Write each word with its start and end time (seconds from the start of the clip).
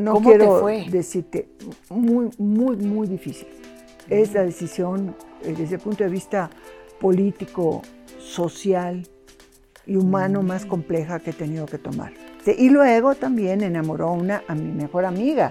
no 0.00 0.12
¿Cómo 0.14 0.30
te 0.30 0.36
quiero 0.38 0.60
fue? 0.60 0.86
decirte, 0.90 1.48
muy, 1.90 2.30
muy, 2.38 2.76
muy 2.76 3.06
difícil. 3.08 3.48
Es 4.08 4.32
la 4.34 4.42
decisión 4.42 5.14
eh, 5.42 5.54
desde 5.56 5.76
el 5.76 5.80
punto 5.80 6.04
de 6.04 6.10
vista 6.10 6.50
político, 7.00 7.82
social 8.18 9.06
y 9.86 9.96
humano 9.96 10.42
más 10.42 10.64
Mm. 10.64 10.68
compleja 10.68 11.20
que 11.20 11.30
he 11.30 11.32
tenido 11.32 11.66
que 11.66 11.78
tomar. 11.78 12.12
Sí, 12.44 12.54
Y 12.58 12.68
luego 12.70 13.14
también 13.14 13.62
enamoró 13.62 14.12
una, 14.12 14.42
a 14.48 14.54
mi 14.54 14.70
mejor 14.72 15.04
amiga 15.04 15.50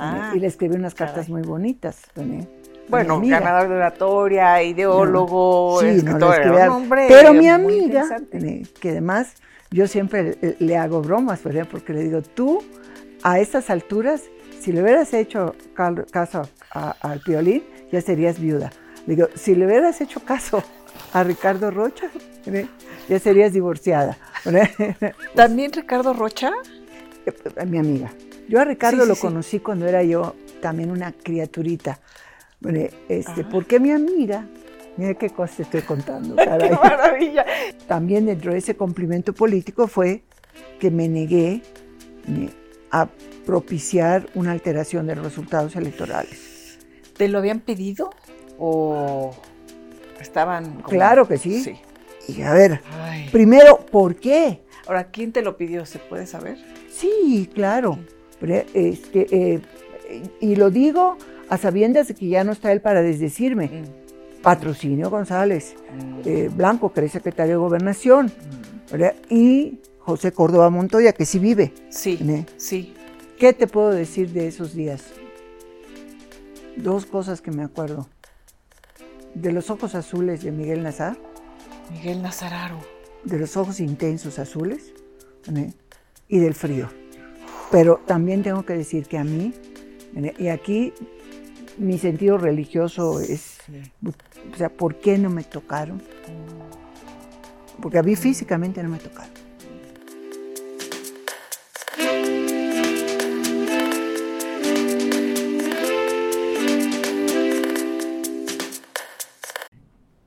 Ah, 0.00 0.32
y 0.34 0.38
le 0.38 0.46
escribí 0.46 0.76
unas 0.76 0.94
cartas 0.94 1.26
caray. 1.26 1.32
muy 1.32 1.42
bonitas. 1.42 2.02
¿no? 2.14 2.46
Bueno, 2.88 3.20
ganador 3.20 3.68
de 3.68 3.74
oratoria, 3.74 4.62
ideólogo, 4.62 5.80
Sí, 5.80 5.86
no, 5.86 5.92
escritor, 5.92 6.20
le 6.30 6.36
escribí 6.36 6.56
un 6.56 6.62
a- 6.62 6.76
hombre 6.76 7.06
Pero 7.08 7.34
mi 7.34 7.48
amiga, 7.48 8.04
eh, 8.32 8.62
que 8.80 8.90
además 8.90 9.34
yo 9.70 9.86
siempre 9.86 10.36
le, 10.40 10.56
le 10.58 10.76
hago 10.76 11.02
bromas, 11.02 11.40
por 11.40 11.52
ejemplo, 11.52 11.78
porque 11.78 11.92
le 11.92 12.04
digo, 12.04 12.22
tú 12.22 12.62
a 13.22 13.38
estas 13.40 13.70
alturas, 13.70 14.22
si 14.60 14.72
le 14.72 14.82
hubieras 14.82 15.12
hecho 15.14 15.54
caso 16.10 16.42
al 16.70 17.20
violín, 17.26 17.62
ya 17.92 18.00
serías 18.00 18.38
viuda. 18.40 18.70
Digo, 19.06 19.28
si 19.34 19.54
le 19.54 19.66
hubieras 19.66 20.00
hecho 20.00 20.20
caso 20.20 20.62
a 21.12 21.22
Ricardo 21.24 21.70
Rocha, 21.70 22.10
eh, 22.46 22.66
ya 23.08 23.18
serías 23.18 23.52
divorciada. 23.52 24.18
También 25.34 25.72
Ricardo 25.72 26.12
Rocha. 26.12 26.50
Eh, 27.26 27.32
mi 27.66 27.78
amiga. 27.78 28.10
Yo 28.48 28.60
a 28.60 28.64
Ricardo 28.64 28.98
Sí, 28.98 29.02
sí, 29.02 29.08
lo 29.08 29.14
sí. 29.14 29.20
conocí 29.20 29.58
cuando 29.60 29.86
era 29.86 30.02
yo 30.02 30.34
también 30.62 30.90
una 30.90 31.12
criaturita. 31.12 32.00
Este, 33.08 33.42
Ah. 33.42 33.48
Porque 33.50 33.78
mi 33.78 33.90
amiga, 33.92 34.46
mira 34.96 35.14
qué 35.14 35.30
cosa 35.30 35.54
te 35.56 35.62
estoy 35.62 35.82
contando. 35.82 36.34
¡Qué 36.36 36.44
caray. 36.44 36.70
maravilla! 36.70 37.44
También 37.86 38.26
dentro 38.26 38.52
de 38.52 38.58
ese 38.58 38.74
cumplimiento 38.76 39.32
político 39.34 39.86
fue 39.86 40.22
que 40.80 40.90
me 40.90 41.08
negué 41.08 41.62
eh, 42.26 42.50
a 42.90 43.08
propiciar 43.46 44.26
una 44.34 44.52
alteración 44.52 45.06
de 45.06 45.16
los 45.16 45.24
resultados 45.24 45.76
electorales. 45.76 46.78
¿Te 47.16 47.28
lo 47.28 47.38
habían 47.38 47.60
pedido 47.60 48.10
o 48.58 49.34
estaban 50.20 50.74
como- 50.74 50.88
Claro 50.88 51.26
que 51.26 51.38
sí. 51.38 51.62
Sí. 51.62 51.76
Y 52.28 52.42
a 52.42 52.52
ver, 52.52 52.80
Ay. 53.00 53.28
primero, 53.32 53.78
¿por 53.90 54.16
qué? 54.16 54.60
Ahora, 54.86 55.10
¿quién 55.10 55.32
te 55.32 55.42
lo 55.42 55.56
pidió? 55.56 55.86
¿Se 55.86 55.98
puede 55.98 56.26
saber? 56.26 56.58
Sí, 56.90 57.50
claro. 57.54 57.98
Este, 58.40 59.26
eh, 59.54 59.60
y 60.40 60.56
lo 60.56 60.70
digo 60.70 61.16
a 61.48 61.56
sabiendas 61.58 62.08
de 62.08 62.14
que 62.14 62.28
ya 62.28 62.44
no 62.44 62.52
está 62.52 62.70
él 62.72 62.80
para 62.80 63.02
desdecirme. 63.02 63.66
Mm, 63.66 64.42
Patrocinio 64.42 65.10
González, 65.10 65.74
mm, 65.92 66.20
eh, 66.24 66.50
Blanco, 66.54 66.92
que 66.92 67.00
era 67.00 67.08
secretario 67.08 67.54
de 67.54 67.58
Gobernación, 67.58 68.26
mm. 68.26 69.04
y 69.34 69.80
José 70.08 70.32
Córdoba 70.32 70.70
Montoya, 70.70 71.12
que 71.12 71.26
sí 71.26 71.38
vive. 71.38 71.74
Sí, 71.90 72.18
¿eh? 72.22 72.46
sí. 72.56 72.94
¿Qué 73.38 73.52
te 73.52 73.66
puedo 73.66 73.90
decir 73.90 74.32
de 74.32 74.48
esos 74.48 74.72
días? 74.72 75.04
Dos 76.76 77.04
cosas 77.04 77.42
que 77.42 77.50
me 77.50 77.62
acuerdo. 77.62 78.08
De 79.34 79.52
los 79.52 79.68
ojos 79.68 79.94
azules 79.94 80.42
de 80.42 80.50
Miguel 80.50 80.82
Nazar, 80.82 81.18
Miguel 81.92 82.22
Nazararo. 82.22 82.78
de 83.22 83.38
los 83.38 83.58
ojos 83.58 83.80
intensos 83.80 84.38
azules 84.38 84.94
¿eh? 85.54 85.74
y 86.26 86.38
del 86.38 86.54
frío. 86.54 86.88
Pero 87.70 88.00
también 88.06 88.42
tengo 88.42 88.62
que 88.62 88.72
decir 88.72 89.04
que 89.06 89.18
a 89.18 89.24
mí, 89.24 89.52
¿eh? 90.16 90.32
y 90.38 90.48
aquí 90.48 90.94
mi 91.76 91.98
sentido 91.98 92.38
religioso 92.38 93.20
es, 93.20 93.58
Sí. 93.66 93.82
o 94.54 94.56
sea, 94.56 94.70
¿por 94.70 94.94
qué 95.00 95.18
no 95.18 95.28
me 95.28 95.44
tocaron? 95.44 96.00
Porque 97.82 97.98
a 97.98 98.02
mí 98.02 98.16
físicamente 98.16 98.82
no 98.82 98.88
me 98.88 98.98
tocaron. 98.98 99.47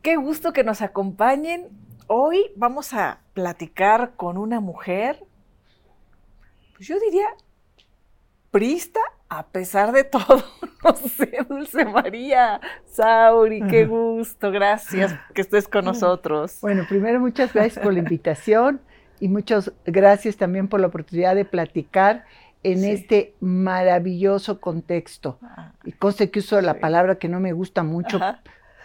Qué 0.02 0.16
gusto 0.16 0.54
que 0.54 0.64
nos 0.64 0.82
acompañen. 0.82 1.70
Hoy 2.08 2.52
vamos 2.56 2.94
a 2.94 3.20
platicar 3.34 4.14
con 4.16 4.38
una 4.38 4.60
mujer, 4.60 5.24
pues 6.76 6.88
yo 6.88 7.00
diría, 7.00 7.28
prista 8.50 9.00
a 9.30 9.48
pesar 9.48 9.92
de 9.92 10.04
todo. 10.04 10.44
No 10.84 10.96
sé, 10.96 11.32
Dulce 11.48 11.86
María, 11.86 12.60
Sauri, 12.88 13.62
qué 13.68 13.86
gusto. 13.86 14.50
Gracias 14.50 15.14
que 15.36 15.42
estés 15.42 15.68
con 15.68 15.86
nosotros. 15.86 16.58
Bueno, 16.60 16.88
primero 16.90 17.20
muchas 17.20 17.54
gracias 17.54 17.84
por 17.84 17.94
la 17.94 18.00
invitación 18.00 18.82
y 19.20 19.28
muchas 19.28 19.72
gracias 19.86 20.38
también 20.38 20.68
por 20.68 20.80
la 20.80 20.88
oportunidad 20.88 21.36
de 21.36 21.46
platicar 21.46 22.26
en 22.64 22.80
Sí. 22.80 22.90
este 22.94 23.36
maravilloso 23.42 24.60
contexto. 24.60 25.38
Ah, 25.44 25.74
Y 25.84 25.92
conste 25.92 26.32
que 26.32 26.40
uso 26.40 26.60
la 26.62 26.80
palabra 26.80 27.20
que 27.20 27.28
no 27.30 27.40
me 27.40 27.54
gusta 27.54 27.84
mucho 27.84 28.18
ajá. 28.18 28.42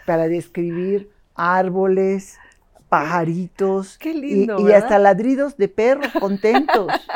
Para 0.07 0.29
describir 0.29 1.11
árboles, 1.35 2.39
pajaritos 2.89 3.99
Qué 3.99 4.13
y, 4.27 4.45
lindo, 4.45 4.57
y 4.57 4.71
hasta 4.71 4.99
ladridos 4.99 5.57
de 5.57 5.67
perros 5.67 6.15
contentos. 6.15 6.93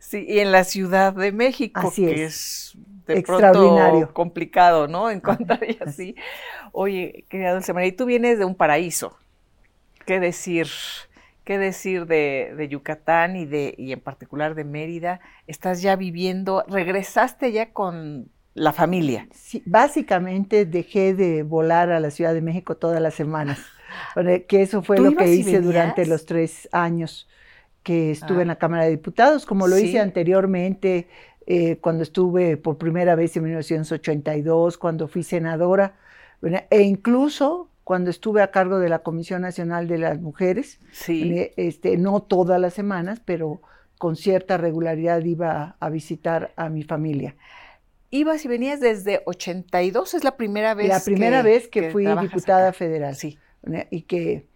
Sí, 0.00 0.26
y 0.28 0.40
en 0.40 0.52
la 0.52 0.64
Ciudad 0.64 1.14
de 1.14 1.32
México, 1.32 1.80
Así 1.88 2.04
que 2.04 2.24
es. 2.24 2.24
es 2.24 2.78
de 3.06 3.18
Extraordinario. 3.18 4.08
pronto 4.08 4.14
complicado, 4.14 4.88
¿no? 4.88 5.10
Encontrar 5.10 5.60
y 5.68 5.78
Así. 5.80 6.14
Oye, 6.72 7.24
querida 7.28 7.52
Dulce 7.54 7.72
María, 7.72 7.88
y 7.88 7.92
tú 7.92 8.06
vienes 8.06 8.38
de 8.38 8.44
un 8.44 8.54
paraíso. 8.54 9.16
¿Qué 10.06 10.20
decir? 10.20 10.68
¿Qué 11.44 11.58
decir 11.58 12.06
de, 12.06 12.54
de 12.56 12.68
Yucatán 12.68 13.36
y, 13.36 13.46
de, 13.46 13.74
y 13.78 13.92
en 13.92 14.00
particular 14.00 14.54
de 14.54 14.64
Mérida? 14.64 15.20
Estás 15.46 15.82
ya 15.82 15.96
viviendo, 15.96 16.64
regresaste 16.68 17.52
ya 17.52 17.72
con 17.72 18.30
la 18.54 18.72
familia. 18.72 19.28
sí, 19.32 19.62
básicamente 19.66 20.66
dejé 20.66 21.14
de 21.14 21.42
volar 21.42 21.90
a 21.90 22.00
la 22.00 22.10
Ciudad 22.10 22.34
de 22.34 22.40
México 22.42 22.76
todas 22.76 23.00
las 23.00 23.14
semanas, 23.14 23.58
que 24.48 24.62
eso 24.62 24.82
fue 24.82 24.96
¿Tú 24.96 25.04
lo 25.04 25.16
que 25.16 25.32
hice 25.32 25.60
durante 25.60 26.06
los 26.06 26.26
tres 26.26 26.68
años 26.72 27.28
que 27.82 28.10
estuve 28.10 28.40
Ah. 28.40 28.42
en 28.42 28.48
la 28.48 28.56
Cámara 28.56 28.84
de 28.84 28.90
Diputados, 28.90 29.46
como 29.46 29.66
lo 29.68 29.76
Sí. 29.76 29.86
hice 29.86 30.00
anteriormente 30.00 31.08
eh, 31.46 31.78
cuando 31.80 32.02
estuve 32.04 32.56
por 32.56 32.76
primera 32.78 33.14
vez 33.16 33.36
en 33.36 33.44
1982, 33.44 34.78
cuando 34.78 35.08
fui 35.08 35.22
senadora, 35.22 35.94
¿verdad? 36.40 36.66
e 36.70 36.82
incluso 36.82 37.68
cuando 37.82 38.10
estuve 38.10 38.40
a 38.42 38.50
cargo 38.52 38.78
de 38.78 38.88
la 38.88 39.00
Comisión 39.00 39.42
Nacional 39.42 39.88
de 39.88 39.98
las 39.98 40.20
Mujeres, 40.20 40.78
Sí. 40.92 41.50
este, 41.56 41.96
no 41.96 42.20
todas 42.20 42.60
las 42.60 42.74
semanas, 42.74 43.20
pero 43.24 43.62
con 43.98 44.14
cierta 44.16 44.58
regularidad 44.58 45.24
iba 45.24 45.76
a 45.80 45.88
visitar 45.90 46.52
a 46.56 46.68
mi 46.68 46.84
familia. 46.84 47.34
Ibas 48.10 48.44
y 48.44 48.48
venías 48.48 48.80
desde 48.80 49.22
82, 49.26 50.14
es 50.14 50.24
la 50.24 50.36
primera 50.36 50.74
vez. 50.74 50.88
la 50.88 51.00
primera 51.00 51.42
vez 51.42 51.68
que, 51.68 51.90
fui 51.90 52.04
diputada 52.06 52.68
acá. 52.68 52.72
federal 52.72 53.14
Sí. 53.14 53.38
y 53.90 54.02
que 54.02 54.46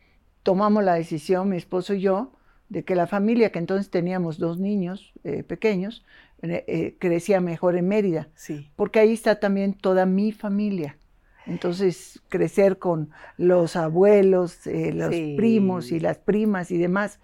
tomamos 0.42 0.82
la 0.82 0.94
decisión, 0.94 1.48
mi 1.48 1.56
esposo 1.56 1.94
y 1.94 2.00
yo, 2.00 2.32
de 2.69 2.82
que 2.84 2.94
la 2.97 3.06
familia, 3.06 3.50
que 3.53 3.59
entonces 3.60 3.91
teníamos 3.91 4.38
dos 4.38 4.59
niños 4.59 5.12
eh, 5.22 5.43
pequeños, 5.44 6.04
eh, 6.43 6.97
crecía 6.98 7.41
mejor 7.41 7.76
en 7.76 7.88
Mérida, 7.88 8.28
Sí. 8.34 8.70
porque 8.76 8.98
ahí 8.98 9.12
está 9.12 9.38
también 9.41 9.72
toda 9.75 10.04
mi 10.04 10.32
familia. 10.32 10.98
Entonces, 11.47 12.20
crecer 12.28 12.78
con 12.78 13.10
los 13.37 13.76
abuelos, 13.76 14.66
eh, 14.66 14.93
los 14.93 15.14
Sí. 15.14 15.34
primos 15.37 15.93
y 15.93 16.00
las 16.00 16.19
primas 16.19 16.70
y 16.70 16.78
demás, 16.78 17.20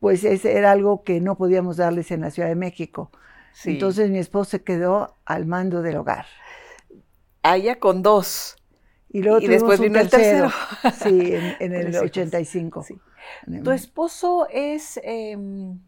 pues 0.00 0.24
ese 0.24 0.56
era 0.56 0.70
algo 0.70 1.02
que 1.02 1.20
no 1.20 1.36
podíamos 1.36 1.76
darles 1.76 2.10
en 2.10 2.20
la 2.22 2.30
Ciudad 2.30 2.48
de 2.48 2.54
México. 2.54 3.10
Sí. 3.54 3.70
Entonces 3.70 4.10
mi 4.10 4.18
esposo 4.18 4.50
se 4.50 4.62
quedó 4.62 5.14
al 5.24 5.46
mando 5.46 5.80
del 5.80 5.96
hogar. 5.96 6.26
Allá 7.42 7.78
con 7.78 8.02
dos. 8.02 8.56
Y 9.08 9.22
luego 9.22 9.40
Y 9.40 9.46
después 9.46 9.80
vino 9.80 9.98
el 10.00 10.10
tercero. 10.10 10.50
Sí, 11.02 11.34
en, 11.34 11.56
en 11.60 11.72
el 11.74 11.82
Tres 11.84 11.94
hijos. 11.94 12.02
85. 12.10 12.82
Sí. 12.82 13.00
¿Tu 13.62 13.70
esposo 13.70 14.46
es 14.50 15.00
em, 15.02 15.78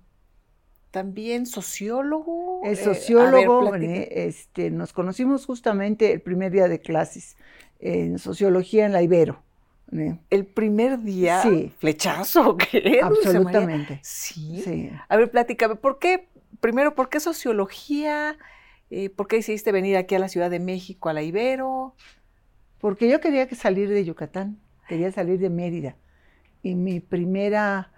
también 0.90 1.44
sociólogo? 1.46 2.60
Es 2.64 2.80
Eh, 2.80 2.86
ver, 2.86 2.94
sociólogo, 2.94 3.74
¿eh? 3.76 4.08
este, 4.28 4.70
nos 4.70 4.92
conocimos 4.92 5.44
justamente 5.44 6.12
el 6.12 6.20
primer 6.22 6.52
día 6.52 6.68
de 6.68 6.80
clases 6.80 7.36
en 7.80 8.18
sociología 8.18 8.86
en 8.86 8.92
la 8.92 9.02
Ibero. 9.02 9.42
El 10.30 10.46
primer 10.46 11.00
día, 11.02 11.42
Sí. 11.42 11.72
flechazo, 11.78 12.50
¿o 12.50 12.56
¿qué? 12.56 13.00
Absolutamente. 13.02 14.00
Sí. 14.02 14.60
Sí. 14.64 14.90
A 15.08 15.16
ver, 15.16 15.30
platícame, 15.30 15.76
¿por 15.76 15.98
qué, 15.98 16.28
primero, 16.60 16.94
por 16.94 17.08
qué 17.08 17.20
sociología? 17.20 18.36
Eh, 18.90 19.10
¿Por 19.10 19.26
qué 19.28 19.36
decidiste 19.36 19.72
venir 19.72 19.96
aquí 19.96 20.14
a 20.14 20.18
la 20.18 20.28
Ciudad 20.28 20.50
de 20.50 20.60
México, 20.60 21.08
a 21.08 21.12
la 21.12 21.22
Ibero? 21.22 21.94
Porque 22.80 23.08
yo 23.08 23.20
quería 23.20 23.48
que 23.48 23.54
salir 23.54 23.88
de 23.88 24.04
Yucatán, 24.04 24.58
quería 24.88 25.10
salir 25.10 25.38
de 25.38 25.50
Mérida. 25.50 25.96
Y 26.62 26.74
mi 26.74 27.00
primera 27.00 27.90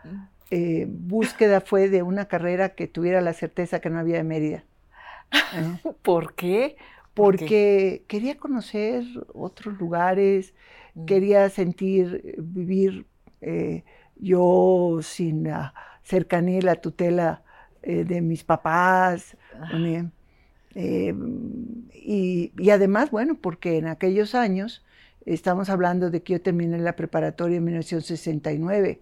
eh, 0.51 0.87
búsqueda 0.89 1.61
fue 1.61 1.89
de 1.89 2.03
una 2.03 2.27
carrera 2.27 2.71
que 2.71 2.87
tuviera 2.87 3.21
la 3.21 3.33
certeza 3.33 3.81
que 3.81 3.91
no 3.91 3.99
había 3.99 4.17
de 4.17 4.25
Mérida. 4.25 4.65
¿eh? 5.33 5.91
¿Por 6.03 6.35
qué? 6.35 6.77
¿Por 7.15 7.37
qué? 7.37 7.45
Porque 7.45 8.05
quería 8.07 8.37
conocer 8.37 9.05
otros 9.35 9.79
lugares, 9.79 10.55
Mm. 10.99 11.05
quería 11.05 11.49
sentir, 11.51 12.35
vivir 12.39 13.07
eh, 13.41 13.85
yo 14.17 14.99
sin 15.03 15.45
la 15.45 15.75
cercanía 16.03 16.59
y 16.59 16.63
la 16.63 16.77
tutela 16.77 17.43
eh, 17.83 18.05
de 18.05 18.21
mis 18.21 18.45
papás, 18.45 19.37
Ah. 19.61 19.77
¿no? 19.77 20.11
Eh, 20.75 21.15
y, 21.95 22.53
y, 22.57 22.71
además, 22.71 23.11
bueno, 23.11 23.37
porque 23.41 23.79
en 23.79 23.87
aquellos 23.87 24.35
años, 24.35 24.85
estamos 25.27 25.69
hablando 25.71 26.11
de 26.11 26.23
que 26.23 26.35
yo 26.35 26.41
terminé 26.41 26.79
la 26.79 26.95
preparatoria 26.95 27.57
en 27.57 27.65
1969, 27.65 29.01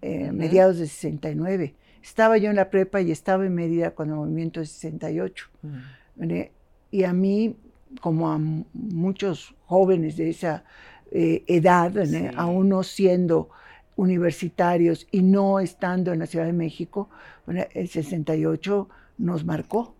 eh, 0.00 0.32
mediados 0.32 0.78
de 0.78 0.86
69. 0.86 1.74
Estaba 2.02 2.38
yo 2.38 2.50
en 2.50 2.56
la 2.56 2.70
prepa 2.70 3.00
y 3.02 3.10
estaba 3.10 3.44
en 3.44 3.54
Mérida 3.54 3.90
con 3.90 4.08
el 4.08 4.14
movimiento 4.14 4.60
de 4.60 4.66
68. 4.66 5.50
Y 6.90 7.04
a 7.04 7.12
mí, 7.12 7.56
como 8.00 8.30
a 8.30 8.38
muchos 8.38 9.54
jóvenes 9.66 10.16
de 10.16 10.30
esa 10.30 10.64
edad, 11.10 11.92
aún 12.36 12.68
no 12.70 12.82
siendo 12.82 13.50
universitarios 13.96 15.06
y 15.10 15.22
no 15.22 15.60
estando 15.60 16.12
en 16.12 16.18
la 16.18 16.26
Ciudad 16.26 16.46
de 16.46 16.52
México, 16.52 17.08
el 17.46 17.88
68 17.88 18.88
nos 19.18 19.44
marcó. 19.44 19.94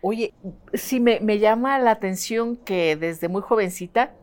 Oye, 0.00 0.32
sí 0.74 1.00
me, 1.00 1.38
llama 1.38 1.78
la 1.78 1.90
atención 1.90 2.56
que 2.56 2.96
desde 2.96 3.28
muy 3.28 3.42
jovencita, 3.42 4.14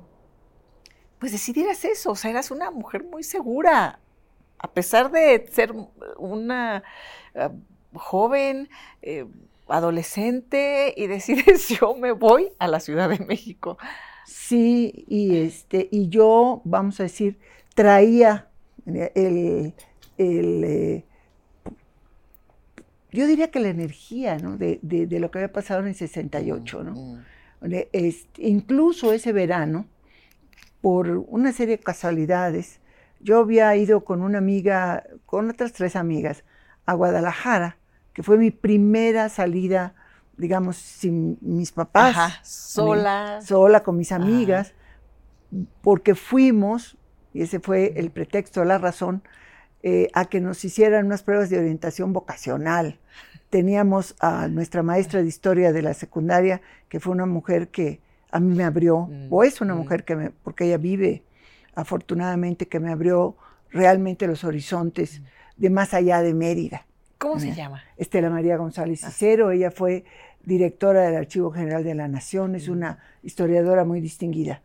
pues 1.20 1.32
decidieras 1.32 1.84
eso, 1.86 2.12
o 2.12 2.16
sea, 2.16 2.32
eras 2.32 2.52
una 2.52 2.72
mujer 2.72 3.04
muy 3.04 3.24
segura, 3.24 4.00
a 4.58 4.72
pesar 4.72 5.12
de 5.12 5.48
ser 5.52 5.74
una 6.18 6.84
eh, 7.34 7.50
joven, 7.94 8.70
eh, 9.02 9.26
adolescente, 9.68 10.94
y 10.96 11.08
decides 11.08 11.68
yo 11.80 11.96
me 11.96 12.14
voy 12.14 12.52
a 12.58 12.68
la 12.68 12.80
Ciudad 12.80 13.10
de 13.10 13.20
México. 13.26 13.78
Sí, 14.26 15.06
y 15.08 15.38
este, 15.38 15.88
y 15.92 16.10
yo, 16.10 16.62
vamos 16.64 17.00
a 17.00 17.04
decir, 17.04 17.38
traía 17.74 18.50
el, 18.86 19.74
eh, 20.18 21.04
yo 23.12 23.28
diría 23.28 23.50
que 23.50 23.60
la 23.60 23.70
energía 23.70 24.38
de, 24.38 25.08
lo 25.20 25.32
que 25.32 25.40
había 25.40 25.52
pasado 25.52 25.82
en 25.82 25.88
el 25.88 25.96
68. 25.96 26.84
¿no? 26.84 26.92
Mm. 26.94 27.24
incluso 28.38 29.14
ese 29.14 29.32
verano, 29.32 29.88
por 30.82 31.10
una 31.28 31.52
serie 31.52 31.78
de 31.78 31.84
casualidades, 31.84 32.80
yo 33.20 33.40
había 33.40 33.76
ido 33.76 34.04
con 34.04 34.22
una 34.22 34.38
amiga, 34.38 35.04
con 35.26 35.50
otras 35.50 35.74
tres 35.74 35.96
amigas, 35.96 36.44
a 36.86 36.94
Guadalajara, 36.94 37.78
que 38.14 38.22
fue 38.22 38.38
mi 38.38 38.52
primera 38.52 39.30
salida, 39.30 39.96
digamos, 40.38 40.78
sin 40.78 41.38
mis 41.42 41.72
papás. 41.72 42.40
sola. 42.44 43.40
Sola 43.42 43.82
con 43.82 43.98
mis 43.98 44.12
amigas, 44.12 44.74
porque 45.82 46.14
fuimos 46.14 46.98
y 47.36 47.42
ese 47.42 47.60
fue 47.60 47.94
el 47.98 48.12
pretexto, 48.12 48.64
la 48.64 48.78
razón, 48.78 49.22
eh, 49.84 50.08
a 50.14 50.24
que 50.24 50.40
nos 50.40 50.64
hicieran 50.64 51.06
unas 51.06 51.22
pruebas 51.22 51.50
de 51.50 51.60
orientación 51.60 52.14
vocacional. 52.14 52.98
Teníamos 53.50 54.16
a 54.22 54.48
nuestra 54.48 54.84
maestra 54.84 55.22
de 55.22 55.28
historia 55.28 55.74
de 55.74 55.82
la 55.82 55.94
secundaria, 55.94 56.62
que 56.88 57.02
fue 57.02 57.12
una 57.12 57.26
mujer 57.26 57.68
que 57.68 58.00
a 58.32 58.40
mí 58.40 58.56
me 58.56 58.64
abrió, 58.64 59.08
mm, 59.08 59.28
o 59.30 59.44
es 59.44 59.60
una 59.60 59.76
mm. 59.76 59.78
mujer 59.78 60.06
que 60.06 60.16
me, 60.16 60.30
porque 60.30 60.64
ella 60.64 60.78
vive 60.78 61.24
afortunadamente, 61.76 62.70
que 62.70 62.80
me 62.80 62.90
abrió 62.90 63.36
realmente 63.70 64.28
los 64.28 64.46
horizontes 64.46 65.20
mm. 65.20 65.24
de 65.58 65.70
más 65.70 65.94
allá 65.94 66.22
de 66.22 66.34
Mérida. 66.34 66.86
¿Cómo 67.18 67.38
se 67.38 67.54
llama? 67.54 67.84
Estela 67.98 68.30
María 68.30 68.56
González 68.56 69.04
ah. 69.04 69.10
Cicero, 69.10 69.52
ella 69.52 69.72
fue 69.72 70.06
directora 70.46 71.02
del 71.02 71.18
Archivo 71.18 71.52
General 71.52 71.84
de 71.84 71.96
la 71.96 72.08
Nación, 72.08 72.56
es 72.56 72.70
una 72.70 73.00
historiadora 73.24 73.84
muy 73.84 74.00
distinguida. 74.00 74.62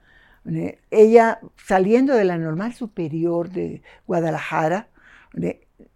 Ella, 0.90 1.40
saliendo 1.64 2.14
de 2.14 2.24
la 2.24 2.38
normal 2.38 2.74
superior 2.74 3.50
de 3.50 3.82
Guadalajara, 4.06 4.88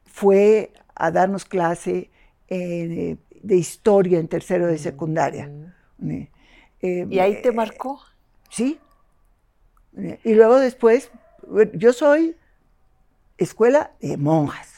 fue 0.05 0.73
a 0.95 1.11
darnos 1.11 1.45
clase 1.45 2.11
eh, 2.49 3.17
de 3.43 3.57
historia 3.57 4.19
en 4.19 4.29
tercero 4.29 4.67
de 4.67 4.79
secundaria. 4.79 5.51
Eh, 6.81 7.07
¿Y 7.11 7.19
ahí 7.19 7.43
te 7.43 7.53
marcó? 7.53 8.01
Sí. 8.51 8.79
Y 10.25 10.35
luego 10.35 10.59
después, 10.59 11.11
yo 11.75 11.93
soy 11.93 12.37
escuela 13.39 13.93
de 14.01 14.17
monjas. 14.17 14.74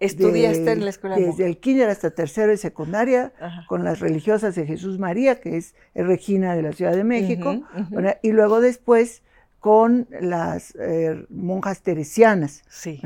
¿Estudiaste 0.00 0.72
en 0.72 0.84
la 0.84 0.90
escuela? 0.90 1.16
Desde 1.16 1.46
el 1.46 1.58
kinder 1.58 1.88
hasta 1.88 2.10
tercero 2.10 2.50
de 2.50 2.56
secundaria, 2.56 3.32
con 3.68 3.84
las 3.84 4.00
religiosas 4.00 4.54
de 4.54 4.66
Jesús 4.66 4.98
María, 4.98 5.40
que 5.40 5.56
es, 5.56 5.74
Regina 5.94 6.56
de 6.56 6.62
la 6.62 6.72
Ciudad 6.72 6.92
de 6.92 7.04
México, 7.04 7.62
y 8.22 8.32
luego 8.32 8.60
después 8.60 9.22
con 9.60 10.06
las 10.20 10.74
eh, 10.78 11.24
monjas 11.30 11.80
teresianas. 11.80 12.62
Sí. 12.68 13.00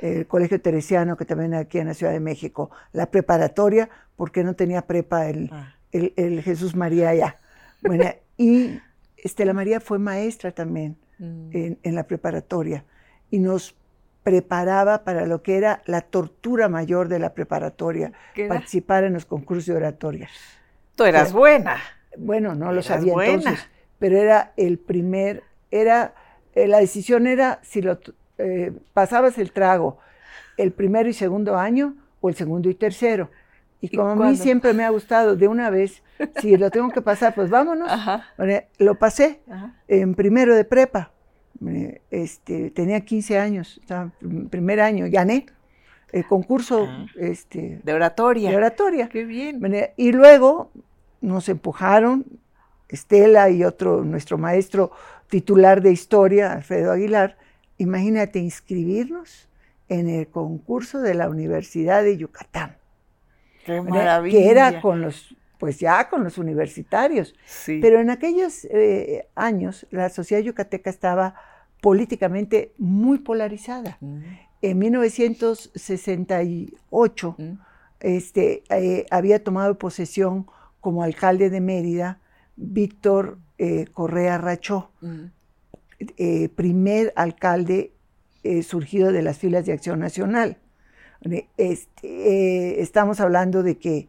El 0.00 0.26
colegio 0.26 0.60
teresiano 0.60 1.16
que 1.16 1.24
también 1.24 1.54
aquí 1.54 1.78
en 1.78 1.88
la 1.88 1.94
Ciudad 1.94 2.12
de 2.12 2.20
México, 2.20 2.70
la 2.92 3.10
preparatoria, 3.10 3.90
porque 4.16 4.42
no 4.42 4.54
tenía 4.54 4.82
prepa 4.82 5.28
el, 5.28 5.50
ah. 5.52 5.74
el, 5.92 6.42
Jesús 6.42 6.74
María 6.74 7.10
allá. 7.10 7.36
Bueno, 7.82 8.04
y 8.38 8.80
Estela 9.16 9.52
María 9.52 9.80
fue 9.80 9.98
maestra 9.98 10.52
también 10.52 10.96
mm. 11.18 11.50
en, 11.52 11.78
en 11.82 11.94
la 11.94 12.04
preparatoria 12.04 12.84
y 13.30 13.38
nos 13.38 13.74
preparaba 14.22 15.04
para 15.04 15.26
lo 15.26 15.42
que 15.42 15.56
era 15.56 15.82
la 15.86 16.00
tortura 16.00 16.68
mayor 16.68 17.08
de 17.08 17.18
la 17.18 17.34
preparatoria, 17.34 18.12
participar 18.48 19.04
en 19.04 19.14
los 19.14 19.24
concursos 19.24 19.66
de 19.66 19.74
oratoria. 19.74 20.28
Tú 20.94 21.04
eras 21.04 21.32
buena. 21.32 21.78
Bueno, 22.16 22.54
no 22.54 22.72
lo 22.72 22.82
sabía 22.82 23.14
entonces, 23.24 23.68
pero 23.98 24.18
era 24.18 24.52
el 24.56 24.78
primer, 24.78 25.42
era, 25.70 26.14
eh, 26.54 26.68
la 26.68 26.78
decisión 26.78 27.26
era 27.26 27.58
si 27.62 27.80
lo 27.82 27.98
eh, 28.38 28.72
pasabas 28.92 29.38
el 29.38 29.52
trago 29.52 29.98
el 30.56 30.72
primero 30.72 31.08
y 31.08 31.12
segundo 31.12 31.56
año 31.56 31.94
o 32.20 32.28
el 32.28 32.34
segundo 32.34 32.68
y 32.68 32.74
tercero. 32.74 33.30
Y 33.80 33.96
como 33.96 34.10
a 34.10 34.30
mí 34.30 34.36
siempre 34.36 34.72
me 34.74 34.84
ha 34.84 34.90
gustado 34.90 35.34
de 35.34 35.48
una 35.48 35.70
vez, 35.70 36.02
si 36.40 36.56
lo 36.56 36.70
tengo 36.70 36.90
que 36.90 37.02
pasar, 37.02 37.34
pues 37.34 37.50
vámonos. 37.50 37.90
lo 38.78 38.94
pasé 38.96 39.40
en 39.88 40.14
primero 40.14 40.54
de 40.54 40.64
prepa 40.64 41.11
este, 42.10 42.70
tenía 42.70 43.00
15 43.00 43.38
años, 43.38 43.78
estaba 43.80 44.10
en 44.20 44.48
primer 44.48 44.80
año, 44.80 45.06
gané 45.08 45.46
el 46.12 46.26
concurso 46.26 46.86
ah. 46.88 47.06
este, 47.16 47.80
de 47.82 47.92
oratoria. 47.92 48.50
De 48.50 48.56
oratoria. 48.56 49.08
Qué 49.08 49.24
bien. 49.24 49.60
Y 49.96 50.12
luego 50.12 50.70
nos 51.20 51.48
empujaron, 51.48 52.24
Estela 52.88 53.48
y 53.48 53.64
otro, 53.64 54.04
nuestro 54.04 54.36
maestro 54.36 54.92
titular 55.28 55.80
de 55.80 55.92
historia, 55.92 56.52
Alfredo 56.52 56.92
Aguilar, 56.92 57.38
imagínate 57.78 58.38
inscribirnos 58.38 59.48
en 59.88 60.08
el 60.08 60.28
concurso 60.28 61.00
de 61.00 61.14
la 61.14 61.30
Universidad 61.30 62.02
de 62.02 62.18
Yucatán. 62.18 62.76
Qué 63.64 63.80
maravilla. 63.80 64.38
Que 64.38 64.50
era 64.50 64.80
con 64.82 65.00
los, 65.00 65.34
pues 65.58 65.78
ya 65.78 66.08
con 66.10 66.22
los 66.22 66.36
universitarios. 66.36 67.34
Sí. 67.46 67.78
Pero 67.80 68.00
en 68.00 68.10
aquellos 68.10 68.66
eh, 68.66 69.26
años 69.34 69.86
la 69.90 70.10
sociedad 70.10 70.42
yucateca 70.42 70.90
estaba 70.90 71.34
políticamente 71.82 72.72
muy 72.78 73.18
polarizada. 73.18 73.98
Mm. 74.00 74.20
En 74.62 74.78
1968 74.78 77.34
mm. 77.36 77.52
este, 78.00 78.62
eh, 78.70 79.04
había 79.10 79.42
tomado 79.42 79.76
posesión 79.78 80.46
como 80.80 81.02
alcalde 81.02 81.50
de 81.50 81.60
Mérida 81.60 82.20
Víctor 82.54 83.38
eh, 83.58 83.86
Correa 83.92 84.38
Rachó, 84.38 84.92
mm. 85.00 85.24
eh, 86.16 86.48
primer 86.50 87.12
alcalde 87.16 87.94
surgido 88.64 89.12
de 89.12 89.22
las 89.22 89.38
filas 89.38 89.66
de 89.66 89.72
Acción 89.72 90.00
Nacional. 90.00 90.58
Este, 91.56 92.82
estamos 92.82 93.20
hablando 93.20 93.62
de 93.62 93.78
que 93.78 94.08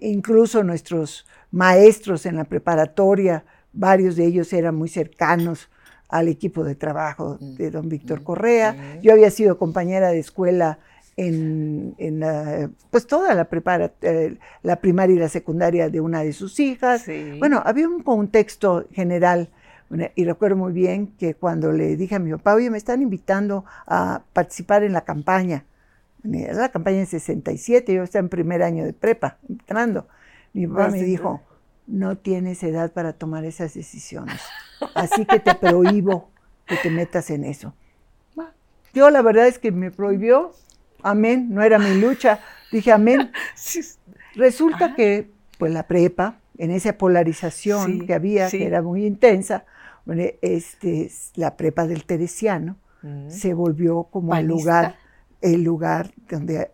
incluso 0.00 0.64
nuestros 0.64 1.26
maestros 1.50 2.24
en 2.24 2.36
la 2.36 2.44
preparatoria, 2.44 3.44
varios 3.74 4.16
de 4.16 4.24
ellos 4.24 4.54
eran 4.54 4.76
muy 4.76 4.88
cercanos 4.88 5.68
al 6.10 6.28
equipo 6.28 6.64
de 6.64 6.74
trabajo 6.74 7.38
de 7.40 7.70
don 7.70 7.88
Víctor 7.88 8.22
Correa. 8.22 8.98
Yo 9.02 9.12
había 9.12 9.30
sido 9.30 9.58
compañera 9.58 10.10
de 10.10 10.18
escuela 10.18 10.78
en, 11.16 12.24
pues 12.90 13.06
toda 13.06 13.34
la, 13.34 13.44
prepara, 13.44 13.92
eh, 14.02 14.36
la 14.62 14.76
primaria 14.76 15.16
y 15.16 15.18
la 15.18 15.28
secundaria 15.28 15.88
de 15.90 16.00
una 16.00 16.22
de 16.22 16.32
sus 16.32 16.58
hijas. 16.60 17.06
Bueno, 17.38 17.62
había 17.64 17.88
un 17.88 18.02
contexto 18.02 18.86
general. 18.92 19.50
Y 20.14 20.24
recuerdo 20.24 20.56
muy 20.56 20.72
bien 20.72 21.08
que 21.18 21.34
cuando 21.34 21.72
le 21.72 21.96
dije 21.96 22.14
a 22.14 22.20
mi 22.20 22.30
papá, 22.30 22.54
oye, 22.54 22.70
me 22.70 22.78
están 22.78 23.02
invitando 23.02 23.64
a 23.86 24.22
participar 24.32 24.84
en 24.84 24.92
la 24.92 25.00
campaña. 25.00 25.64
Era 26.22 26.54
la 26.54 26.68
campaña 26.68 27.00
en 27.00 27.06
67, 27.06 27.92
yo 27.92 28.02
estaba 28.04 28.20
en 28.20 28.28
primer 28.28 28.62
año 28.62 28.84
de 28.84 28.92
prepa, 28.92 29.38
entrando. 29.48 30.06
Mi 30.52 30.66
papá 30.66 30.88
me 30.90 31.02
dijo, 31.02 31.40
no 31.90 32.16
tienes 32.16 32.62
edad 32.62 32.92
para 32.92 33.12
tomar 33.12 33.44
esas 33.44 33.74
decisiones. 33.74 34.40
Así 34.94 35.26
que 35.26 35.40
te 35.40 35.54
prohíbo 35.54 36.30
que 36.66 36.76
te 36.76 36.90
metas 36.90 37.30
en 37.30 37.44
eso. 37.44 37.74
Yo 38.92 39.10
la 39.10 39.22
verdad 39.22 39.46
es 39.46 39.58
que 39.58 39.70
me 39.70 39.90
prohibió, 39.90 40.52
amén, 41.02 41.48
no 41.50 41.62
era 41.62 41.78
mi 41.78 42.00
lucha, 42.00 42.40
dije 42.72 42.92
amén. 42.92 43.30
Resulta 44.34 44.94
que 44.94 45.30
pues 45.58 45.72
la 45.72 45.86
prepa, 45.86 46.38
en 46.58 46.70
esa 46.70 46.92
polarización 46.94 48.06
que 48.06 48.14
había, 48.14 48.48
que 48.48 48.66
era 48.66 48.82
muy 48.82 49.06
intensa, 49.06 49.64
este, 50.42 51.10
la 51.36 51.56
prepa 51.56 51.86
del 51.86 52.04
Teresiano 52.04 52.76
mm. 53.02 53.30
se 53.30 53.54
volvió 53.54 54.04
como 54.04 54.34
el 54.34 54.46
lugar, 54.46 54.96
el 55.40 55.62
lugar 55.62 56.12
donde, 56.28 56.70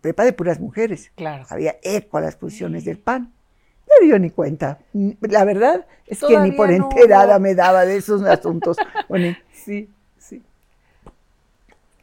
prepa 0.00 0.24
de 0.24 0.32
puras 0.32 0.60
mujeres, 0.60 1.10
claro. 1.16 1.44
había 1.48 1.76
eco 1.82 2.18
a 2.18 2.20
las 2.20 2.36
posiciones 2.36 2.84
del 2.84 2.98
PAN. 2.98 3.32
Ni 4.00 4.30
cuenta. 4.30 4.78
La 5.20 5.44
verdad 5.44 5.86
es 6.06 6.20
que 6.20 6.38
ni 6.38 6.52
por 6.52 6.68
no, 6.68 6.74
enterada 6.88 7.34
no. 7.34 7.40
me 7.40 7.54
daba 7.54 7.84
de 7.84 7.96
esos 7.96 8.22
asuntos. 8.22 8.78
Bueno, 9.08 9.36
Sí, 9.52 9.88
sí. 10.18 10.42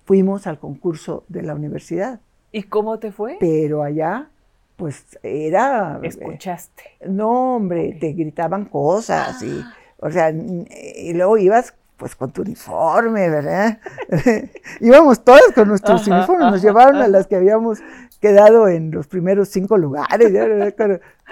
fuimos 0.06 0.48
al 0.48 0.60
concurso 0.60 1.24
de 1.28 1.42
la 1.44 1.54
universidad, 1.56 2.20
¿Y 2.52 2.64
cómo 2.64 2.98
te 3.00 3.12
fue? 3.12 3.38
pero 3.40 3.84
allá, 3.84 4.30
pues 4.78 5.20
era... 5.24 6.00
Escuchaste. 6.04 6.84
No, 7.08 7.56
hombre, 7.58 7.98
te 8.00 8.14
gritaban 8.14 8.66
cosas 8.66 9.42
y, 9.42 9.64
o 10.00 10.10
sea, 10.12 10.30
n- 10.30 10.66
y 10.96 11.14
luego 11.14 11.38
ibas 11.38 11.74
pues 11.98 12.16
con 12.16 12.32
tu 12.32 12.44
uniforme, 12.44 13.28
¿verdad? 13.30 13.80
Íbamos 14.82 15.24
todas 15.24 15.52
con 15.56 15.68
nuestros 15.68 16.08
Ajá, 16.08 16.12
uniformes, 16.16 16.46
nos 16.52 16.58
ajá, 16.60 16.68
llevaron 16.68 17.02
a 17.02 17.08
las 17.08 17.26
que 17.28 17.36
habíamos 17.36 17.80
quedado 18.18 18.68
en 18.68 18.92
los 18.92 19.08
primeros 19.08 19.50
cinco 19.50 19.78
lugares, 19.78 20.32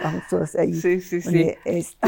Vamos 0.01 0.24
todas 0.30 0.56
ahí. 0.56 0.74
Sí, 0.74 1.01
sí, 1.01 1.22
sí. 1.22 1.56
Este, 1.65 2.08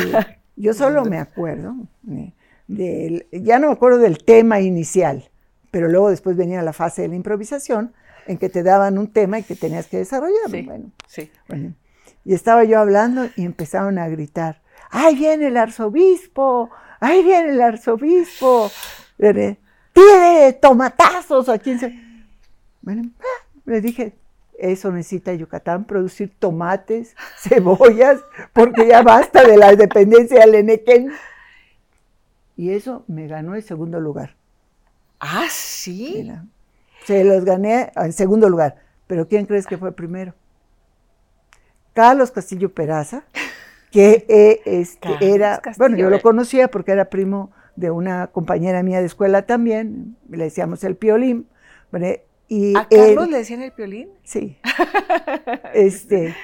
yo 0.56 0.74
solo 0.76 1.06
me 1.06 1.20
acuerdo, 1.20 1.76
eh, 2.12 2.34
del, 2.68 3.28
ya 3.32 3.60
no 3.60 3.68
me 3.68 3.74
acuerdo 3.74 4.00
del 4.00 4.24
tema 4.24 4.60
inicial, 4.60 5.30
pero 5.72 5.88
luego 5.88 6.10
después 6.10 6.36
venía 6.36 6.62
la 6.62 6.74
fase 6.74 7.04
de 7.04 7.08
la 7.10 7.16
improvisación, 7.16 7.94
en 8.28 8.38
que 8.38 8.50
te 8.50 8.62
daban 8.64 8.98
un 8.98 9.08
tema 9.08 9.40
y 9.40 9.44
que 9.44 9.56
tenías 9.56 9.88
que 9.88 9.98
desarrollarlo. 9.98 10.50
Sí. 10.50 10.62
Bueno, 10.64 10.92
Sí. 11.08 11.32
bueno, 11.48 11.74
y 12.26 12.34
estaba 12.34 12.66
yo 12.66 12.80
hablando 12.80 13.30
y 13.38 13.46
empezaron 13.46 13.98
a 14.00 14.10
gritar, 14.10 14.62
¡ahí 14.90 15.16
viene 15.16 15.48
el 15.48 15.58
arzobispo! 15.58 16.70
¡ahí 17.00 17.24
viene 17.24 17.52
el 17.52 17.62
arzobispo! 17.62 18.70
Eh, 19.20 19.58
¡Tire 19.94 20.54
tomatazos 20.62 21.50
a 21.50 21.58
quien 21.58 21.80
se... 21.80 21.94
Bueno, 22.82 23.10
ah, 23.20 23.46
le 23.66 23.82
dije, 23.82 24.14
eso 24.58 24.92
necesita 24.92 25.34
Yucatán, 25.34 25.86
producir 25.86 26.34
tomates, 26.38 27.16
cebollas, 27.38 28.22
porque 28.54 28.88
ya 28.88 29.02
basta 29.02 29.44
de 29.44 29.58
la 29.58 29.76
dependencia 29.76 30.42
del 30.42 30.56
Enequén. 30.56 31.12
Y 32.56 32.72
eso 32.72 33.04
me 33.08 33.28
ganó 33.28 33.56
el 33.56 33.64
segundo 33.64 34.00
lugar. 34.00 34.36
Ah, 35.20 35.46
sí. 35.50 36.14
Mira. 36.18 36.46
Se 37.06 37.24
los 37.24 37.46
gané 37.46 37.92
en 37.96 38.14
segundo 38.14 38.50
lugar. 38.50 38.76
Pero 39.06 39.28
¿quién 39.28 39.46
crees 39.46 39.66
que 39.66 39.78
fue 39.78 39.92
primero? 39.92 40.34
Carlos 41.94 42.32
Castillo 42.32 42.74
Peraza, 42.74 43.24
que 43.92 44.26
eh, 44.28 44.62
este, 44.66 45.10
era, 45.22 45.58
Castillo, 45.58 45.78
bueno, 45.78 45.98
yo 45.98 46.10
lo 46.10 46.22
conocía 46.22 46.68
porque 46.68 46.92
era 46.92 47.10
primo 47.10 47.52
de 47.76 47.90
una 47.90 48.28
compañera 48.28 48.84
mía 48.84 49.00
de 49.00 49.06
escuela 49.06 49.44
también, 49.44 50.16
le 50.30 50.44
decíamos 50.44 50.84
el 50.84 50.96
piolín, 50.96 51.48
¿vale? 51.92 52.27
Y 52.48 52.76
¿A 52.76 52.88
Carlos 52.88 53.28
él- 53.28 53.32
le 53.32 53.38
decían 53.40 53.62
el 53.62 53.72
piolín? 53.74 54.10
sí, 54.24 54.58
este, 55.74 56.36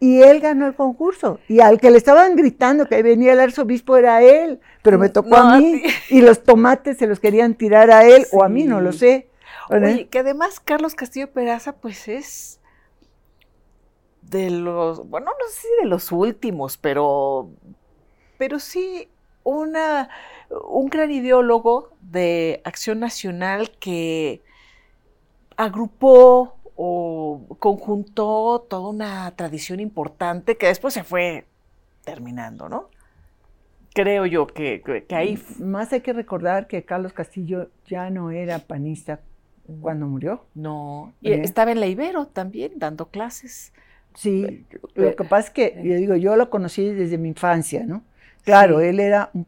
y 0.00 0.22
él 0.22 0.40
ganó 0.40 0.66
el 0.66 0.74
concurso, 0.74 1.40
y 1.48 1.60
al 1.60 1.80
que 1.80 1.90
le 1.90 1.98
estaban 1.98 2.36
gritando 2.36 2.86
que 2.86 3.02
venía 3.02 3.32
el 3.32 3.40
arzobispo 3.40 3.96
era 3.96 4.22
él, 4.22 4.60
pero 4.82 4.98
me 4.98 5.08
tocó 5.08 5.36
No, 5.36 5.36
a 5.36 5.58
mí, 5.58 5.82
y 6.10 6.20
los 6.20 6.42
tomates 6.44 6.98
se 6.98 7.06
los 7.06 7.20
querían 7.20 7.54
tirar 7.54 7.90
a 7.90 8.06
él, 8.06 8.26
o 8.32 8.44
a 8.44 8.48
mí, 8.48 8.64
no 8.64 8.80
lo 8.80 8.92
sé. 8.92 9.28
¿vale? 9.68 9.86
Oye, 9.92 10.08
que 10.08 10.18
además 10.18 10.60
Carlos 10.60 10.94
Castillo 10.94 11.30
Peraza, 11.32 11.72
pues 11.76 12.08
es 12.08 12.60
de 14.22 14.50
los, 14.50 15.08
bueno, 15.08 15.26
no 15.26 15.48
sé 15.48 15.60
si 15.62 15.68
de 15.82 15.88
los 15.88 16.10
últimos, 16.12 16.76
pero, 16.78 17.50
pero 18.38 18.58
sí 18.58 19.08
una, 19.44 20.08
un 20.68 20.88
gran 20.88 21.10
ideólogo 21.12 21.90
de 22.00 22.60
Acción 22.64 23.00
Nacional 23.00 23.70
que 23.78 24.42
agrupó 25.56 26.56
o 26.76 27.56
conjuntó 27.58 28.66
toda 28.68 28.88
una 28.90 29.30
tradición 29.36 29.80
importante 29.80 30.56
que 30.56 30.66
después 30.66 30.92
se 30.94 31.04
fue 31.04 31.46
terminando, 32.04 32.68
¿no? 32.68 32.90
Creo 33.94 34.26
yo 34.26 34.46
que, 34.46 34.82
que- 34.84 35.04
que 35.04 35.14
ahí... 35.14 35.42
Más 35.58 35.92
hay 35.92 36.02
que 36.02 36.12
recordar 36.12 36.66
que 36.66 36.84
Carlos 36.84 37.12
Castillo 37.14 37.70
ya 37.86 38.10
no 38.10 38.30
era 38.30 38.58
panista 38.58 39.20
cuando 39.80 40.06
murió. 40.06 40.44
No, 40.54 41.14
y 41.22 41.32
¿Eh? 41.32 41.40
estaba 41.42 41.72
en 41.72 41.80
la 41.80 41.86
Ibero 41.86 42.26
también, 42.26 42.72
dando 42.76 43.06
clases. 43.08 43.72
Sí, 44.14 44.64
lo 44.94 45.16
que 45.16 45.24
pasa 45.24 45.48
es 45.48 45.50
que, 45.50 45.80
yo 45.82 45.94
digo, 45.94 46.14
yo 46.16 46.36
lo 46.36 46.50
conocí 46.50 46.88
desde 46.90 47.18
mi 47.18 47.28
infancia, 47.28 47.84
¿no? 47.86 48.02
Claro, 48.44 48.80
Sí. 48.80 48.86
él 48.86 49.00
era 49.00 49.30
un- 49.34 49.46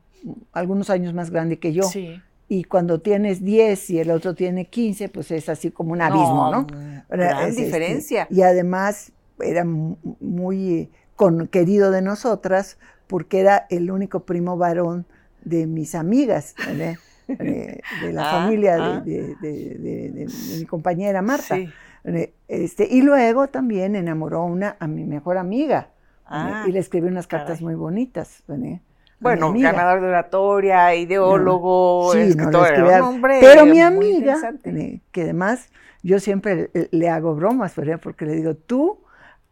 algunos 0.52 0.90
años 0.90 1.12
más 1.14 1.30
grande 1.30 1.58
que 1.58 1.72
yo. 1.72 1.84
Sí. 1.84 2.20
Y 2.48 2.64
cuando 2.64 3.00
tienes 3.00 3.44
10 3.44 3.90
y 3.90 3.98
el 4.00 4.10
otro 4.10 4.34
tiene 4.34 4.66
15, 4.66 5.08
pues 5.10 5.30
es 5.30 5.48
así 5.48 5.70
como 5.70 5.92
un 5.92 6.00
abismo, 6.00 6.50
¿no? 6.50 6.66
Gran 7.10 7.42
es, 7.44 7.50
este, 7.50 7.64
diferencia. 7.64 8.26
y 8.30 8.40
además 8.42 9.12
era 9.40 9.64
mu- 9.64 9.96
muy 10.20 10.90
con, 11.14 11.46
querido 11.48 11.90
de 11.90 12.00
nosotras 12.02 12.78
porque 13.06 13.40
era 13.40 13.66
el 13.70 13.90
único 13.90 14.20
primo 14.24 14.56
varón 14.56 15.04
de 15.44 15.66
mis 15.66 15.94
amigas, 15.94 16.54
¿verdad? 16.66 16.94
de, 17.28 17.82
de 18.02 18.12
la 18.12 18.28
Ah, 18.30 18.40
familia 18.42 18.76
de- 18.76 18.82
ah. 18.82 19.00
de, 19.04 19.34
de- 19.42 19.78
de- 19.78 20.08
de- 20.10 20.26
de 20.26 20.58
mi 20.58 20.64
compañera 20.64 21.20
Marta. 21.20 21.56
Sí. 21.56 21.68
¿verdad? 22.02 22.28
Este, 22.48 22.88
y 22.90 23.02
luego 23.02 23.48
también 23.48 23.94
enamoró 23.96 24.44
una, 24.44 24.76
a 24.80 24.86
mi 24.86 25.04
mejor 25.04 25.36
amiga. 25.36 25.90
Ah, 26.24 26.64
y 26.66 26.72
le 26.72 26.78
escribió 26.78 27.10
unas 27.10 27.26
cartas 27.26 27.58
caray. 27.58 27.64
muy 27.64 27.74
bonitas. 27.74 28.42
¿verdad? 28.46 28.80
Bueno, 29.20 29.52
ganador 29.52 30.00
de 30.00 30.06
oratoria, 30.08 30.94
ideólogo, 30.94 32.12
Sí, 32.12 32.18
no, 32.18 32.24
escritor, 32.28 32.84
un 32.84 33.02
hombre 33.02 33.38
Pero 33.40 33.66
mi 33.66 33.80
amiga, 33.80 34.36
eh, 34.64 35.00
que 35.12 35.22
además 35.22 35.70
yo 36.02 36.20
siempre 36.20 36.70
le, 36.72 36.88
le 36.90 37.08
hago 37.10 37.34
bromas, 37.34 37.74
¿verdad? 37.74 38.00
Porque 38.02 38.24
le 38.24 38.34
digo, 38.34 38.54
tú 38.54 39.00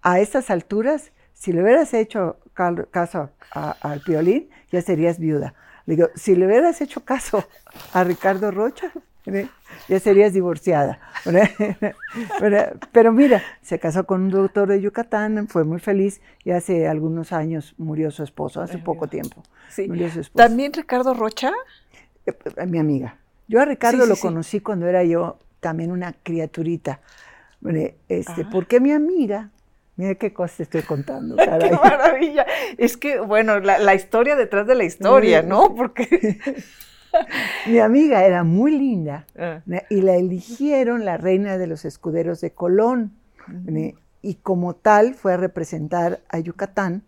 a 0.02 0.20
estas 0.20 0.50
alturas, 0.50 1.12
si 1.32 1.52
le 1.52 1.62
hubieras 1.62 1.92
hecho 1.94 2.38
caso 2.90 3.30
a- 3.52 3.76
al 3.80 4.00
piolín, 4.00 4.48
ya 4.70 4.80
serías 4.82 5.18
viuda. 5.18 5.54
Le 5.86 5.96
digo, 5.96 6.08
si 6.14 6.34
le 6.36 6.46
hubieras 6.46 6.80
hecho 6.80 7.04
caso 7.04 7.44
a 7.92 8.04
Ricardo 8.04 8.50
Rocha, 8.50 8.92
¿verdad? 9.24 9.48
Ya 9.88 10.00
serías 10.00 10.32
divorciada. 10.32 10.98
Pero 12.92 13.12
mira, 13.12 13.42
se 13.62 13.78
casó 13.78 14.04
con 14.06 14.22
un 14.22 14.30
doctor 14.30 14.68
de 14.68 14.80
Yucatán, 14.80 15.48
fue 15.48 15.64
muy 15.64 15.78
feliz 15.78 16.20
y 16.44 16.50
hace 16.52 16.88
algunos 16.88 17.32
años 17.32 17.74
murió 17.78 18.10
su 18.10 18.22
esposo, 18.22 18.60
hace 18.60 18.78
poco 18.78 19.06
tiempo. 19.06 19.42
Sí. 19.68 19.88
Murió 19.88 20.10
su 20.10 20.20
esposo. 20.20 20.44
También 20.46 20.72
Ricardo 20.72 21.14
Rocha. 21.14 21.52
Eh, 22.26 22.32
eh, 22.56 22.66
mi 22.66 22.78
amiga. 22.78 23.16
Yo 23.48 23.60
a 23.60 23.64
Ricardo 23.64 24.02
Sí, 24.04 24.08
lo 24.08 24.16
sí. 24.16 24.22
conocí 24.22 24.60
cuando 24.60 24.86
era 24.86 25.04
yo 25.04 25.38
también 25.60 25.90
una 25.92 26.12
criaturita. 26.12 27.00
Este, 28.08 28.42
Ah. 28.42 28.48
Porque 28.52 28.80
mi 28.80 28.92
amiga, 28.92 29.50
mira 29.96 30.14
qué 30.14 30.32
cosa 30.32 30.56
te 30.58 30.62
estoy 30.64 30.82
contando, 30.82 31.36
¡Qué 31.36 31.44
caray. 31.46 31.70
maravilla! 31.72 32.46
Es 32.78 32.96
que, 32.96 33.18
bueno, 33.20 33.58
la, 33.60 33.78
la 33.78 33.94
historia 33.94 34.36
detrás 34.36 34.66
de 34.66 34.74
la 34.74 34.84
historia. 34.84 35.42
¿no? 35.42 35.74
Porque. 35.74 36.38
Mi 37.66 37.78
amiga 37.80 38.24
era 38.24 38.44
muy 38.44 38.76
linda 38.78 39.26
Ah, 39.38 39.60
y 39.90 40.02
la 40.02 40.16
eligieron 40.16 41.04
la 41.04 41.16
reina 41.16 41.58
de 41.58 41.66
los 41.66 41.84
escuderos 41.84 42.40
de 42.40 42.50
Colón. 42.52 43.12
Y 44.22 44.34
como 44.36 44.74
tal 44.74 45.14
fue 45.14 45.34
a 45.34 45.36
representar 45.36 46.20
a 46.28 46.38
Yucatán 46.40 47.02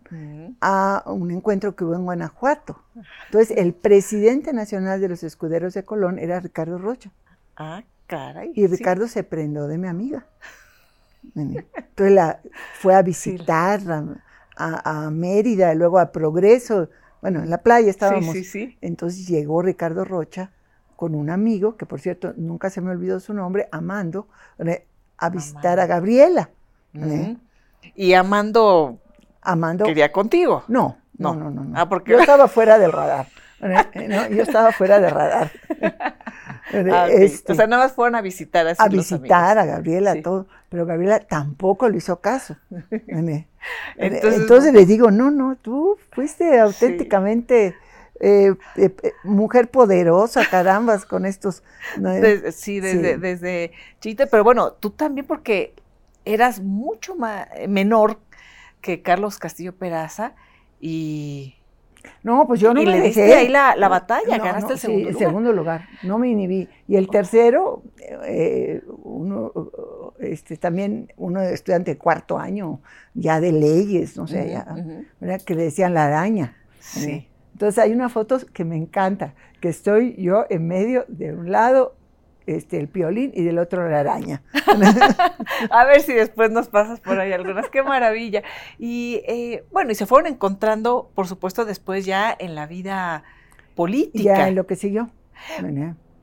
a 0.61 1.03
un 1.07 1.31
encuentro 1.31 1.75
que 1.75 1.83
hubo 1.83 1.95
en 1.95 2.03
Guanajuato. 2.05 2.81
Entonces, 3.25 3.57
el 3.57 3.73
presidente 3.73 4.53
nacional 4.53 5.01
de 5.01 5.09
los 5.09 5.23
escuderos 5.23 5.73
de 5.73 5.83
Colón 5.83 6.17
era 6.17 6.39
Ricardo 6.39 6.77
Rocha. 6.77 7.11
Ah, 7.57 7.83
caray. 8.07 8.51
Y 8.55 8.61
sí. 8.61 8.67
Ricardo 8.67 9.07
se 9.09 9.23
prendó 9.23 9.67
de 9.67 9.77
mi 9.77 9.87
amiga. 9.89 10.25
Entonces 11.35 12.11
la 12.13 12.39
fue 12.75 12.95
a 12.95 13.01
visitar 13.01 13.81
a, 13.91 14.03
a- 14.55 15.05
a 15.05 15.11
Mérida, 15.11 15.73
luego 15.75 15.99
a 15.99 16.11
Progreso. 16.11 16.89
Bueno, 17.21 17.41
en 17.43 17.49
la 17.49 17.59
playa 17.59 17.89
estábamos. 17.89 18.33
Sí, 18.33 18.43
sí, 18.43 18.67
sí. 18.67 18.77
Entonces 18.81 19.27
llegó 19.27 19.61
Ricardo 19.61 20.05
Rocha 20.05 20.51
con 20.95 21.15
un 21.15 21.29
amigo, 21.29 21.75
que 21.77 21.85
por 21.85 21.99
cierto 21.99 22.33
nunca 22.37 22.69
se 22.69 22.81
me 22.81 22.91
olvidó 22.91 23.19
su 23.19 23.33
nombre, 23.33 23.67
Amando, 23.71 24.27
a 25.17 25.29
visitar 25.29 25.79
a. 25.79 25.85
Gabriela. 25.85 26.49
¿eh? 26.93 27.35
Y 27.95 28.13
Amando 28.13 28.99
Amando. 29.41 29.85
quería 29.85 30.11
contigo. 30.11 30.63
No, 30.67 30.97
no, 31.17 31.33
No. 31.33 31.39
no, 31.45 31.51
no. 31.51 31.63
no. 31.65 31.79
Ah, 31.79 31.87
porque- 31.87 32.11
Yo 32.11 32.19
estaba 32.19 32.47
fuera 32.47 32.77
del 32.79 32.91
radar. 32.91 33.27
¿verdad? 33.61 33.87
No, 34.07 34.27
yo 34.29 34.43
estaba 34.43 34.71
fuera 34.71 34.99
del 34.99 35.11
radar. 35.11 35.51
Ah, 36.73 37.05
ok. 37.07 37.11
Este, 37.19 37.51
O 37.51 37.55
sea, 37.55 37.67
nada 37.67 37.83
más 37.83 37.93
fueron 37.93 38.15
a 38.15 38.21
visitar 38.21 38.67
así 38.67 38.81
a 38.81 38.85
los 38.85 38.93
visitar 39.09 39.57
amigos. 39.57 39.63
a 39.63 39.65
Gabriela, 39.77 40.13
Sí. 40.13 40.21
todo, 40.21 40.47
pero 40.69 40.85
Gabriela 40.85 41.19
tampoco 41.19 41.89
le 41.89 41.97
hizo 41.97 42.19
caso. 42.21 42.55
Entonces, 42.91 43.45
Entonces- 43.97 44.41
Entonces 44.41 44.73
le 44.73 44.85
digo, 44.85 45.11
no, 45.11 45.31
no, 45.31 45.55
tú 45.55 45.97
fuiste 46.11 46.59
auténticamente 46.59 47.75
eh, 48.21 48.53
eh, 48.75 48.93
eh, 49.01 49.13
mujer 49.23 49.69
poderosa, 49.69 50.43
carambas, 50.49 51.05
con 51.05 51.25
estos... 51.25 51.63
¿no? 51.97 52.11
Desde- 52.11 52.51
sí, 52.51 52.81
desde, 52.81 53.13
Sí. 53.15 53.19
desde 53.21 53.71
chiquita, 54.01 54.25
pero 54.25 54.43
bueno, 54.43 54.73
tú 54.73 54.89
también 54.89 55.25
porque 55.25 55.73
eras 56.25 56.59
mucho 56.59 57.15
más 57.15 57.47
menor 57.69 58.19
que 58.81 59.01
Carlos 59.01 59.39
Castillo 59.39 59.73
Peraza 59.73 60.33
y 60.81 61.55
No, 62.23 62.45
pues 62.47 62.59
yo 62.59 62.73
no 62.73 62.81
y 62.81 62.85
me 62.85 62.91
le 62.91 62.97
dejé. 63.01 63.23
diste 63.23 63.35
ahí 63.35 63.47
la, 63.49 63.75
la 63.75 63.87
batalla, 63.87 64.37
No, 64.37 64.43
ganaste 64.43 64.67
no, 64.67 64.73
el 64.73 64.79
sí, 64.79 64.85
segundo 64.87 65.07
el 65.09 65.13
lugar. 65.13 65.27
segundo 65.27 65.53
lugar. 65.53 65.85
No 66.03 66.17
me 66.17 66.29
inhibí. 66.29 66.67
Y 66.87 66.95
el 66.95 67.09
tercero, 67.09 67.83
eh, 68.25 68.81
uno, 69.03 69.51
este, 70.19 70.57
también 70.57 71.11
uno 71.17 71.41
estudiante 71.41 71.91
de 71.91 71.97
cuarto 71.97 72.37
año, 72.37 72.81
ya 73.13 73.39
de 73.39 73.51
leyes, 73.51 74.17
no 74.17 74.27
sé, 74.27 74.41
Ujú, 74.41 74.49
ya, 74.51 74.67
ujú. 74.71 75.05
¿verdad? 75.19 75.41
que 75.41 75.55
le 75.55 75.63
decían 75.63 75.93
la 75.93 76.05
araña. 76.05 76.55
Sí. 76.79 77.27
Entonces 77.53 77.77
hay 77.83 77.91
una 77.91 78.09
foto 78.09 78.37
que 78.53 78.63
me 78.63 78.77
encanta, 78.77 79.33
que 79.59 79.67
estoy 79.69 80.15
yo 80.15 80.45
en 80.49 80.67
medio 80.67 81.05
de 81.09 81.33
un 81.33 81.51
lado 81.51 81.95
este, 82.55 82.77
el 82.79 82.87
piolín 82.87 83.31
y 83.33 83.43
del 83.43 83.59
otro 83.59 83.87
la 83.89 83.99
araña. 83.99 84.41
A 85.71 85.85
ver 85.85 86.01
si 86.01 86.13
después 86.13 86.51
nos 86.51 86.67
pasas 86.67 86.99
por 86.99 87.19
ahí 87.19 87.31
algunas. 87.33 87.69
Qué 87.69 87.83
maravilla. 87.83 88.43
Y 88.77 89.21
eh, 89.27 89.63
bueno, 89.71 89.91
y 89.91 89.95
se 89.95 90.05
fueron 90.05 90.31
encontrando, 90.31 91.11
por 91.15 91.27
supuesto, 91.27 91.65
después 91.65 92.05
ya 92.05 92.35
en 92.37 92.55
la 92.55 92.65
vida 92.67 93.23
política. 93.75 94.23
ya 94.37 94.47
en 94.47 94.55
lo 94.55 94.65
que 94.67 94.75
siguió. 94.75 95.09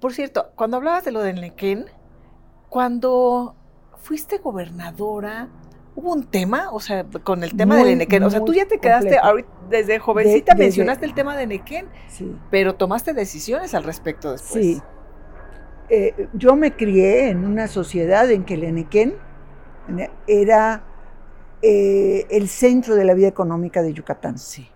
Por 0.00 0.12
cierto, 0.12 0.50
cuando 0.56 0.76
hablabas 0.76 1.04
de 1.04 1.12
lo 1.12 1.22
de 1.22 1.32
Nequén, 1.32 1.86
cuando 2.68 3.54
fuiste 3.98 4.38
gobernadora, 4.38 5.48
¿hubo 5.94 6.12
un 6.12 6.24
tema? 6.24 6.68
O 6.72 6.80
sea, 6.80 7.04
con 7.22 7.42
el 7.42 7.56
tema 7.56 7.76
Muy, 7.76 7.88
del 7.88 7.98
Nequén. 7.98 8.22
O 8.22 8.30
sea, 8.30 8.44
tú 8.44 8.52
ya 8.52 8.66
te 8.66 8.78
quedaste, 8.78 9.18
ahorita, 9.18 9.48
desde 9.70 9.98
jovencita 9.98 10.52
desde- 10.52 10.64
mencionaste 10.64 11.06
el 11.06 11.14
tema 11.14 11.36
de 11.36 11.46
Nequén, 11.46 11.86
Sí. 12.08 12.36
pero 12.50 12.74
tomaste 12.74 13.14
decisiones 13.14 13.74
al 13.74 13.84
respecto 13.84 14.32
después. 14.32 14.64
Sí. 14.64 14.82
Eh, 15.88 16.28
yo 16.34 16.56
me 16.56 16.74
crié 16.74 17.28
en 17.28 17.44
una 17.44 17.68
sociedad 17.68 18.30
en 18.30 18.44
que 18.44 18.54
el 18.54 18.64
Enequén 18.64 19.14
era 20.26 20.84
eh, 21.62 22.26
el 22.30 22.48
centro 22.48 22.96
de 22.96 23.04
la 23.04 23.14
vida 23.14 23.28
económica 23.28 23.82
de 23.82 23.92
Yucatán, 23.92 24.38
Sí. 24.38 24.68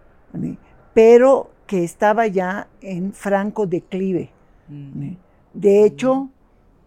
pero 0.94 1.50
que 1.66 1.84
estaba 1.84 2.26
ya 2.26 2.68
en 2.80 3.12
franco 3.12 3.66
declive. 3.66 4.30
Mm. 4.68 5.12
De 5.52 5.84
hecho, 5.84 6.30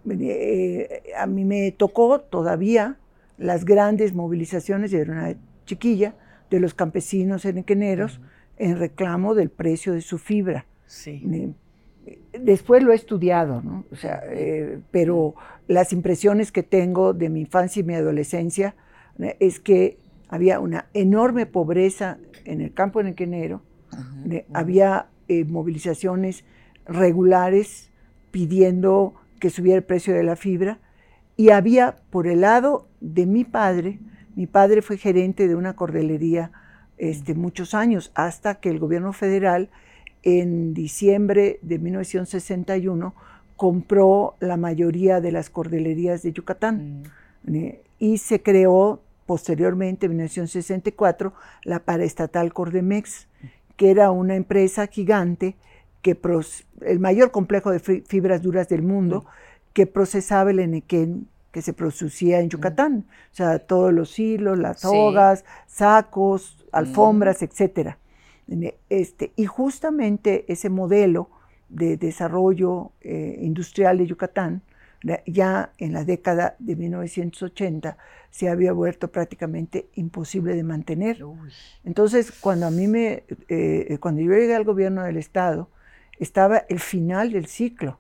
eh, 0.10 1.04
a 1.18 1.26
mí 1.26 1.46
me 1.46 1.72
tocó 1.72 2.22
todavía 2.22 2.98
las 3.38 3.66
grandes 3.66 4.14
movilizaciones, 4.14 4.92
yo 4.92 5.00
era 5.00 5.12
una 5.14 5.36
chiquilla, 5.66 6.16
de 6.50 6.60
los 6.60 6.74
campesinos 6.74 7.46
enequeneros 7.46 8.22
en 8.58 8.78
reclamo 8.78 9.34
del 9.36 9.50
precio 9.50 9.94
de 9.94 10.02
su 10.02 10.18
fibra. 10.18 10.66
Sí. 10.86 11.54
Después 12.38 12.84
lo 12.84 12.92
he 12.92 12.96
estudiado, 12.96 13.62
¿no? 13.62 13.86
O 13.92 13.96
sea, 13.96 14.22
eh, 14.30 14.80
pero 14.92 15.36
las 15.68 15.94
impresiones 15.94 16.52
que 16.52 16.64
tengo 16.64 17.14
de 17.14 17.30
mi 17.30 17.42
infancia 17.42 17.80
y 17.80 17.84
mi 17.84 17.94
adolescencia 17.96 18.76
¿no? 19.18 19.28
es 19.40 19.60
que 19.60 19.98
había 20.28 20.60
una 20.60 20.88
enorme 20.94 21.46
pobreza 21.46 22.18
en 22.46 22.62
el 22.62 22.74
campo 22.74 23.00
enequenero, 23.00 23.62
Ujú, 23.92 24.02
¿no? 24.26 24.36
ujú. 24.36 24.44
había 24.54 25.08
eh, 25.28 25.46
movilizaciones 25.46 26.44
regulares 26.86 27.92
pidiendo 28.32 29.14
que 29.40 29.50
subiera 29.50 29.78
el 29.78 29.84
precio 29.84 30.14
de 30.14 30.24
la 30.24 30.36
fibra 30.36 30.80
y 31.38 31.50
había 31.52 31.96
por 32.10 32.28
el 32.28 32.42
lado 32.42 32.88
de 33.00 33.26
mi 33.26 33.44
padre, 33.44 34.00
mi 34.36 34.48
padre 34.48 34.82
fue 34.82 34.98
gerente 34.98 35.48
de 35.48 35.56
una 35.56 35.76
cordelería 35.76 36.52
este, 36.98 37.34
muchos 37.36 37.74
años, 37.74 38.12
hasta 38.16 38.56
que 38.56 38.70
el 38.70 38.80
gobierno 38.80 39.14
federal 39.14 39.70
en 40.24 40.74
diciembre 40.74 41.60
de 41.62 41.80
1961 41.80 43.14
compró 43.58 44.36
la 44.40 44.58
mayoría 44.58 45.22
de 45.22 45.32
las 45.32 45.50
cordelerías 45.50 46.24
de 46.24 46.34
Yucatán 46.34 47.04
Mm. 47.46 47.56
¿eh? 47.56 47.82
y 48.00 48.18
se 48.18 48.42
creó 48.42 49.02
posteriormente, 49.26 50.06
en 50.08 50.14
1964, 50.14 51.34
la 51.64 51.80
paraestatal 51.80 52.52
Cordemex, 52.54 53.28
que 53.78 53.90
era 53.92 54.12
una 54.12 54.36
empresa 54.36 54.88
gigante, 54.88 55.56
que 56.02 56.18
el 56.82 57.00
mayor 57.00 57.32
complejo 57.32 57.72
de 57.72 57.80
fi- 57.80 58.04
fibras 58.06 58.42
duras 58.42 58.68
del 58.68 58.82
mundo, 58.82 59.26
que 59.72 59.88
procesaba 59.88 60.52
el 60.52 60.60
enequén 60.60 61.28
que 61.52 61.62
se 61.62 61.72
producía 61.72 62.40
en 62.42 62.50
Yucatán. 62.50 63.06
O 63.32 63.36
sea, 63.36 63.60
todos 63.60 63.94
los 63.94 64.20
hilos, 64.20 64.58
las 64.60 64.82
Sí. 64.82 64.88
sogas, 64.88 65.46
sacos, 65.68 66.66
alfombras, 66.72 67.42
etcétera. 67.44 67.98
Este, 68.90 69.32
y 69.36 69.46
justamente 69.46 70.46
ese 70.48 70.70
modelo 70.70 71.30
de 71.70 71.98
desarrollo 71.98 72.92
eh, 73.02 73.40
industrial 73.42 73.98
de 73.98 74.08
Yucatán, 74.08 74.62
ya 75.26 75.72
en 75.80 75.92
la 75.92 76.06
década 76.06 76.56
de 76.60 76.76
1980, 76.78 77.98
se 78.30 78.50
había 78.50 78.72
vuelto 78.72 79.10
prácticamente 79.10 79.88
imposible 79.96 80.56
de 80.56 80.64
mantener. 80.64 81.24
Uy. 81.24 81.52
Entonces, 81.84 82.32
cuando 82.32 82.68
a 82.68 82.72
mí 82.72 82.88
me, 82.88 83.24
eh, 83.50 83.98
cuando 84.00 84.22
yo 84.22 84.32
llegué 84.32 84.56
al 84.56 84.64
gobierno 84.64 85.04
del 85.04 85.18
estado, 85.18 85.70
estaba 86.20 86.60
el 86.70 86.80
final 86.80 87.32
del 87.32 87.48
ciclo, 87.48 88.00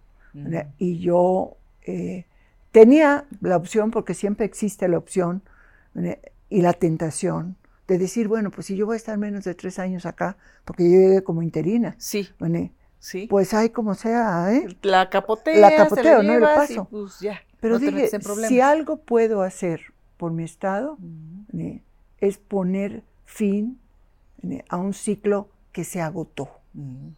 y 0.79 0.97
yo 0.97 1.57
eh, 1.83 2.25
tenía 2.71 3.25
la 3.41 3.55
opción, 3.55 3.91
porque 3.91 4.15
siempre 4.15 4.47
existe 4.47 4.87
la 4.87 4.97
opción 4.97 5.43
¿verdad? 5.93 6.17
y 6.49 6.61
la 6.61 6.73
tentación 6.73 7.55
de 7.93 7.99
decir, 7.99 8.27
bueno, 8.27 8.51
pues 8.51 8.67
si 8.67 8.75
yo 8.75 8.85
voy 8.85 8.95
a 8.95 8.97
estar 8.97 9.17
menos 9.17 9.43
de 9.43 9.55
tres 9.55 9.79
años 9.79 10.05
acá, 10.05 10.37
porque 10.65 10.83
yo 10.83 10.89
llegué 10.99 11.23
como 11.23 11.41
interina, 11.41 11.95
Sí, 11.97 12.29
¿verdad? 12.39 12.69
sí. 12.99 13.27
pues 13.27 13.53
hay 13.53 13.69
como 13.69 13.93
sea, 13.93 14.53
¿eh? 14.53 14.67
la 14.81 15.09
capotea, 15.09 15.59
La 15.59 15.75
capoteo, 15.75 16.19
te 16.21 16.27
¿no? 16.27 16.39
Lo 16.39 16.45
y, 16.45 16.55
paso. 16.55 16.87
pues 16.89 17.19
ya, 17.19 17.41
Pero 17.59 17.75
no 17.75 17.79
dije, 17.79 18.07
si 18.47 18.59
algo 18.61 18.97
puedo 18.97 19.41
hacer 19.41 19.81
por 20.17 20.31
mi 20.31 20.43
estado. 20.43 20.97
¿eh? 21.57 21.81
es 22.19 22.37
poner 22.37 23.03
fin 23.25 23.79
¿eh? 24.43 24.63
a 24.69 24.77
un 24.77 24.93
ciclo 24.93 25.49
que 25.71 25.83
se 25.83 26.01
agotó. 26.01 26.49
Ujú. 26.75 27.13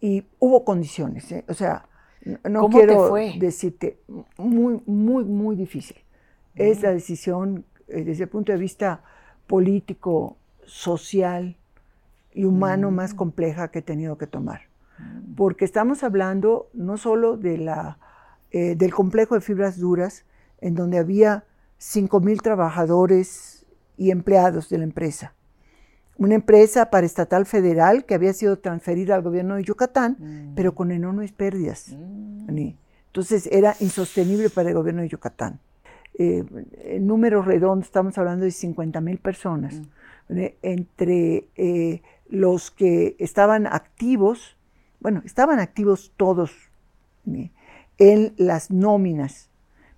Y 0.00 0.24
hubo 0.38 0.64
condiciones, 0.64 1.30
¿eh? 1.32 1.44
o 1.48 1.54
sea, 1.54 1.86
no- 2.24 2.38
no 2.50 2.60
¿Cómo 2.62 2.78
te 2.78 2.86
quiero 2.86 3.08
fue? 3.08 3.34
decirte, 3.38 3.98
muy, 4.36 4.80
muy, 4.86 5.24
muy 5.24 5.56
difícil. 5.56 5.96
Es 6.56 6.82
la 6.82 6.90
decisión 6.92 7.64
desde 7.88 8.24
el 8.24 8.28
punto 8.28 8.52
de 8.52 8.58
vista 8.58 9.02
político, 9.46 10.36
social 10.66 11.56
y 12.32 12.44
humano 12.44 12.90
más 12.90 13.12
Mm. 13.12 13.16
compleja 13.16 13.68
que 13.68 13.80
he 13.80 13.82
tenido 13.82 14.16
que 14.18 14.26
tomar. 14.26 14.62
Mm. 14.98 15.34
Porque 15.34 15.64
estamos 15.64 16.02
hablando 16.02 16.68
no 16.72 16.96
solo 16.96 17.36
de 17.36 17.58
la, 17.58 17.98
eh, 18.50 18.74
del 18.76 18.92
complejo 18.94 19.34
de 19.34 19.40
fibras 19.40 19.78
duras, 19.78 20.24
en 20.60 20.74
donde 20.74 20.98
había 20.98 21.44
5.000 21.78 22.40
trabajadores 22.40 23.66
y 23.96 24.10
empleados 24.10 24.68
de 24.70 24.78
la 24.78 24.84
empresa. 24.84 25.34
Una 26.16 26.34
empresa 26.36 26.90
paraestatal 26.90 27.44
federal 27.44 28.04
que 28.04 28.14
había 28.14 28.32
sido 28.32 28.58
transferida 28.58 29.14
al 29.16 29.22
gobierno 29.22 29.56
de 29.56 29.64
Yucatán, 29.64 30.16
Mm. 30.18 30.54
pero 30.54 30.74
con 30.74 30.90
enormes 30.92 31.32
pérdidas. 31.32 31.88
Entonces 32.48 33.48
era 33.52 33.76
insostenible 33.80 34.48
para 34.50 34.70
el 34.70 34.74
gobierno 34.74 35.02
de 35.02 35.08
Yucatán. 35.08 35.60
Eh, 36.16 36.44
en 36.84 37.06
números 37.06 37.44
redondos 37.46 37.86
estamos 37.86 38.16
hablando 38.18 38.44
de 38.44 38.50
50 38.52 39.00
mil 39.00 39.18
personas, 39.18 39.80
Mm. 40.28 40.36
entre 40.62 41.48
eh, 41.56 42.02
los 42.28 42.70
que 42.70 43.16
estaban 43.18 43.66
activos, 43.66 44.56
bueno, 45.00 45.22
estaban 45.24 45.58
activos 45.58 46.12
todos 46.16 46.52
¿eh? 47.30 47.50
en 47.98 48.32
las 48.36 48.70
nóminas, 48.70 49.50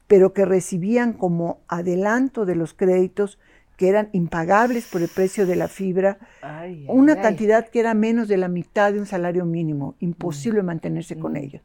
pero 0.07 0.33
que 0.33 0.45
recibían 0.45 1.13
como 1.13 1.59
adelanto 1.69 2.45
de 2.47 2.55
los 2.57 2.73
créditos 2.75 3.39
que 3.77 3.89
eran 3.89 4.09
impagables 4.13 4.87
por 4.87 5.03
el 5.03 5.09
precio 5.09 5.47
de 5.47 5.55
la 5.57 5.69
fibra, 5.69 6.19
Ay, 6.41 6.87
una 6.89 7.13
ay. 7.15 7.21
cantidad 7.21 7.69
que 7.69 7.81
era 7.81 7.93
menos 7.93 8.27
de 8.27 8.39
la 8.39 8.49
mitad 8.49 8.93
de 8.93 8.99
un 9.01 9.07
salario 9.07 9.45
mínimo, 9.45 9.97
imposible 10.01 10.63
mantenerse 10.63 11.19
con 11.19 11.33
Mm. 11.35 11.37
ellos. 11.37 11.63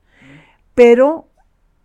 Pero 0.75 1.27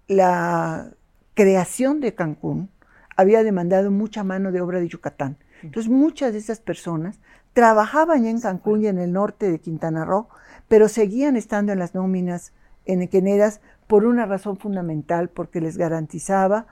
la 0.08 0.90
creación 1.36 2.00
de 2.00 2.14
Cancún 2.14 2.70
había 3.14 3.44
demandado 3.44 3.90
mucha 3.90 4.24
mano 4.24 4.50
de 4.50 4.62
obra 4.62 4.80
de 4.80 4.88
Yucatán. 4.88 5.36
Entonces 5.62 5.92
muchas 5.92 6.32
de 6.32 6.38
esas 6.38 6.60
personas 6.60 7.20
trabajaban 7.52 8.24
ya 8.24 8.30
en 8.30 8.40
Cancún 8.40 8.82
y 8.82 8.86
en 8.88 8.98
el 8.98 9.12
norte 9.12 9.50
de 9.50 9.60
Quintana 9.60 10.04
Roo, 10.04 10.28
pero 10.66 10.88
seguían 10.88 11.36
estando 11.36 11.72
en 11.72 11.78
las 11.78 11.94
nóminas 11.94 12.52
enequeneras 12.86 13.60
por 13.86 14.04
una 14.04 14.26
razón 14.26 14.56
fundamental, 14.56 15.28
porque 15.28 15.60
les 15.60 15.76
garantizaba 15.76 16.66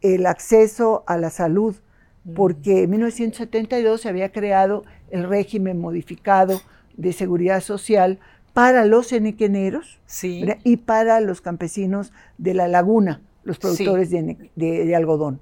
el 0.00 0.26
acceso 0.26 1.02
a 1.06 1.18
la 1.18 1.30
salud, 1.30 1.76
porque 2.34 2.84
en 2.84 2.90
1972 2.90 4.00
se 4.00 4.08
había 4.08 4.30
creado 4.30 4.84
el 5.10 5.28
régimen 5.28 5.80
modificado 5.80 6.60
de 6.96 7.12
seguridad 7.12 7.60
social 7.60 8.20
para 8.52 8.84
los 8.84 9.12
enequeneros 9.12 9.98
y 10.22 10.76
para 10.78 11.20
los 11.20 11.40
campesinos 11.40 12.12
de 12.38 12.54
la 12.54 12.68
laguna, 12.68 13.20
los 13.44 13.58
productores 13.58 14.10
de, 14.10 14.18
ene- 14.18 14.50
de- 14.56 14.84
de 14.84 14.96
algodón. 14.96 15.40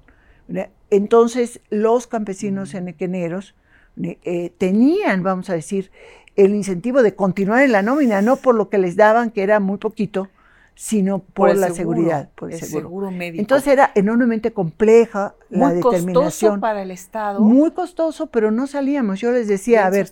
Entonces, 0.89 1.61
los 1.69 2.07
campesinos 2.07 2.73
enequeneros 2.73 3.55
ne- 3.95 4.19
eh, 4.23 4.51
tenían, 4.57 5.23
vamos 5.23 5.49
a 5.49 5.53
decir, 5.53 5.91
el 6.35 6.53
incentivo 6.55 7.03
de 7.03 7.15
continuar 7.15 7.63
en 7.63 7.71
la 7.71 7.81
nómina, 7.81 8.21
no 8.21 8.35
por 8.37 8.55
lo 8.55 8.69
que 8.69 8.77
les 8.77 8.95
daban, 8.95 9.31
que 9.31 9.43
era 9.43 9.59
muy 9.59 9.77
poquito, 9.77 10.29
sino 10.75 11.19
por, 11.19 11.55
la 11.55 11.69
seguridad, 11.71 12.29
por 12.35 12.51
el, 12.51 12.59
seguro. 12.59 13.11
médico. 13.11 13.39
Entonces 13.41 13.67
era 13.71 13.91
enormemente 13.93 14.51
compleja 14.51 15.35
la 15.49 15.73
determinación. 15.73 16.13
Muy 16.13 16.23
costoso 16.23 16.59
para 16.59 16.81
el 16.81 16.91
Estado. 16.91 17.39
Muy 17.41 17.71
costoso, 17.71 18.27
pero 18.27 18.51
no 18.51 18.67
salíamos. 18.67 19.19
Yo 19.19 19.31
les 19.31 19.47
decía, 19.47 19.85
a 19.85 19.89
ver, 19.89 20.09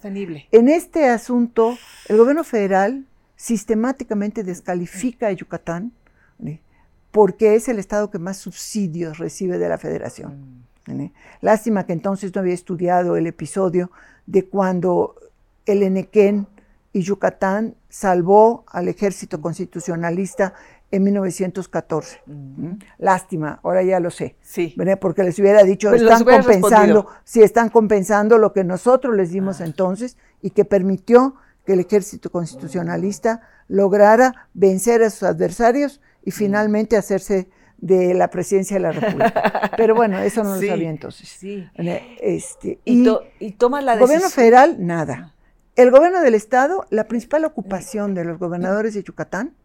en 0.51 0.69
este 0.69 1.07
asunto, 1.07 1.77
el 2.07 2.17
gobierno 2.17 2.43
federal 2.43 3.05
sistemáticamente 3.35 4.43
descalifica 4.43 5.27
a 5.27 5.31
Yucatán 5.31 5.91
porque 7.11 7.55
es 7.55 7.67
el 7.69 7.79
Estado 7.79 8.09
que 8.09 8.19
más 8.19 8.37
subsidios 8.37 9.17
recibe 9.17 9.57
de 9.57 9.69
la 9.69 9.77
federación. 9.77 10.59
Mm. 10.87 11.11
Lástima 11.41 11.85
que 11.85 11.93
entonces 11.93 12.33
no 12.33 12.41
había 12.41 12.53
estudiado 12.53 13.15
el 13.15 13.27
episodio 13.27 13.91
de 14.25 14.45
cuando 14.45 15.15
el 15.65 15.83
Enequén 15.83 16.47
y 16.93 17.01
Yucatán 17.01 17.75
salvó 17.89 18.63
al 18.67 18.87
ejército 18.87 19.39
constitucionalista 19.39 20.53
en 20.91 21.03
1914. 21.03 22.21
Mm. 22.25 22.71
Lástima, 22.97 23.59
ahora 23.63 23.83
ya 23.83 23.99
lo 23.99 24.09
sé. 24.09 24.35
Sí. 24.41 24.75
Porque 24.99 25.23
les 25.23 25.37
hubiera 25.39 25.63
dicho, 25.63 25.89
pues 25.89 26.01
están 26.01 26.23
compensando, 26.23 27.07
si 27.23 27.43
están 27.43 27.69
compensando 27.69 28.37
lo 28.37 28.53
que 28.53 28.63
nosotros 28.63 29.15
les 29.15 29.29
dimos 29.29 29.61
ah. 29.61 29.65
entonces 29.65 30.17
y 30.41 30.51
que 30.51 30.65
permitió 30.65 31.35
que 31.65 31.73
el 31.73 31.81
ejército 31.81 32.31
constitucionalista 32.31 33.41
lograra 33.67 34.47
vencer 34.55 35.03
a 35.03 35.11
sus 35.11 35.23
adversarios 35.23 36.01
y 36.23 36.29
mm. 36.29 36.33
finalmente 36.33 36.97
hacerse 36.97 37.49
de 37.77 38.13
la 38.13 38.29
presidencia 38.29 38.75
de 38.75 38.81
la 38.81 38.91
República. 38.91 39.71
Pero 39.77 39.95
bueno, 39.95 40.19
eso 40.19 40.43
no 40.43 40.55
lo 40.55 40.61
sabía 40.61 40.89
entonces. 40.89 41.29
Sí. 41.29 41.67
Este, 42.21 42.79
y, 42.85 43.07
y, 43.39 43.51
toma 43.51 43.81
la 43.81 43.93
decisión. 43.93 44.07
Gobierno 44.07 44.29
federal, 44.29 44.75
nada. 44.79 45.33
El 45.75 45.91
gobierno 45.91 46.21
del 46.21 46.35
estado, 46.35 46.85
la 46.89 47.07
principal 47.07 47.45
ocupación 47.45 48.13
de 48.13 48.25
los 48.25 48.37
gobernadores 48.37 48.93
de 48.93 49.03
Yucatán 49.03 49.55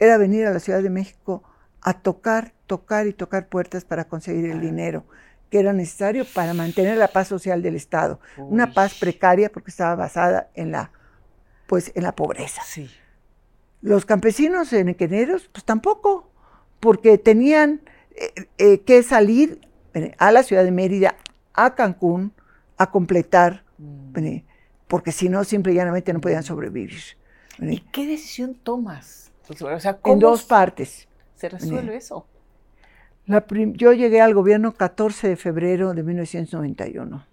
era 0.00 0.18
venir 0.18 0.46
a 0.46 0.50
la 0.50 0.58
Ciudad 0.58 0.82
de 0.82 0.90
México 0.90 1.44
a 1.80 1.94
tocar, 1.94 2.54
tocar 2.66 3.06
y 3.06 3.12
tocar 3.12 3.48
puertas 3.48 3.84
para 3.84 4.08
conseguir 4.08 4.50
el 4.50 4.60
dinero 4.60 5.04
que 5.50 5.60
era 5.60 5.72
necesario 5.72 6.24
para 6.34 6.54
mantener 6.54 6.98
la 6.98 7.08
paz 7.08 7.28
social 7.28 7.62
del 7.62 7.76
estado, 7.76 8.20
una 8.36 8.72
paz 8.72 8.94
precaria 8.98 9.50
porque 9.50 9.70
estaba 9.70 9.94
basada 9.94 10.50
en 10.54 10.72
la 10.72 10.92
pues 11.66 11.92
en 11.94 12.02
la 12.02 12.12
pobreza. 12.12 12.62
Sí. 12.64 12.90
Los 13.80 14.04
campesinos 14.04 14.72
enequeneros 14.72 15.48
pues 15.52 15.64
tampoco, 15.64 16.30
porque 16.80 17.18
tenían 17.18 17.80
eh, 18.10 18.46
eh, 18.58 18.80
que 18.80 19.02
salir 19.02 19.60
eh, 19.94 20.14
a 20.18 20.32
la 20.32 20.42
ciudad 20.42 20.64
de 20.64 20.72
Mérida, 20.72 21.16
a 21.54 21.74
Cancún, 21.74 22.32
a 22.76 22.90
completar 22.90 23.64
mm 23.78 24.38
porque 24.88 25.12
si 25.12 25.28
no, 25.28 25.44
simple 25.44 25.72
y 25.72 25.76
llanamente 25.76 26.12
no 26.12 26.20
podían 26.20 26.42
sobrevivir. 26.42 26.98
¿Y 27.60 27.80
qué 27.92 28.06
decisión 28.06 28.54
tomas? 28.54 29.30
en 30.04 30.18
dos 30.18 30.44
partes. 30.44 31.06
¿Se 31.36 31.48
resuelve 31.48 31.96
eso? 31.96 32.26
yo 33.26 33.92
llegué 33.92 34.22
al 34.22 34.32
gobierno 34.32 34.72
14 34.72 35.28
de 35.28 35.36
febrero 35.36 35.92
de 35.92 36.02
1991 36.02 37.26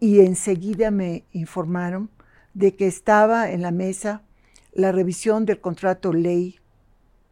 y 0.00 0.20
enseguida 0.20 0.90
me 0.90 1.24
informaron 1.32 2.08
de 2.54 2.74
que 2.74 2.86
estaba 2.86 3.50
en 3.50 3.60
la 3.60 3.70
mesa 3.70 4.22
la 4.74 4.92
revisión 4.92 5.46
del 5.46 5.60
contrato 5.60 6.12
ley 6.12 6.58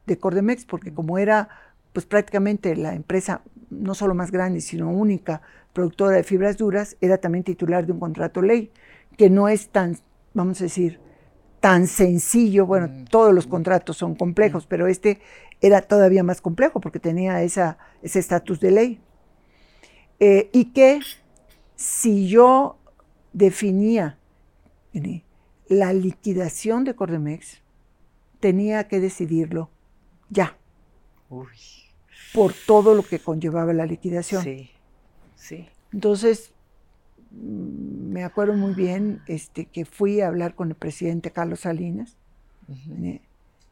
de 0.07 0.19
Cordemex, 0.19 0.65
porque 0.65 0.93
como 0.93 1.19
era 1.19 1.49
pues 1.93 2.07
prácticamente 2.07 2.75
la 2.77 2.95
empresa 2.95 3.43
no 3.71 3.95
solo 3.95 4.15
más 4.15 4.31
grande, 4.31 4.61
sino 4.61 4.91
única 4.91 5.43
productora 5.73 6.17
de 6.17 6.23
fibras 6.23 6.57
duras, 6.57 6.97
era 7.01 7.19
también 7.19 7.45
titular 7.45 7.87
de 7.87 7.93
un 7.93 8.01
contrato 8.01 8.43
ley, 8.43 8.71
que 9.17 9.31
no 9.31 9.49
es 9.49 9.69
tan, 9.69 9.99
vamos 10.35 10.61
a 10.61 10.65
decir, 10.65 11.01
tan 11.61 11.87
sencillo. 11.87 12.67
Bueno, 12.67 12.89
mm. 12.89 13.05
todos 13.07 13.35
los 13.35 13.47
contratos 13.47 13.97
son 13.97 14.15
complejos, 14.15 14.65
mm. 14.65 14.69
pero 14.69 14.87
este 14.87 15.21
era 15.61 15.83
todavía 15.83 16.23
más 16.23 16.41
complejo 16.41 16.81
porque 16.81 16.99
tenía 16.99 17.43
esa, 17.43 17.79
ese 18.03 18.19
estatus 18.19 18.61
de 18.61 18.71
ley. 18.71 19.01
Eh, 20.19 20.51
y 20.53 20.67
que 20.67 21.01
si 21.75 22.29
yo 22.29 22.79
definía 23.33 24.19
la 25.69 25.93
liquidación 25.93 26.85
de 26.85 26.95
Cordemex, 26.95 27.63
tenía 28.41 28.89
que 28.89 29.01
decidirlo 29.01 29.71
ya. 30.29 30.57
Por 32.35 32.53
todo 32.67 32.95
lo 32.95 33.03
que 33.03 33.19
conllevaba 33.19 33.73
la 33.73 33.87
liquidación. 33.87 34.43
Sí. 34.43 34.71
Sí. 35.37 35.69
Entonces, 35.93 36.53
mm, 37.31 38.13
me 38.13 38.25
acuerdo 38.25 38.55
muy 38.55 38.75
bien 38.75 39.23
este, 39.27 39.67
que 39.67 39.85
fui 39.85 40.21
a 40.21 40.29
hablar 40.29 40.55
con 40.55 40.71
el 40.71 40.75
presidente 40.75 41.31
Carlos 41.31 41.61
Salinas 41.61 42.17
eh, 43.03 43.21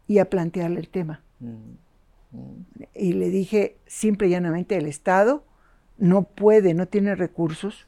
y 0.07 0.19
a 0.19 0.29
plantearle 0.29 0.81
el 0.81 0.89
tema. 0.89 1.23
Mm, 1.41 1.47
mm. 2.33 2.67
Y 2.95 3.13
le 3.15 3.31
dije, 3.31 3.77
simple 3.87 4.29
y 4.29 4.31
llanamente, 4.31 4.77
el 4.77 4.87
Estado 4.87 5.45
no 5.99 6.23
puede, 6.23 6.75
no 6.75 6.87
tiene 6.89 7.15
recursos 7.15 7.87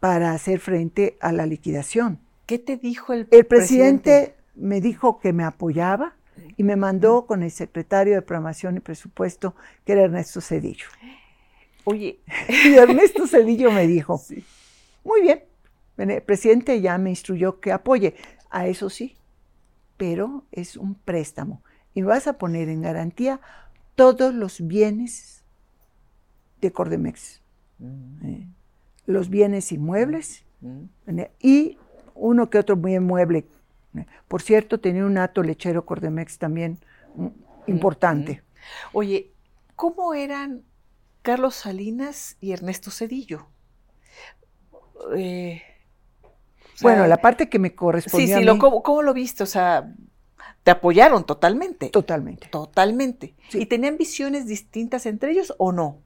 para 0.00 0.32
hacer 0.32 0.60
frente 0.60 1.16
a 1.20 1.32
la 1.32 1.46
liquidación. 1.46 2.18
¿Qué 2.46 2.58
te 2.58 2.76
dijo 2.76 3.12
el, 3.12 3.28
el 3.30 3.44
presidente? 3.44 3.44
El 3.44 3.46
presidente 3.46 4.36
me 4.54 4.80
dijo 4.80 5.18
que 5.18 5.32
me 5.32 5.44
apoyaba 5.44 6.14
y 6.56 6.62
me 6.62 6.76
mandó 6.76 7.26
con 7.26 7.42
el 7.42 7.50
secretario 7.50 8.14
de 8.14 8.22
Programación 8.22 8.76
y 8.76 8.80
Presupuesto, 8.80 9.54
que 9.84 9.92
era 9.92 10.02
Ernesto 10.02 10.40
Cedillo. 10.40 10.86
Oye. 11.84 12.20
Y 12.48 12.74
Ernesto 12.74 13.26
Cedillo 13.26 13.70
me 13.70 13.86
dijo, 13.86 14.20
muy 15.04 15.22
bien, 15.22 15.42
el 15.96 16.22
presidente 16.22 16.80
ya 16.80 16.98
me 16.98 17.10
instruyó 17.10 17.60
que 17.60 17.72
apoye. 17.72 18.14
A 18.48 18.68
eso 18.68 18.90
sí, 18.90 19.16
pero 19.96 20.44
es 20.52 20.76
un 20.76 20.94
préstamo. 20.94 21.62
Y 21.94 22.02
vas 22.02 22.26
a 22.26 22.38
poner 22.38 22.68
en 22.68 22.82
garantía 22.82 23.40
todos 23.94 24.32
los 24.32 24.66
bienes 24.66 25.42
de 26.60 26.72
Cordemex. 26.72 27.42
Mm. 27.78 28.26
¿eh? 28.26 28.48
Los 29.06 29.30
bienes 29.30 29.72
inmuebles 29.72 30.44
mm. 30.60 31.18
¿eh? 31.18 31.30
y 31.40 31.78
uno 32.16 32.50
que 32.50 32.58
otro 32.58 32.76
bien 32.76 33.04
mueble. 33.04 33.46
Por 34.28 34.42
cierto, 34.42 34.78
tenía 34.78 35.06
un 35.06 35.16
ato 35.16 35.42
lechero 35.42 35.86
Cordemex 35.86 36.38
también 36.38 36.78
mm, 37.14 37.28
importante. 37.66 38.42
Oye, 38.92 39.32
¿cómo 39.74 40.12
eran 40.12 40.64
Carlos 41.26 41.56
Salinas 41.56 42.36
y 42.40 42.52
Ernesto 42.52 42.92
Cedillo. 42.92 43.48
Eh, 45.16 45.60
bueno, 46.80 47.04
la 47.08 47.16
parte 47.16 47.48
que 47.48 47.58
me 47.58 47.74
correspondía. 47.74 48.38
Sí, 48.38 48.44
sí, 48.44 48.58
¿cómo, 48.58 49.02
lo 49.02 49.12
viste? 49.12 49.42
O 49.42 49.46
sea, 49.46 49.92
te 50.62 50.70
apoyaron 50.70 51.26
totalmente. 51.26 51.88
Totalmente. 51.88 52.46
Totalmente. 52.46 53.34
¿Y 53.52 53.66
tenían 53.66 53.96
visiones 53.96 54.46
distintas 54.46 55.04
entre 55.04 55.32
ellos 55.32 55.52
o 55.58 55.72
no? 55.72 55.98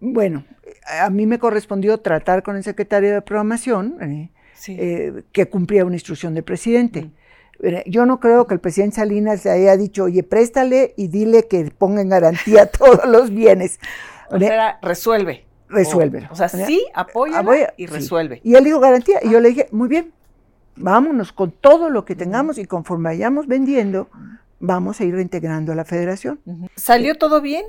Bueno, 0.00 0.46
a 0.88 1.10
mí 1.10 1.26
me 1.26 1.38
correspondió 1.38 1.98
tratar 1.98 2.42
con 2.42 2.56
el 2.56 2.64
secretario 2.64 3.12
de 3.12 3.20
programación, 3.20 3.98
eh, 4.00 4.32
eh, 4.68 5.22
que 5.32 5.46
cumplía 5.48 5.84
una 5.84 5.96
instrucción 5.96 6.34
del 6.34 6.44
presidente. 6.44 7.10
Yo 7.86 8.04
no 8.04 8.20
creo 8.20 8.46
que 8.46 8.54
el 8.54 8.60
presidente 8.60 8.96
Salinas 8.96 9.44
le 9.44 9.50
haya 9.50 9.76
dicho, 9.76 10.04
oye, 10.04 10.22
préstale 10.22 10.92
y 10.96 11.08
dile 11.08 11.46
que 11.48 11.70
ponga 11.76 12.02
en 12.02 12.10
garantía 12.10 12.66
todos 12.70 13.06
los 13.06 13.30
bienes. 13.30 13.80
O 14.30 14.38
sea, 14.38 14.78
resuelve. 14.82 15.44
Resuelve. 15.68 16.28
O, 16.30 16.36
sea, 16.36 16.48
sí, 16.48 16.84
apoya 16.94 17.74
y 17.76 17.86
resuelve. 17.86 18.40
Y 18.44 18.54
él 18.54 18.64
dijo 18.64 18.78
garantía. 18.78 19.18
Y 19.22 19.30
yo 19.30 19.40
le 19.40 19.48
dije, 19.48 19.68
muy 19.72 19.88
bien, 19.88 20.12
vámonos 20.76 21.32
con 21.32 21.50
todo 21.50 21.90
lo 21.90 22.04
que 22.04 22.14
tengamos 22.14 22.58
y 22.58 22.66
conforme 22.66 23.10
vayamos 23.10 23.46
vendiendo, 23.46 24.08
vamos 24.60 25.00
a 25.00 25.04
ir 25.04 25.14
reintegrando 25.14 25.72
a 25.72 25.74
la 25.74 25.84
federación. 25.84 26.40
¿Salió 26.76 27.16
todo 27.16 27.40
bien? 27.40 27.64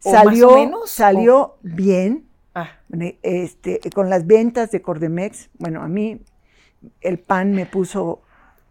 Salió, 0.00 0.54
menos, 0.56 0.90
salió 0.90 1.56
bien. 1.62 2.24
Ah. 2.54 2.78
Este, 3.22 3.80
con 3.94 4.10
las 4.10 4.26
ventas 4.26 4.70
de 4.70 4.82
Cordemex, 4.82 5.48
bueno, 5.58 5.82
a 5.82 5.88
mí 5.88 6.20
el 7.00 7.18
pan 7.18 7.52
me 7.52 7.66
puso 7.66 8.22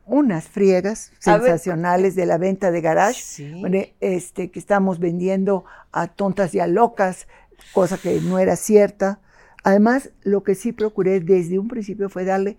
unas 0.05 0.47
friegas 0.47 1.11
sensacionales 1.19 2.15
de 2.15 2.25
la 2.25 2.37
venta 2.37 2.71
de 2.71 2.81
garage, 2.81 3.93
este, 3.99 4.49
que 4.49 4.59
estamos 4.59 4.99
vendiendo 4.99 5.65
a 5.91 6.07
tontas 6.07 6.55
y 6.55 6.59
a 6.59 6.67
locas, 6.67 7.27
cosa 7.73 7.97
que 7.97 8.21
no 8.21 8.39
era 8.39 8.55
cierta. 8.55 9.19
Además, 9.63 10.11
lo 10.23 10.43
que 10.43 10.55
sí 10.55 10.71
procuré 10.71 11.19
desde 11.19 11.59
un 11.59 11.67
principio 11.67 12.09
fue 12.09 12.23
darle 12.23 12.57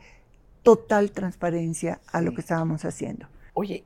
total 0.62 1.10
transparencia 1.10 2.00
a 2.12 2.20
lo 2.20 2.34
que 2.34 2.42
estábamos 2.42 2.84
haciendo. 2.84 3.26
Oye, 3.54 3.84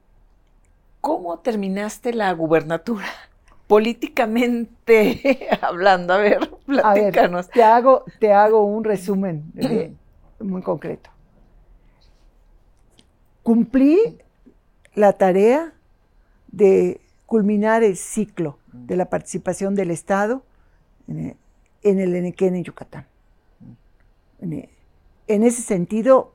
¿cómo 1.01 1.39
terminaste 1.39 2.13
la 2.13 2.33
gubernatura? 2.33 3.07
Políticamente 3.69 5.49
hablando, 5.63 6.15
a 6.15 6.19
ver, 6.19 6.51
platícanos. 6.67 7.49
te, 7.49 7.63
hago, 7.63 8.05
te 8.19 8.33
hago 8.33 8.65
un 8.65 8.83
resumen 8.83 9.45
muy 10.41 10.63
concreto 10.63 11.13
cumplí 13.43 14.19
la 14.95 15.15
tarea 15.15 15.73
de 16.49 17.01
culminar 17.27 17.83
el 17.83 17.97
ciclo 17.97 18.59
de 18.73 18.97
la 18.97 19.07
participación 19.09 19.75
del 19.75 19.91
Estado 19.91 20.45
en 21.09 21.37
el 22.01 22.15
Enequén 22.15 22.55
en 22.55 22.65
Yucatán. 22.65 23.07
En 24.41 25.43
ese 25.45 25.63
sentido, 25.63 26.35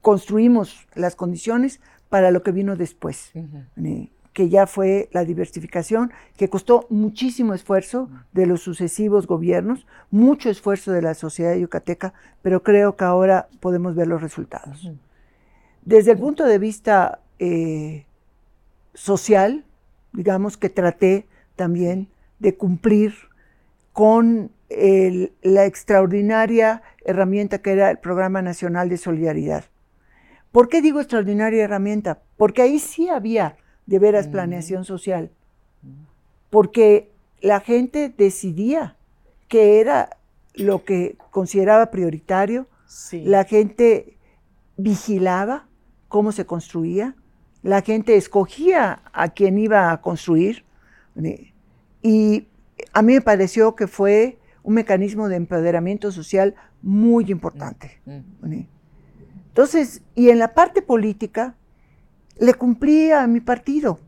construimos 0.00 0.86
las 0.94 1.16
condiciones 1.16 1.80
para 2.08 2.30
lo 2.30 2.42
que 2.42 2.52
vino 2.52 2.76
después, 2.76 3.32
que 4.36 4.50
ya 4.50 4.66
fue 4.66 5.08
la 5.12 5.24
diversificación, 5.24 6.12
que 6.36 6.50
costó 6.50 6.86
muchísimo 6.90 7.54
esfuerzo 7.54 8.10
de 8.34 8.44
los 8.44 8.60
sucesivos 8.60 9.26
gobiernos, 9.26 9.86
mucho 10.10 10.50
esfuerzo 10.50 10.92
de 10.92 11.00
la 11.00 11.14
sociedad 11.14 11.56
yucateca, 11.56 12.12
pero 12.42 12.62
creo 12.62 12.96
que 12.96 13.04
ahora 13.04 13.48
podemos 13.60 13.94
ver 13.94 14.08
los 14.08 14.20
resultados. 14.20 14.90
Desde 15.86 16.12
el 16.12 16.18
punto 16.18 16.44
de 16.44 16.58
vista 16.58 17.20
eh, 17.38 18.04
social, 18.92 19.64
digamos 20.12 20.58
que 20.58 20.68
traté 20.68 21.26
también 21.56 22.08
de 22.38 22.56
cumplir 22.56 23.14
con 23.94 24.50
la 24.68 25.64
extraordinaria 25.64 26.82
herramienta 27.06 27.62
que 27.62 27.72
era 27.72 27.90
el 27.90 27.98
Programa 28.00 28.42
Nacional 28.42 28.90
de 28.90 28.98
Solidaridad. 28.98 29.64
¿Por 30.52 30.68
qué 30.68 30.82
digo 30.82 31.00
extraordinaria 31.00 31.64
herramienta? 31.64 32.20
Porque 32.36 32.60
ahí 32.60 32.78
sí 32.78 33.08
había 33.08 33.56
de 33.86 33.98
veras 33.98 34.28
planeación 34.28 34.84
social. 34.84 35.30
Porque 36.50 37.10
la 37.40 37.60
gente 37.60 38.12
decidía 38.16 38.96
qué 39.48 39.80
era 39.80 40.10
lo 40.54 40.84
que 40.84 41.16
consideraba 41.30 41.90
prioritario. 41.90 42.66
La 43.12 43.44
gente 43.44 44.16
vigilaba 44.76 45.66
cómo 46.08 46.32
se 46.32 46.46
construía. 46.46 47.14
La 47.62 47.82
gente 47.82 48.16
escogía 48.16 49.02
a 49.12 49.28
quién 49.28 49.58
iba 49.58 49.90
a 49.90 50.00
construir. 50.00 50.64
Y 52.02 52.48
a 52.92 53.02
mí 53.02 53.14
me 53.14 53.20
pareció 53.20 53.74
que 53.74 53.86
fue 53.86 54.38
un 54.62 54.74
mecanismo 54.74 55.28
de 55.28 55.36
empoderamiento 55.36 56.10
social 56.10 56.54
muy 56.82 57.30
importante. 57.30 58.00
Entonces, 59.48 60.02
y 60.14 60.30
en 60.30 60.38
la 60.38 60.54
parte 60.54 60.82
política, 60.82 61.54
le 62.38 62.54
cumplí 62.54 63.10
a 63.10 63.26
mi 63.26 63.40
partido, 63.40 63.98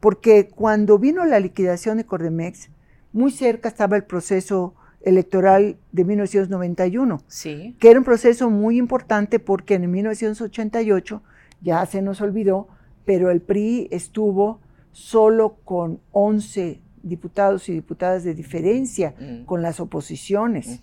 porque 0.00 0.48
cuando 0.48 0.98
vino 0.98 1.24
la 1.24 1.40
liquidación 1.40 1.98
de 1.98 2.04
Cordemex, 2.04 2.70
muy 3.12 3.30
cerca 3.30 3.68
estaba 3.68 3.96
el 3.96 4.04
proceso 4.04 4.74
electoral 5.02 5.76
de 5.90 6.04
1991, 6.04 7.20
sí. 7.26 7.76
que 7.78 7.90
era 7.90 7.98
un 7.98 8.04
proceso 8.04 8.50
muy 8.50 8.78
importante 8.78 9.38
porque 9.38 9.74
en 9.74 9.90
1988, 9.90 11.22
ya 11.60 11.84
se 11.86 12.02
nos 12.02 12.20
olvidó, 12.20 12.68
pero 13.04 13.30
el 13.30 13.40
PRI 13.40 13.88
estuvo 13.90 14.60
solo 14.92 15.56
con 15.64 16.00
11 16.12 16.80
diputados 17.02 17.68
y 17.68 17.72
diputadas 17.72 18.24
de 18.24 18.34
diferencia 18.34 19.14
mm. 19.18 19.44
con 19.44 19.62
las 19.62 19.80
oposiciones. 19.80 20.80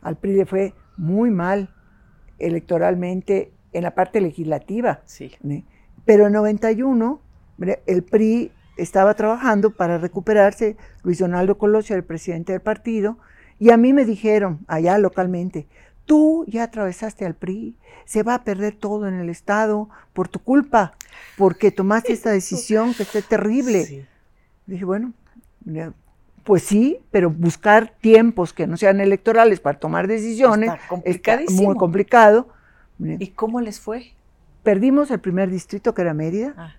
Al 0.00 0.16
PRI 0.16 0.36
le 0.36 0.46
fue 0.46 0.74
muy 0.96 1.30
mal 1.30 1.70
electoralmente 2.38 3.52
en 3.72 3.82
la 3.82 3.94
parte 3.94 4.20
legislativa. 4.20 5.00
Pero 6.04 6.26
en 6.26 6.32
91 6.32 7.20
el 7.86 8.02
PRI 8.02 8.52
estaba 8.76 9.14
trabajando 9.14 9.70
para 9.70 9.98
recuperarse, 9.98 10.76
Luis 11.02 11.18
Donaldo 11.18 11.58
Colosio 11.58 11.96
el 11.96 12.04
presidente 12.04 12.52
del 12.52 12.60
partido, 12.60 13.18
y 13.58 13.70
a 13.70 13.76
mí 13.76 13.92
me 13.92 14.04
dijeron 14.04 14.60
allá 14.68 14.98
localmente, 14.98 15.66
tú 16.04 16.44
ya 16.46 16.64
atravesaste 16.64 17.26
al 17.26 17.34
PRI, 17.34 17.76
se 18.04 18.22
va 18.22 18.34
a 18.34 18.44
perder 18.44 18.76
todo 18.76 19.08
en 19.08 19.14
el 19.14 19.28
Estado 19.28 19.88
por 20.12 20.28
tu 20.28 20.38
culpa, 20.38 20.94
porque 21.36 21.70
tomaste 21.70 22.12
esta 22.12 22.30
decisión 22.30 22.94
que 22.94 23.02
está 23.02 23.20
terrible. 23.20 24.06
Dije, 24.66 24.84
bueno, 24.84 25.12
pues 26.44 26.62
sí, 26.62 27.00
pero 27.10 27.30
buscar 27.30 27.92
tiempos 28.00 28.52
que 28.52 28.66
no 28.66 28.76
sean 28.76 29.00
electorales 29.00 29.60
para 29.60 29.78
tomar 29.78 30.06
decisiones 30.06 30.70
está, 31.04 31.40
muy 31.50 31.76
complicado. 31.76 32.48
¿Y 32.98 33.28
cómo 33.28 33.60
les 33.60 33.80
fue? 33.80 34.12
Perdimos 34.62 35.10
el 35.10 35.20
primer 35.20 35.50
distrito 35.50 35.94
que 35.94 36.02
era 36.02 36.14
Mérida, 36.14 36.54
ah. 36.56 36.74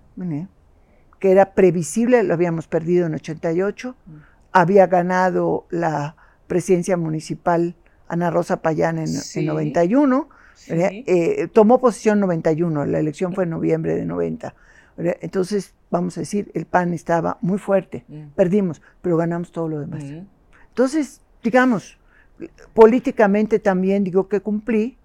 que 1.20 1.32
era 1.32 1.54
previsible, 1.54 2.24
lo 2.24 2.34
habíamos 2.34 2.68
perdido 2.68 3.08
en 3.08 3.16
88. 3.16 3.96
Mm. 4.06 4.12
Había 4.52 4.88
ganado 4.88 5.66
la 5.70 6.16
presidencia 6.48 6.98
municipal 6.98 7.76
Ana 8.08 8.32
Rosa 8.32 8.62
Payán 8.62 8.98
en, 8.98 9.46
91. 9.46 10.30
Eh, 10.68 11.48
tomó 11.54 11.80
posición 11.80 12.20
91, 12.20 12.86
la 12.86 13.00
elección 13.00 13.34
fue 13.34 13.46
en 13.46 13.52
noviembre 13.52 13.96
de 13.96 14.06
90. 14.06 14.54
Entonces, 14.98 15.74
vamos 15.90 16.18
a 16.18 16.22
decir, 16.22 16.52
el 16.54 16.66
PAN 16.66 16.94
estaba 16.94 17.38
muy 17.42 17.58
fuerte, 17.58 18.04
mm. 18.08 18.32
perdimos, 18.36 18.82
pero 19.02 19.16
ganamos 19.16 19.52
todo 19.52 19.70
lo 19.70 19.80
demás. 19.80 20.04
Mm. 20.04 20.28
Entonces, 20.70 21.22
digamos, 21.42 21.98
políticamente 22.74 23.60
también 23.60 24.04
digo 24.04 24.28
que 24.28 24.42
cumplí, 24.42 24.98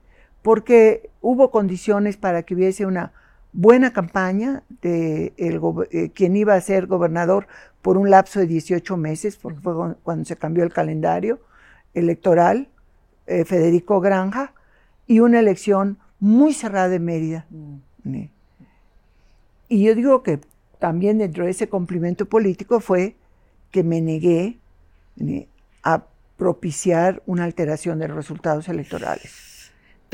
porque 0.44 1.08
hubo 1.22 1.50
condiciones 1.50 2.18
para 2.18 2.42
que 2.42 2.54
hubiese 2.54 2.84
una 2.84 3.12
buena 3.54 3.94
campaña 3.94 4.62
de 4.82 5.32
eh, 5.38 6.10
quien 6.14 6.36
iba 6.36 6.52
a 6.52 6.60
ser 6.60 6.86
gobernador 6.86 7.46
por 7.80 7.96
un 7.96 8.10
lapso 8.10 8.40
de 8.40 8.46
18 8.46 8.94
meses, 8.98 9.38
porque 9.38 9.60
fue 9.60 9.94
cuando 10.02 10.26
se 10.26 10.36
cambió 10.36 10.62
el 10.62 10.70
calendario 10.70 11.40
electoral, 11.94 12.68
eh, 13.26 13.46
Federico 13.46 14.02
Granja, 14.02 14.52
y 15.06 15.20
una 15.20 15.40
elección 15.40 15.96
muy 16.20 16.52
cerrada 16.52 16.90
de 16.90 16.98
Mérida. 16.98 17.46
Mm. 17.48 18.24
Y 19.70 19.82
yo 19.82 19.94
digo 19.94 20.22
que 20.22 20.40
también 20.78 21.16
dentro 21.16 21.46
de 21.46 21.52
ese 21.52 21.70
cumplimiento 21.70 22.26
político 22.26 22.80
fue 22.80 23.16
que 23.70 23.82
me 23.82 24.02
negué 24.02 24.58
eh, 25.20 25.48
a 25.82 26.04
propiciar 26.36 27.22
una 27.24 27.44
alteración 27.44 27.98
de 27.98 28.08
los 28.08 28.16
resultados 28.18 28.68
electorales. 28.68 29.53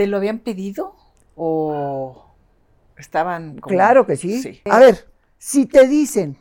¿Te 0.00 0.06
lo 0.06 0.16
habían 0.16 0.38
pedido 0.38 0.96
o 1.36 2.24
estaban... 2.96 3.56
Claro 3.56 4.06
que 4.06 4.16
sí. 4.16 4.62
A 4.64 4.78
ver, 4.78 5.06
si 5.36 5.66
te 5.66 5.86
dicen, 5.86 6.38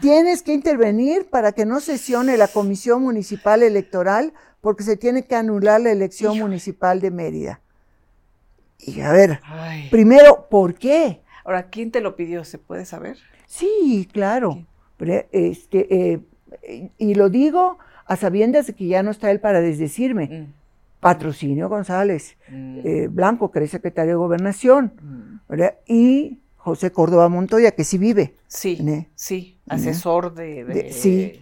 tienes 0.00 0.40
que 0.40 0.54
intervenir 0.54 1.28
para 1.28 1.52
que 1.52 1.66
no 1.66 1.80
sesione 1.80 2.38
la 2.38 2.48
Comisión 2.48 3.02
Municipal 3.02 3.62
Electoral 3.62 4.32
porque 4.62 4.84
se 4.84 4.96
tiene 4.96 5.26
que 5.26 5.36
anular 5.36 5.82
la 5.82 5.92
elección 5.92 6.38
municipal 6.38 7.02
de 7.02 7.10
Mérida. 7.10 7.60
Y 8.78 9.02
a 9.02 9.12
ver, 9.12 9.42
primero, 9.90 10.48
¿por 10.48 10.76
qué? 10.76 11.20
Ahora, 11.44 11.68
¿quién 11.68 11.90
te 11.90 12.00
lo 12.00 12.16
pidió? 12.16 12.42
¿Se 12.44 12.56
puede 12.56 12.86
saber? 12.86 13.18
Sí, 13.46 14.08
claro. 14.10 14.64
Este, 15.30 16.12
eh, 16.12 16.90
y 16.96 17.14
lo 17.16 17.28
digo 17.28 17.76
a 18.06 18.16
sabiendas 18.16 18.66
de 18.66 18.72
que 18.72 18.86
ya 18.86 19.02
no 19.02 19.10
está 19.10 19.30
él 19.30 19.40
para 19.40 19.60
desdecirme. 19.60 20.26
Mm. 20.26 20.59
Patrocinio 21.00 21.68
González, 21.68 22.36
mm. 22.48 22.80
eh, 22.84 23.08
Blanco, 23.08 23.50
que 23.50 23.64
es 23.64 23.70
secretario 23.70 24.12
de 24.12 24.16
Gobernación, 24.16 24.92
mm. 25.00 25.62
y 25.86 26.38
José 26.56 26.92
Córdoba 26.92 27.28
Montoya, 27.28 27.72
que 27.72 27.84
sí 27.84 27.98
vive. 27.98 28.36
Sí, 28.46 28.78
sí, 29.14 29.58
asesor 29.66 30.34
de, 30.34 31.40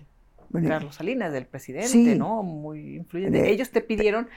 Carlos 0.66 0.94
Salinas, 0.94 1.32
del 1.32 1.46
presidente, 1.46 2.14
¿no? 2.14 2.42
Muy 2.42 2.96
influyente. 2.96 3.50
Ellos 3.50 3.70
te 3.70 3.80
pidieron 3.80 4.28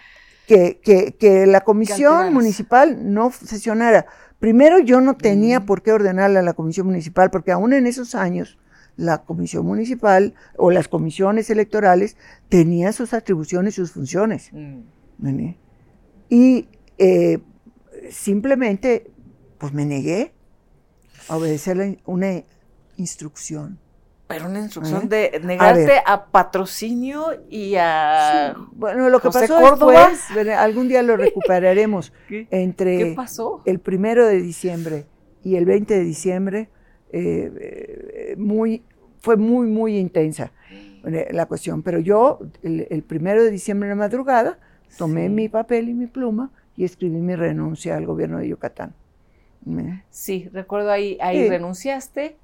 que, 0.48 1.46
la 1.48 1.62
comisión 1.62 2.34
municipal 2.34 3.14
no 3.14 3.32
sesionara. 3.32 4.08
Primero 4.40 4.80
yo 4.80 5.02
no 5.02 5.16
tenía 5.16 5.60
mm. 5.60 5.66
por 5.66 5.84
qué 5.84 5.92
ordenarle 5.92 6.40
a 6.40 6.42
la 6.42 6.54
comisión 6.54 6.88
municipal, 6.88 7.30
porque 7.30 7.52
aún 7.52 7.74
en 7.74 7.86
esos 7.86 8.16
años 8.16 8.58
la 8.98 9.20
comisión 9.24 9.66
municipal 9.66 10.34
o 10.58 10.72
las 10.72 10.88
comisiones 10.88 11.50
electorales 11.50 12.18
tenían 12.50 12.92
sus 12.92 13.14
atribuciones 13.14 13.76
y 13.76 13.78
sus 13.78 13.92
funciones. 13.92 14.50
Mm. 14.52 14.80
Y 16.30 16.68
eh, 16.98 17.40
simplemente, 18.10 19.12
pues 19.58 19.74
me 19.74 19.86
negué 19.86 20.34
a 21.28 21.38
obedecer 21.38 22.00
una 22.06 22.44
instrucción. 22.98 23.80
Pero 24.28 24.46
una 24.46 24.60
instrucción 24.60 25.04
¿Eh? 25.12 25.32
de 25.32 25.40
negarte 25.42 26.02
a, 26.06 26.26
patrocinio 26.28 27.28
y 27.50 27.76
a. 27.76 28.56
Bueno, 28.72 29.10
lo 29.10 29.20
que 29.20 29.30
pasó 29.30 29.60
después, 29.60 30.32
algún 30.58 30.88
día 30.88 31.04
lo 31.04 31.18
recuperaremos. 31.18 32.14
Entre 32.50 33.16
el 33.66 33.80
primero 33.80 34.26
de 34.26 34.42
diciembre 34.42 35.06
y 35.44 35.56
el 35.56 35.66
20 35.66 35.94
de 35.94 36.04
diciembre, 36.04 36.70
eh, 37.12 38.36
muy, 38.38 38.86
fue 39.20 39.36
muy, 39.36 39.68
muy 39.68 39.98
intensa 39.98 40.54
la 41.04 41.46
cuestión. 41.46 41.84
Pero 41.84 42.00
yo, 42.00 42.40
el, 42.64 43.04
primero 43.04 43.44
de 43.44 43.52
diciembre 43.52 43.90
en 43.90 43.98
la 43.98 44.04
madrugada, 44.04 44.60
tomé 44.98 45.30
mi 45.30 45.50
papel 45.50 45.90
y 45.90 45.94
mi 45.94 46.08
pluma 46.08 46.52
y 46.76 46.86
escribí 46.86 47.18
mi 47.18 47.36
renuncia 47.36 47.98
al 47.98 48.06
gobierno 48.06 48.40
de 48.40 48.48
Yucatán. 48.48 48.94
Sí, 50.10 50.50
recuerdo 50.52 50.92
ahí, 50.92 51.18
ahí 51.22 51.48
renunciaste 51.48 52.38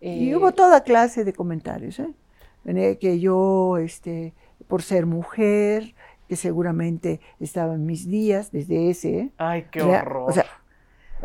y 0.00 0.34
hubo 0.34 0.52
toda 0.52 0.82
clase 0.82 1.24
de 1.24 1.32
comentarios, 1.32 1.98
¿eh? 1.98 2.98
que 3.00 3.18
yo, 3.18 3.78
este, 3.78 4.34
por 4.68 4.82
ser 4.82 5.06
mujer, 5.06 5.94
que 6.28 6.36
seguramente 6.36 7.20
estaba 7.40 7.74
en 7.74 7.86
mis 7.86 8.06
días 8.08 8.50
desde 8.50 8.90
ese. 8.90 9.18
¿eh? 9.18 9.30
Ay, 9.38 9.66
qué 9.70 9.82
horror. 9.82 10.30
O 10.30 10.32
sea, 10.32 10.46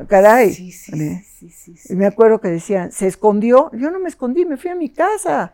caray. 0.07 0.51
Sí, 0.51 0.71
sí, 0.71 1.49
sí, 1.49 1.75
sí, 1.75 1.95
Me 1.95 2.05
acuerdo 2.05 2.39
que 2.39 2.49
decían, 2.49 2.91
se 2.91 3.07
escondió. 3.07 3.71
Yo 3.73 3.91
no 3.91 3.99
me 3.99 4.09
escondí, 4.09 4.45
me 4.45 4.57
fui 4.57 4.69
a 4.69 4.75
mi 4.75 4.89
casa. 4.89 5.53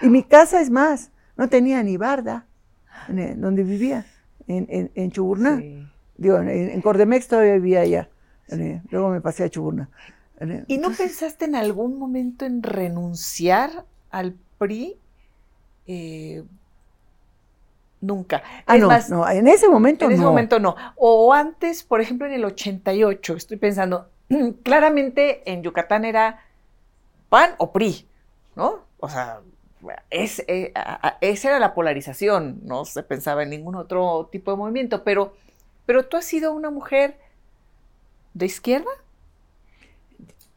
Y 0.00 0.08
mi 0.08 0.22
casa 0.22 0.60
es 0.60 0.70
más, 0.70 1.10
no 1.36 1.48
tenía 1.48 1.82
ni 1.82 1.96
barda 1.96 2.46
donde 3.08 3.62
vivía, 3.62 4.06
en, 4.46 4.66
en, 4.68 4.90
en 4.94 5.10
Chuburná. 5.10 5.62
Digo, 6.16 6.38
en, 6.38 6.48
en 6.48 6.80
Cordemex 6.82 7.28
todavía 7.28 7.54
vivía 7.54 7.80
allá. 7.80 8.08
¿eh? 8.50 8.82
Luego 8.90 9.10
me 9.10 9.20
pasé 9.20 9.44
a 9.44 9.48
Chuburna. 9.48 9.88
¿eh? 10.40 10.64
¿Y 10.68 10.78
no 10.78 10.90
pensaste 10.92 11.44
en 11.46 11.56
algún 11.56 11.98
momento 11.98 12.44
en 12.44 12.62
renunciar 12.62 13.84
al 14.10 14.36
PRI? 14.58 14.96
Eh, 15.86 16.44
nunca. 18.00 18.42
Ah, 18.66 18.76
Es 18.76 18.82
no, 18.82 18.88
más, 18.88 19.10
no, 19.10 19.28
en 19.28 19.48
ese 19.48 19.68
momento 19.68 20.04
en 20.04 20.12
ese 20.12 20.22
no. 20.22 20.28
momento 20.28 20.60
no. 20.60 20.76
O 20.96 21.32
antes, 21.32 21.82
por 21.82 22.00
ejemplo, 22.00 22.26
en 22.26 22.34
el 22.34 22.44
88, 22.44 23.34
estoy 23.34 23.56
pensando, 23.56 24.08
claramente 24.62 25.50
en 25.50 25.62
Yucatán 25.62 26.04
era 26.04 26.40
PAN 27.28 27.50
o 27.58 27.72
PRI, 27.72 28.06
¿no? 28.56 28.84
O 28.98 29.08
sea, 29.08 29.40
es, 30.10 30.44
eh, 30.48 30.72
esa 31.20 31.48
era 31.48 31.58
la 31.58 31.74
polarización, 31.74 32.60
no 32.64 32.84
se 32.84 33.02
pensaba 33.02 33.42
en 33.42 33.50
ningún 33.50 33.74
otro 33.74 34.28
tipo 34.30 34.50
de 34.50 34.56
movimiento, 34.56 35.04
pero, 35.04 35.34
pero 35.86 36.06
tú 36.06 36.16
has 36.16 36.24
sido 36.24 36.52
una 36.52 36.70
mujer 36.70 37.18
de 38.34 38.46
izquierda. 38.46 38.90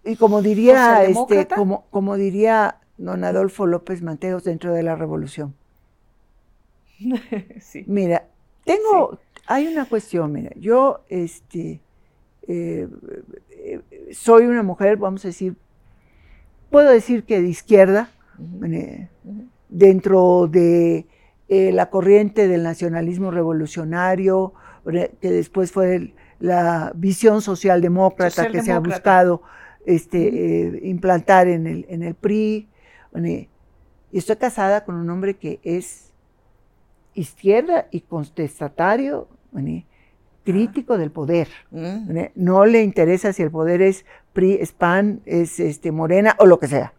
Y 0.03 0.15
como 0.15 0.41
diría, 0.41 1.03
este, 1.03 1.47
como 1.89 2.15
diría 2.15 2.79
don 2.97 3.23
Adolfo 3.23 3.65
López 3.65 4.01
Mateos 4.01 4.43
dentro 4.43 4.73
de 4.73 4.83
la 4.83 4.95
revolución. 4.95 5.53
sí. 7.61 7.83
Mira, 7.87 8.25
tengo, 8.63 9.19
hay 9.45 9.67
una 9.67 9.85
cuestión, 9.85 10.31
mira, 10.31 10.51
yo 10.55 11.01
este, 11.09 11.79
eh, 12.47 12.87
eh, 13.51 13.81
soy 14.13 14.45
una 14.45 14.63
mujer, 14.63 14.97
vamos 14.97 15.23
a 15.25 15.29
decir, 15.29 15.55
puedo 16.69 16.89
decir 16.89 17.23
que 17.23 17.41
de 17.41 17.47
izquierda, 17.47 18.09
eh, 18.73 19.09
dentro 19.69 20.47
de 20.47 21.05
eh, 21.49 21.71
la 21.71 21.89
corriente 21.89 22.47
del 22.47 22.63
nacionalismo 22.63 23.31
revolucionario, 23.31 24.53
re- 24.85 25.11
que 25.21 25.31
después 25.31 25.71
fue 25.71 25.95
el- 25.95 26.13
la 26.39 26.91
visión 26.95 27.41
socialdemócrata, 27.41 28.43
que 28.51 28.61
se 28.63 28.71
ha 28.71 28.79
buscado 28.97 29.41
este, 29.85 30.27
eh, 30.67 30.79
implantar 30.83 31.47
en 31.47 31.65
el, 31.67 31.85
en 31.89 32.03
el 32.03 32.13
PRI. 32.15 32.67
y 33.15 33.47
estoy 34.17 34.35
casada 34.35 34.83
con 34.85 34.95
un 34.95 35.09
hombre 35.09 35.35
que 35.35 35.59
es 35.63 36.11
izquierda 37.13 37.87
y 37.91 38.01
contestatario, 38.01 39.27
crítico 40.43 40.97
del 40.97 41.11
poder. 41.11 41.47
No 42.35 42.65
le 42.65 42.83
interesa 42.83 43.33
si 43.33 43.43
el 43.43 43.51
poder 43.51 43.81
es 43.81 44.05
PRI, 44.33 44.53
es 44.61 44.71
PAN, 44.71 45.21
es 45.25 45.59
este, 45.59 45.91
Morena 45.91 46.35
o 46.39 46.45
lo 46.45 46.59
que 46.59 46.67
sea 46.67 46.93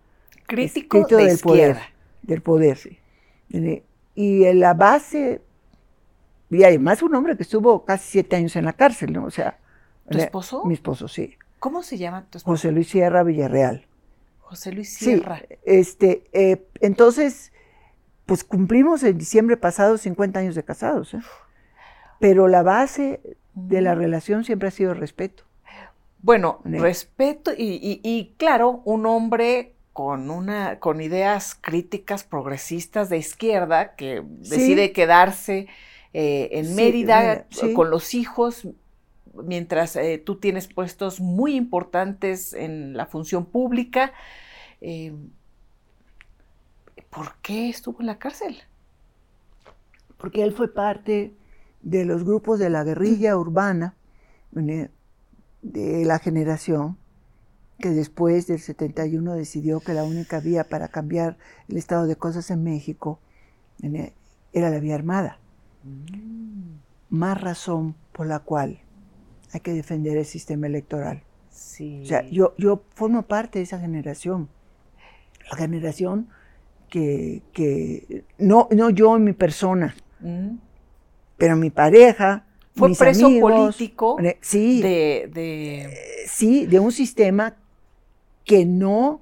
Crítico 0.48 1.06
de 1.06 1.16
del 1.16 1.34
izquierda. 1.34 1.42
poder, 1.42 1.76
del 2.22 2.42
poder. 2.42 2.78
Eh, 3.52 3.82
Y 4.14 4.44
en 4.44 4.58
la 4.60 4.74
base, 4.74 5.40
y 6.50 6.64
además 6.64 7.02
un 7.02 7.14
hombre 7.14 7.36
que 7.36 7.44
estuvo 7.44 7.84
casi 7.84 8.10
siete 8.10 8.34
años 8.36 8.56
en 8.56 8.64
la 8.64 8.72
cárcel, 8.72 9.12
¿no? 9.12 9.24
O 9.24 9.30
sea, 9.30 9.58
¿Tu 10.10 10.18
esposo? 10.18 10.64
mi 10.64 10.74
esposo, 10.74 11.06
sí. 11.06 11.36
¿Cómo 11.60 11.82
se 11.84 11.98
llama 11.98 12.26
tu 12.30 12.38
esposo? 12.38 12.52
José 12.52 12.72
Luis 12.72 12.88
Sierra 12.88 13.22
Villarreal. 13.22 13.86
José 14.40 14.72
Luis 14.72 14.92
Sí, 14.92 15.04
Sierra. 15.04 15.42
este, 15.64 16.24
eh, 16.32 16.66
entonces, 16.80 17.52
pues 18.26 18.42
cumplimos 18.44 19.02
en 19.04 19.18
diciembre 19.18 19.56
pasado 19.56 19.98
50 19.98 20.40
años 20.40 20.54
de 20.54 20.64
casados, 20.64 21.14
¿eh? 21.14 21.20
Pero 22.20 22.48
la 22.48 22.62
base 22.62 23.20
de 23.54 23.80
la 23.82 23.94
relación 23.94 24.42
siempre 24.44 24.68
ha 24.68 24.72
sido 24.72 24.94
respeto. 24.94 25.44
Bueno, 26.20 26.60
respeto 26.64 27.52
y, 27.56 27.74
y- 27.80 28.00
y, 28.02 28.34
claro, 28.38 28.82
un 28.84 29.06
hombre 29.06 29.74
con 29.98 30.30
una 30.30 30.78
con 30.78 31.00
ideas 31.00 31.58
críticas 31.60 32.22
progresistas 32.22 33.08
de 33.08 33.18
izquierda 33.18 33.96
que 33.96 34.22
decide 34.24 34.92
quedarse 34.92 35.66
eh, 36.12 36.50
en 36.52 36.66
Sí, 36.66 36.74
Mérida 36.74 37.46
sí. 37.50 37.74
con 37.74 37.90
los 37.90 38.14
hijos 38.14 38.68
mientras 39.34 39.96
eh, 39.96 40.22
tú 40.24 40.36
tienes 40.36 40.68
puestos 40.68 41.18
muy 41.18 41.56
importantes 41.56 42.52
en 42.52 42.96
la 42.96 43.06
función 43.06 43.44
pública. 43.44 44.12
Eh, 44.80 45.16
¿Por 47.10 47.34
qué 47.42 47.68
estuvo 47.68 47.98
en 47.98 48.06
la 48.06 48.20
cárcel? 48.20 48.56
porque 50.16 50.44
él 50.44 50.52
fue 50.52 50.72
parte 50.72 51.34
de 51.82 52.04
los 52.04 52.22
grupos 52.22 52.60
de 52.60 52.70
la 52.70 52.84
guerrilla 52.84 53.36
urbana 53.36 53.96
de 54.52 56.04
la 56.04 56.20
generación 56.20 56.96
que 57.80 57.90
después 57.90 58.46
del 58.46 58.58
71 58.60 59.34
decidió 59.34 59.80
que 59.80 59.94
la 59.94 60.04
única 60.04 60.40
vía 60.40 60.64
para 60.64 60.88
cambiar 60.88 61.36
el 61.68 61.76
estado 61.76 62.06
de 62.06 62.16
cosas 62.16 62.50
en 62.50 62.64
México 62.64 63.20
¿eh? 63.82 64.12
era 64.52 64.70
la 64.70 64.80
vía 64.80 64.94
armada. 64.96 65.38
Más 67.10 67.40
razón 67.40 67.94
por 68.12 68.26
la 68.26 68.40
cual 68.40 68.80
hay 69.52 69.60
que 69.60 69.72
defender 69.72 70.16
el 70.16 70.26
sistema 70.26 70.66
electoral. 70.66 71.22
Sí. 71.50 72.00
O 72.02 72.06
sea, 72.06 72.22
yo, 72.28 72.54
yo 72.58 72.82
formo 72.94 73.22
parte 73.22 73.58
de 73.58 73.64
esa 73.64 73.78
generación. 73.78 74.48
La 75.50 75.56
generación 75.56 76.28
que, 76.90 77.42
que 77.52 78.24
no, 78.38 78.68
no 78.72 78.90
yo 78.90 79.16
en 79.16 79.24
mi 79.24 79.32
persona, 79.32 79.94
Mm. 80.20 80.56
pero 81.36 81.54
mi 81.54 81.70
pareja, 81.70 82.44
Fue 82.74 82.88
mis 82.88 82.98
preso 82.98 83.26
amigos, 83.26 83.52
político 83.76 84.18
eh, 84.20 84.36
sí, 84.40 84.82
de, 84.82 85.30
de- 85.32 85.84
eh, 85.84 85.90
sí, 86.26 86.66
de 86.66 86.80
un 86.80 86.90
sistema 86.90 87.54
que 88.48 88.64
no 88.66 89.20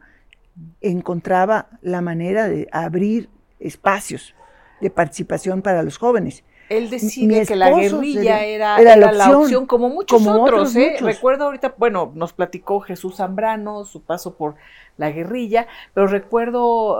encontraba 0.81 1.67
la 1.83 2.01
manera 2.01 2.49
de 2.49 2.67
abrir 2.73 3.29
espacios 3.61 4.35
de 4.81 4.89
participación 4.91 5.61
para 5.61 5.83
los 5.83 5.99
jóvenes. 5.99 6.45
Él 6.69 6.91
decide 6.91 7.47
que 7.47 7.57
la 7.57 7.71
guerrilla 7.71 8.45
era, 8.45 8.81
era 8.81 8.95
era 8.95 9.13
la 9.13 9.13
la 9.13 9.39
opción, 9.39 9.67
como 9.67 9.89
muchos 9.89 10.19
como 10.19 10.43
otros. 10.43 10.71
otros 10.71 10.77
¿eh? 10.77 10.89
muchos. 10.93 11.07
Recuerdo 11.07 11.45
ahorita, 11.45 11.75
bueno, 11.79 12.11
nos 12.15 12.33
platicó 12.33 12.81
Jesús 12.81 13.17
Zambrano, 13.17 13.85
su 13.85 14.03
paso 14.03 14.35
por 14.35 14.57
la 14.97 15.11
guerrilla, 15.11 15.67
pero 15.95 16.07
recuerdo 16.09 16.99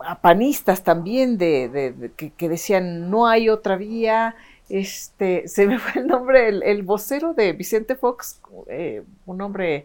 a 0.00 0.16
panistas 0.20 0.82
también 0.82 1.38
de, 1.38 1.68
de- 1.68 1.92
de- 1.92 2.12
que, 2.12 2.30
que 2.30 2.48
decían 2.48 3.10
no 3.10 3.26
hay 3.26 3.48
otra 3.48 3.76
vía. 3.76 4.34
Este, 4.68 5.48
se 5.48 5.66
me 5.66 5.78
fue 5.78 6.02
el 6.02 6.06
nombre, 6.08 6.48
el, 6.48 6.62
el 6.62 6.82
vocero 6.82 7.34
de 7.34 7.52
Vicente 7.52 7.96
Fox, 7.96 8.40
eh, 8.68 9.02
un 9.26 9.40
hombre 9.40 9.84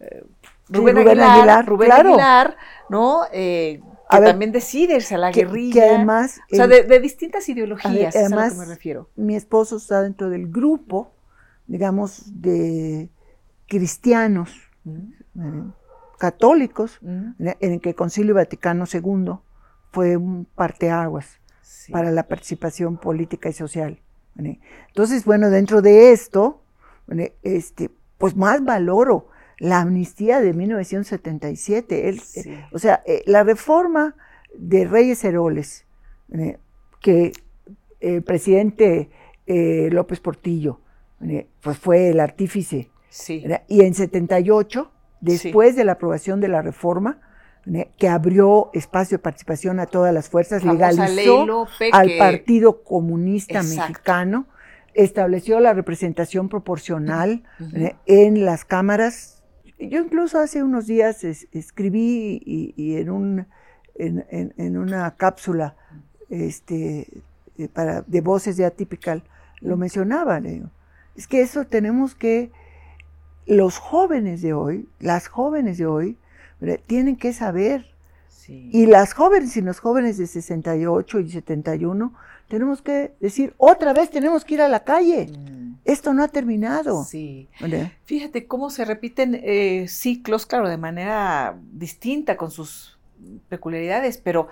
eh, 0.00 0.24
Rubén, 0.68 0.96
Rubén 0.96 1.08
Aguilar, 1.08 1.30
Aguilar, 1.38 1.66
Rubén 1.66 1.86
claro. 1.88 2.08
Aguilar, 2.10 2.56
¿no? 2.88 3.20
Eh, 3.32 3.80
que 4.10 4.20
ver, 4.20 4.28
también 4.30 4.52
decide 4.52 4.96
irse 4.96 5.14
a 5.14 5.18
la 5.18 5.30
Que, 5.32 5.44
guerrilla. 5.44 5.72
que 5.82 5.88
además 5.90 6.40
o 6.52 6.56
sea, 6.56 6.66
de, 6.66 6.82
de 6.84 7.00
distintas 7.00 7.48
ideologías, 7.48 7.92
A 7.92 7.96
ver, 7.96 8.08
es 8.08 8.16
a 8.16 8.20
lo 8.22 8.28
que 8.28 8.34
además- 8.34 8.56
me 8.56 8.64
refiero. 8.66 9.08
mi 9.16 9.34
esposo 9.36 9.76
está 9.76 10.02
dentro 10.02 10.30
del 10.30 10.50
grupo, 10.50 11.10
digamos, 11.66 12.22
de 12.42 13.08
cristianos 13.66 14.50
eh, 14.86 15.62
católicos, 16.18 16.98
Mm, 17.00 17.32
en 17.60 17.72
el 17.72 17.80
que 17.80 17.90
el 17.90 17.94
Concilio 17.94 18.34
Vaticano 18.34 18.84
II 18.92 19.34
fue 19.90 20.16
un 20.16 20.44
parteaguas 20.54 21.38
sí. 21.62 21.92
para 21.92 22.10
la 22.10 22.26
participación 22.28 22.96
política 22.96 23.48
y 23.48 23.52
social. 23.52 23.98
¿Vale? 24.34 24.60
Entonces, 24.88 25.24
bueno, 25.24 25.50
dentro 25.50 25.82
de 25.82 26.12
esto, 26.12 26.62
¿vale? 27.06 27.36
este, 27.42 27.90
pues 28.18 28.36
más 28.36 28.64
valoro 28.64 29.28
la 29.58 29.80
amnistía 29.80 30.40
de 30.40 30.52
1977. 30.52 32.08
Él, 32.08 32.20
Sí. 32.20 32.50
eh, 32.50 32.64
o 32.72 32.78
sea, 32.78 33.02
eh, 33.06 33.22
la 33.26 33.44
reforma 33.44 34.16
de 34.56 34.84
Reyes 34.86 35.24
Heroles, 35.24 35.86
¿vale? 36.28 36.58
que 37.00 37.32
el 38.00 38.22
presidente 38.22 39.10
eh, 39.46 39.88
López 39.92 40.20
Portillo 40.20 40.80
pues 41.62 41.78
fue 41.78 42.08
el 42.10 42.20
artífice 42.20 42.90
Sí. 43.08 43.44
Y 43.68 43.82
en 43.82 43.94
78, 43.94 44.90
después 45.20 45.76
de 45.76 45.84
la 45.84 45.92
aprobación 45.92 46.40
de 46.40 46.48
la 46.48 46.62
reforma. 46.62 47.20
Que 47.98 48.08
abrió 48.08 48.70
espacio 48.74 49.16
de 49.18 49.22
participación 49.22 49.80
a 49.80 49.86
todas 49.86 50.12
las 50.12 50.28
fuerzas, 50.28 50.62
legalizó 50.74 51.46
al 51.92 52.08
Partido 52.18 52.82
Comunista 52.82 53.60
Exacto. 53.60 53.80
Mexicano, 53.92 54.46
estableció 54.92 55.58
la 55.60 55.72
representación 55.72 56.48
proporcional 56.48 57.42
en 58.06 58.44
las 58.44 58.64
cámaras. 58.64 59.42
Yo 59.78 59.98
incluso 60.00 60.38
hace 60.38 60.62
unos 60.62 60.86
días 60.86 61.24
es- 61.24 61.48
escribí 61.52 62.40
y, 62.44 62.74
y 62.76 62.96
en, 62.98 63.10
un, 63.10 63.46
en, 63.96 64.24
en- 64.30 64.54
en 64.56 64.76
una 64.76 65.10
cápsula 65.16 65.74
este, 66.30 67.08
eh, 67.58 67.68
para, 67.72 68.02
de 68.02 68.20
voces 68.20 68.56
de 68.56 68.64
Atypical 68.66 69.22
lo 69.60 69.76
mencionaba. 69.76 70.40
es 71.16 71.26
que 71.26 71.40
eso 71.40 71.64
tenemos 71.64 72.14
que, 72.14 72.50
los 73.46 73.78
jóvenes 73.78 74.42
de 74.42 74.52
hoy, 74.52 74.88
las 75.00 75.28
jóvenes 75.28 75.78
de 75.78 75.86
hoy. 75.86 76.18
Tienen 76.86 77.16
que 77.16 77.32
saber, 77.32 77.86
Sí. 78.28 78.68
y 78.72 78.86
las 78.86 79.14
jóvenes 79.14 79.56
y 79.56 79.62
los 79.62 79.80
jóvenes 79.80 80.18
de 80.18 80.26
68 80.26 81.20
y 81.20 81.30
71, 81.30 82.12
tenemos 82.48 82.82
que 82.82 83.14
decir, 83.20 83.54
otra 83.56 83.94
vez 83.94 84.10
tenemos 84.10 84.44
que 84.44 84.54
ir 84.54 84.60
a 84.62 84.68
la 84.68 84.84
calle, 84.84 85.28
Mm, 85.32 85.76
esto 85.86 86.12
no 86.12 86.22
ha 86.22 86.28
terminado. 86.28 87.04
Fíjate 88.04 88.46
cómo 88.46 88.70
se 88.70 88.84
repiten 88.84 89.40
eh, 89.42 89.86
ciclos, 89.88 90.44
claro, 90.46 90.68
de 90.68 90.76
manera 90.76 91.56
distinta, 91.72 92.36
con 92.36 92.50
sus 92.50 92.98
peculiaridades, 93.48 94.18
pero 94.18 94.48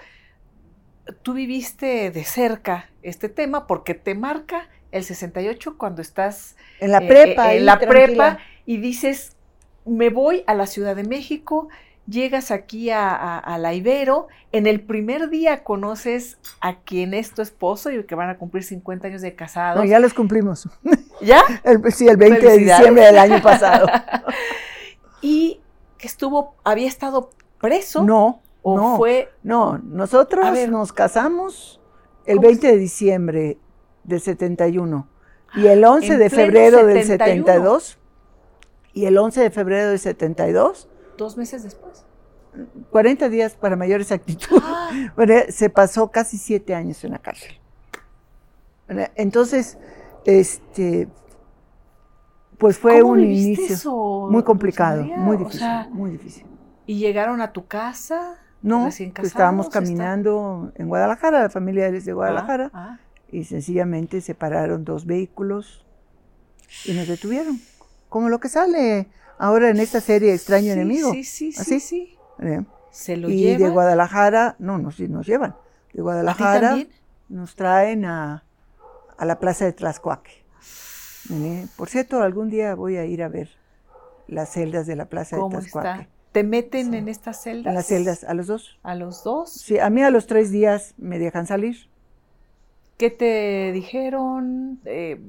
tú 1.23 1.35
viviste 1.35 2.11
de 2.11 2.25
cerca 2.25 2.89
este 3.03 3.29
tema 3.29 3.67
porque 3.67 3.95
te 3.95 4.15
marca 4.15 4.69
el 4.91 5.05
68 5.05 5.77
cuando 5.79 6.01
estás 6.03 6.57
en 6.81 6.93
la 6.93 7.01
prepa, 7.01 7.53
eh, 7.55 7.59
en 7.59 7.67
la 7.67 7.79
prepa 7.79 8.39
y 8.67 8.77
dices, 8.79 9.37
me 9.85 10.11
voy 10.11 10.45
a 10.47 10.55
la 10.55 10.67
Ciudad 10.67 10.95
de 10.97 11.05
México, 11.05 11.69
llegas 12.07 12.51
aquí 12.51 12.91
a, 12.91 13.57
la 13.59 13.75
Ibero, 13.75 14.29
en 14.53 14.67
el 14.67 14.81
primer 14.81 15.31
día 15.31 15.65
conoces 15.65 16.39
a 16.61 16.81
quien 16.81 17.15
es 17.15 17.33
tu 17.33 17.43
esposo 17.43 17.91
y 17.91 18.05
que 18.05 18.15
van 18.15 18.31
a 18.31 18.39
cumplir 18.39 18.65
50 18.65 19.09
años 19.09 19.23
de 19.23 19.35
casados. 19.35 19.79
No, 19.79 19.85
ya 19.85 19.99
los 19.99 20.15
cumplimos. 20.15 20.69
¿Ya? 21.21 21.43
sí, 21.91 22.09
el 22.09 22.17
20 22.17 22.41
de 22.41 22.59
diciembre 22.59 23.07
del 23.07 23.19
año 23.19 23.41
pasado. 23.43 23.87
y 25.23 25.61
que 25.99 26.07
estuvo, 26.07 26.55
había 26.65 26.89
estado 26.89 27.31
preso. 27.61 28.03
No, 28.03 28.43
¿O 28.63 28.77
no, 28.77 28.97
fue? 28.97 29.31
No, 29.43 29.79
nosotros 29.79 30.47
nos 30.69 30.93
casamos 30.93 31.81
el 32.27 32.39
20 32.39 32.69
de 32.69 32.77
diciembre 32.77 33.59
del 34.05 34.21
71 34.21 35.09
y 35.57 35.67
el 35.67 35.85
11 35.85 36.17
de 36.17 36.31
febrero 36.31 36.87
del 36.87 37.05
72 37.05 37.99
y 38.93 39.07
el 39.07 39.19
11 39.19 39.41
de 39.41 39.51
febrero 39.51 39.91
del 39.91 39.99
72 39.99 40.89
dos 41.17 41.37
meses 41.37 41.63
después. 41.63 42.05
40 42.91 43.29
días 43.29 43.55
para 43.55 43.77
mayor 43.77 44.01
exactitud. 44.01 44.61
Ah. 44.63 44.91
se 45.49 45.71
pasó 45.71 46.11
casi 46.11 46.39
siete 46.39 46.75
años 46.75 47.03
en 47.05 47.13
la 47.13 47.19
cárcel. 47.19 47.53
Entonces, 49.15 49.79
este, 50.25 51.09
pues 52.59 52.79
fue 52.79 53.03
un 53.03 53.21
inicio 53.21 54.29
muy 54.31 54.43
complicado, 54.43 55.03
muy 55.03 55.37
difícil, 55.37 55.67
muy 55.91 56.11
difícil. 56.11 56.47
¿Y 56.87 56.99
llegaron 56.99 57.41
a 57.41 57.53
tu 57.53 57.67
casa? 57.67 58.35
No, 58.61 58.83
pues 58.85 59.01
estábamos 59.01 59.69
caminando 59.69 60.73
en 60.77 60.89
Guadalajara, 60.89 61.43
la 61.43 61.51
familia 61.51 61.89
es 61.89 62.05
de 62.05 62.13
Guadalajara, 62.13 62.71
ah, 62.73 62.99
ah. 62.99 63.01
y 63.31 63.45
sencillamente 63.45 64.21
se 64.21 64.35
pararon 64.35 64.85
dos 64.85 65.07
vehículos 65.07 65.85
y 66.85 66.93
nos 66.93 67.09
detuvieron. 67.09 67.59
Como 68.09 68.29
lo 68.29 68.39
que 68.39 68.49
sale 68.49 69.09
ahora 69.43 69.71
en 69.71 69.81
esta 69.81 70.01
serie 70.01 70.33
Extraño 70.33 70.73
Enemigo. 70.73 71.13
Sí, 71.13 71.25
sí, 71.25 71.53
sí, 71.53 71.81
sí. 71.81 72.17
¿Eh? 72.41 72.63
Se 72.91 73.17
lo 73.17 73.29
y 73.29 73.57
de 73.57 73.69
Guadalajara, 73.69 74.55
no, 74.61 74.79
nos, 74.79 75.01
nos 75.01 75.27
llevan. 75.27 75.57
De 75.93 76.01
Guadalajara 76.01 76.79
nos 77.29 77.57
traen 77.57 78.05
a, 78.05 78.45
la 79.19 79.39
plaza 79.41 79.65
de 79.65 79.73
Tlaxcuaque. 79.73 80.45
¿Eh? 81.33 81.67
Por 81.77 81.89
cierto, 81.89 82.23
algún 82.23 82.51
día 82.51 82.75
voy 82.77 82.97
a 82.97 83.05
ir 83.05 83.23
a 83.23 83.29
ver 83.29 83.49
las 84.29 84.51
celdas 84.51 84.87
de 84.87 84.95
la 84.95 85.07
plaza 85.07 85.37
de 85.37 85.43
Tlaxcuaque. 85.51 86.09
¿Te 86.31 86.45
meten 86.45 86.95
en 86.95 87.09
estas 87.09 87.43
celdas? 87.43 87.71
En 87.71 87.75
las 87.75 87.87
celdas, 87.87 88.25
a 88.25 88.35
los 88.35 88.47
dos. 88.47 88.79
¿A 88.83 88.95
los 88.95 89.25
dos? 89.25 89.53
Sí, 89.53 89.79
a 89.79 89.91
mí 89.91 90.03
a 90.03 90.11
los 90.11 90.27
tres 90.27 90.51
días 90.51 90.95
me 90.97 91.19
dejan 91.19 91.47
salir. 91.47 91.89
¿Qué 92.97 93.11
te 93.11 93.73
dijeron? 93.73 94.81
Eh, 94.85 95.21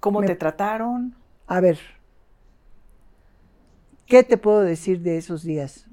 ¿Cómo 0.00 0.22
te 0.22 0.36
trataron? 0.36 1.16
A 1.48 1.60
ver, 1.60 1.78
¿Qué 4.08 4.22
te 4.24 4.38
puedo 4.38 4.60
decir 4.60 5.02
de 5.02 5.18
esos 5.18 5.42
días? 5.42 5.86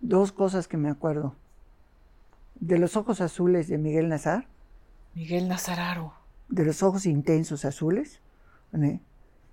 Dos 0.00 0.32
cosas 0.32 0.66
que 0.66 0.78
me 0.78 0.88
acuerdo. 0.88 1.36
De 2.54 2.78
los 2.78 2.96
ojos 2.96 3.20
azules 3.20 3.68
de 3.68 3.76
Miguel 3.76 4.08
Nazar. 4.08 4.46
Miguel 5.14 5.46
Nazararo. 5.46 6.14
De 6.48 6.64
los 6.64 6.82
ojos 6.82 7.04
intensos 7.04 7.66
azules. 7.66 8.20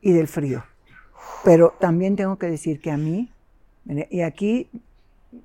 Y 0.02 0.12
del 0.14 0.30
frío. 0.30 0.64
Pero 1.44 1.76
también 1.82 2.16
tengo 2.16 2.38
que 2.38 2.48
decir 2.48 2.80
que 2.80 2.92
a 2.92 2.98
mí, 2.98 3.30
y 4.10 4.22
aquí 4.22 4.70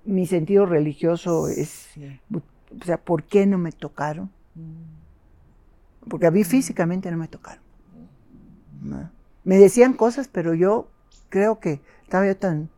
mi 0.04 0.26
sentido 0.26 0.66
religioso 0.66 1.48
es, 1.48 1.88
o 2.32 2.84
sea, 2.84 2.96
¿por 2.96 3.24
qué 3.24 3.44
no 3.44 3.58
me 3.58 3.72
tocaron? 3.72 4.30
Mm. 4.54 6.08
Porque 6.08 6.26
a 6.28 6.30
mí 6.30 6.42
mm. 6.42 6.44
físicamente 6.44 7.10
no 7.10 7.16
me 7.16 7.28
tocaron. 7.28 7.62
Me 9.42 9.58
decían 9.58 9.94
cosas, 9.94 10.28
pero 10.28 10.54
yo 10.54 10.88
creo 11.28 11.58
que 11.58 11.80
estaba 12.02 12.26
yo 12.26 12.36
tan... 12.36 12.70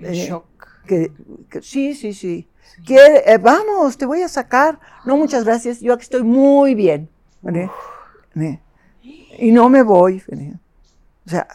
En 0.00 0.14
eh, 0.14 0.26
shock. 0.26 0.46
Que, 0.86 1.12
sí, 1.60 1.94
sí, 1.94 2.12
sí. 2.14 2.48
Eh, 2.88 3.38
vamos, 3.38 3.98
te 3.98 4.06
voy 4.06 4.22
a 4.22 4.28
sacar. 4.28 4.78
No, 5.04 5.16
muchas 5.16 5.44
gracias. 5.44 5.80
Yo 5.80 5.92
aquí 5.92 6.02
estoy 6.02 6.22
muy 6.22 6.74
bien. 6.74 7.10
Y 9.38 9.52
no 9.52 9.68
me 9.68 9.82
voy. 9.82 10.22
O 11.26 11.30
sea, 11.30 11.46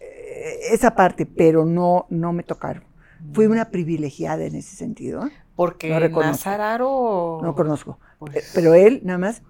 eh, 0.00 0.58
esa 0.72 0.94
parte, 0.94 1.26
pero 1.26 1.64
no, 1.64 2.06
no 2.10 2.32
me 2.32 2.42
tocaron. 2.42 2.84
Fui 3.32 3.46
una 3.46 3.70
privilegiada 3.70 4.44
en 4.44 4.56
ese 4.56 4.76
sentido. 4.76 5.28
Porque 5.54 5.88
no 5.88 6.20
Nazararo... 6.20 7.40
No 7.42 7.54
conozco. 7.54 7.98
Pues 8.18 8.52
pero 8.54 8.74
él, 8.74 9.00
nada 9.04 9.18
más, 9.18 9.42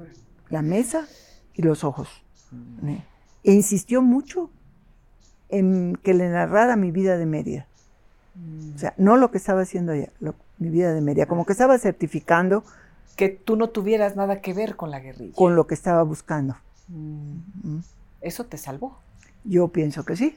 la 0.48 0.62
mesa 0.62 1.06
y 1.54 1.62
los 1.62 1.84
ojos. 1.84 2.08
E 3.42 3.52
insistió 3.52 4.02
mucho 4.02 4.50
en 5.48 5.96
que 6.02 6.14
le 6.14 6.28
narrara 6.28 6.76
mi 6.76 6.90
vida 6.90 7.16
de 7.16 7.26
media. 7.26 7.66
O 8.74 8.78
sea, 8.78 8.92
no 8.98 9.16
lo 9.16 9.30
que 9.30 9.38
estaba 9.38 9.62
haciendo 9.62 9.92
ella, 9.92 10.10
mi 10.58 10.68
vida 10.68 10.92
de 10.92 11.00
media, 11.00 11.26
como 11.26 11.46
que 11.46 11.52
estaba 11.52 11.78
certificando. 11.78 12.64
Que 13.16 13.30
tú 13.30 13.56
no 13.56 13.70
tuvieras 13.70 14.14
nada 14.14 14.42
que 14.42 14.52
ver 14.52 14.76
con 14.76 14.90
la 14.90 15.00
guerrilla. 15.00 15.34
Con 15.34 15.56
lo 15.56 15.66
que 15.66 15.72
estaba 15.72 16.02
buscando. 16.02 16.56
Mm. 16.88 17.78
¿Eso 18.20 18.44
te 18.44 18.58
salvó? 18.58 18.98
Yo 19.44 19.68
pienso 19.68 20.04
que 20.04 20.16
sí. 20.16 20.36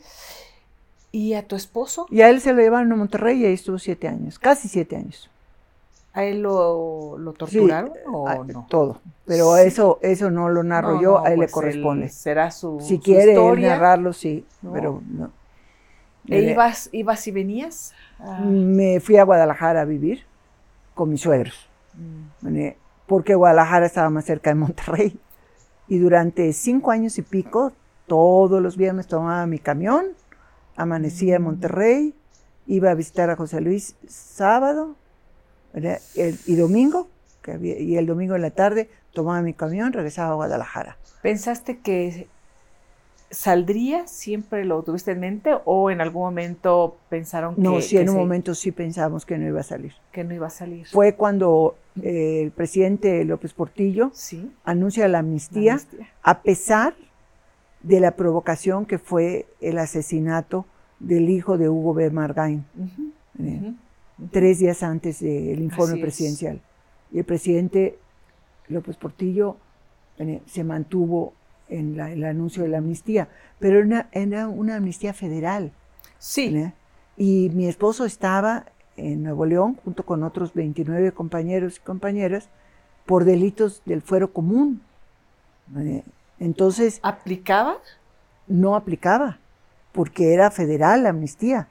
¿Y 1.12 1.34
a 1.34 1.46
tu 1.46 1.56
esposo? 1.56 2.06
Y 2.10 2.22
a 2.22 2.30
él 2.30 2.40
se 2.40 2.54
lo 2.54 2.62
llevaron 2.62 2.92
a 2.92 2.96
Monterrey 2.96 3.42
y 3.42 3.46
ahí 3.46 3.54
estuvo 3.54 3.80
siete 3.80 4.08
años, 4.08 4.40
casi 4.40 4.70
siete 4.70 4.96
años. 4.96 5.30
¿A 6.14 6.24
él 6.24 6.42
lo, 6.42 7.18
torturaron 7.38 7.94
o 8.08 8.44
no? 8.44 8.66
Todo. 8.70 9.00
Pero 9.26 9.58
eso, 9.58 10.00
eso 10.02 10.32
no 10.32 10.50
lo 10.50 10.64
narro 10.64 11.00
yo, 11.00 11.24
a 11.24 11.28
él 11.28 11.40
le 11.40 11.46
pues 11.46 11.52
corresponde. 11.52 12.10
será 12.10 12.50
su. 12.50 12.80
Si 12.82 13.00
quiere 13.00 13.36
narrarlo, 13.58 14.12
sí. 14.14 14.46
Pero 14.74 15.02
no. 15.08 15.32
¿E 16.28 16.42
ibas, 16.52 16.90
ibas 16.92 17.28
y 17.28 17.32
venías? 17.32 17.94
Me 18.44 19.00
fui 19.00 19.18
a 19.18 19.24
Guadalajara 19.24 19.82
a 19.82 19.86
vivir 19.86 20.26
con 20.94 21.10
mis 21.10 21.22
suegros. 21.22 21.70
Mm. 21.96 22.68
Porque 23.08 23.36
Guadalajara 23.36 23.86
estaba 23.86 24.10
más 24.10 24.26
cerca 24.26 24.50
de 24.50 24.56
Monterrey. 24.56 25.20
Y 25.88 25.98
durante 25.98 26.54
cinco 26.54 26.92
años 26.92 27.18
y 27.18 27.24
pico, 27.24 27.72
todos 28.06 28.62
los 28.62 28.78
viernes 28.78 29.08
tomaba 29.08 29.46
mi 29.48 29.60
camión, 29.60 30.06
amanecía 30.76 31.38
en 31.38 31.42
mm. 31.42 31.46
Monterrey, 31.46 32.16
iba 32.68 32.92
a 32.92 32.96
visitar 32.96 33.30
a 33.30 33.36
José 33.36 33.62
Luis 33.62 33.96
sábado, 34.08 34.96
y 35.74 36.56
domingo, 36.56 37.08
que 37.42 37.58
y 37.80 37.98
el 37.98 38.06
domingo 38.06 38.36
en 38.36 38.42
la 38.42 38.52
tarde 38.52 38.90
tomaba 39.14 39.42
mi 39.42 39.54
camión, 39.54 39.94
regresaba 39.94 40.32
a 40.32 40.36
Guadalajara. 40.36 40.98
¿Pensaste 41.22 41.80
que 41.80 42.28
saldría? 43.32 44.08
¿Siempre 44.08 44.66
lo 44.66 44.82
tuviste 44.84 45.12
en 45.12 45.20
mente? 45.20 45.52
¿O 45.66 45.92
en 45.92 46.02
algún 46.02 46.24
momento 46.24 46.98
pensaron 47.10 47.56
que.? 47.56 47.62
No, 47.62 47.82
sí, 47.82 47.98
en 47.98 48.10
un 48.10 48.16
momento 48.16 48.56
sí 48.56 48.72
pensamos 48.72 49.26
que 49.26 49.38
no 49.38 49.48
iba 49.48 49.60
a 49.60 49.64
salir. 49.64 49.94
Que 50.12 50.24
no 50.24 50.34
iba 50.34 50.48
a 50.48 50.52
salir. 50.52 50.88
Fue 50.88 51.16
cuando 51.16 51.76
eh, 52.02 52.42
el 52.44 52.52
presidente 52.52 53.24
López 53.26 53.54
Portillo 53.54 54.12
anuncia 54.64 55.08
la 55.08 55.20
amnistía, 55.20 55.80
a 56.24 56.42
pesar 56.42 56.96
de 57.82 58.00
la 58.00 58.12
provocación 58.12 58.86
que 58.86 58.98
fue 58.98 59.46
el 59.62 59.78
asesinato 59.78 60.66
del 61.00 61.30
hijo 61.30 61.58
de 61.58 61.70
Hugo 61.70 61.94
B. 61.94 62.10
Margain 62.10 62.66
tres 64.32 64.60
días 64.60 64.84
antes 64.84 65.20
del 65.20 65.62
informe 65.62 66.00
presidencial. 66.00 66.62
Y 67.12 67.20
el 67.20 67.26
presidente 67.26 67.98
López 68.68 68.98
Portillo 68.98 69.58
se 70.46 70.64
mantuvo 70.64 71.34
en 71.70 72.00
el 72.00 72.24
anuncio 72.24 72.64
de 72.64 72.70
la 72.70 72.80
amnistía, 72.80 73.30
pero 73.60 73.80
era 73.80 74.48
una, 74.48 74.76
amnistía 74.76 75.14
federal. 75.14 75.72
Sí. 76.18 76.72
Y 77.16 77.52
mi 77.54 77.68
esposo 77.68 78.06
estaba 78.06 78.66
en 78.98 79.24
Nuevo 79.24 79.46
León 79.46 79.78
junto 79.84 80.04
con 80.06 80.24
otros 80.24 80.54
29 80.54 81.12
compañeros 81.14 81.78
y 81.78 81.80
compañeras 81.82 82.50
por 83.06 83.24
delitos 83.24 83.82
del 83.86 84.02
fuero 84.02 84.34
común. 84.34 84.82
Entonces... 86.40 87.00
¿Aplicaba? 87.04 87.78
No 88.48 88.76
aplicaba, 88.76 89.40
porque 89.92 90.34
era 90.34 90.52
federal 90.52 91.04
la 91.04 91.10
amnistía. 91.10 91.68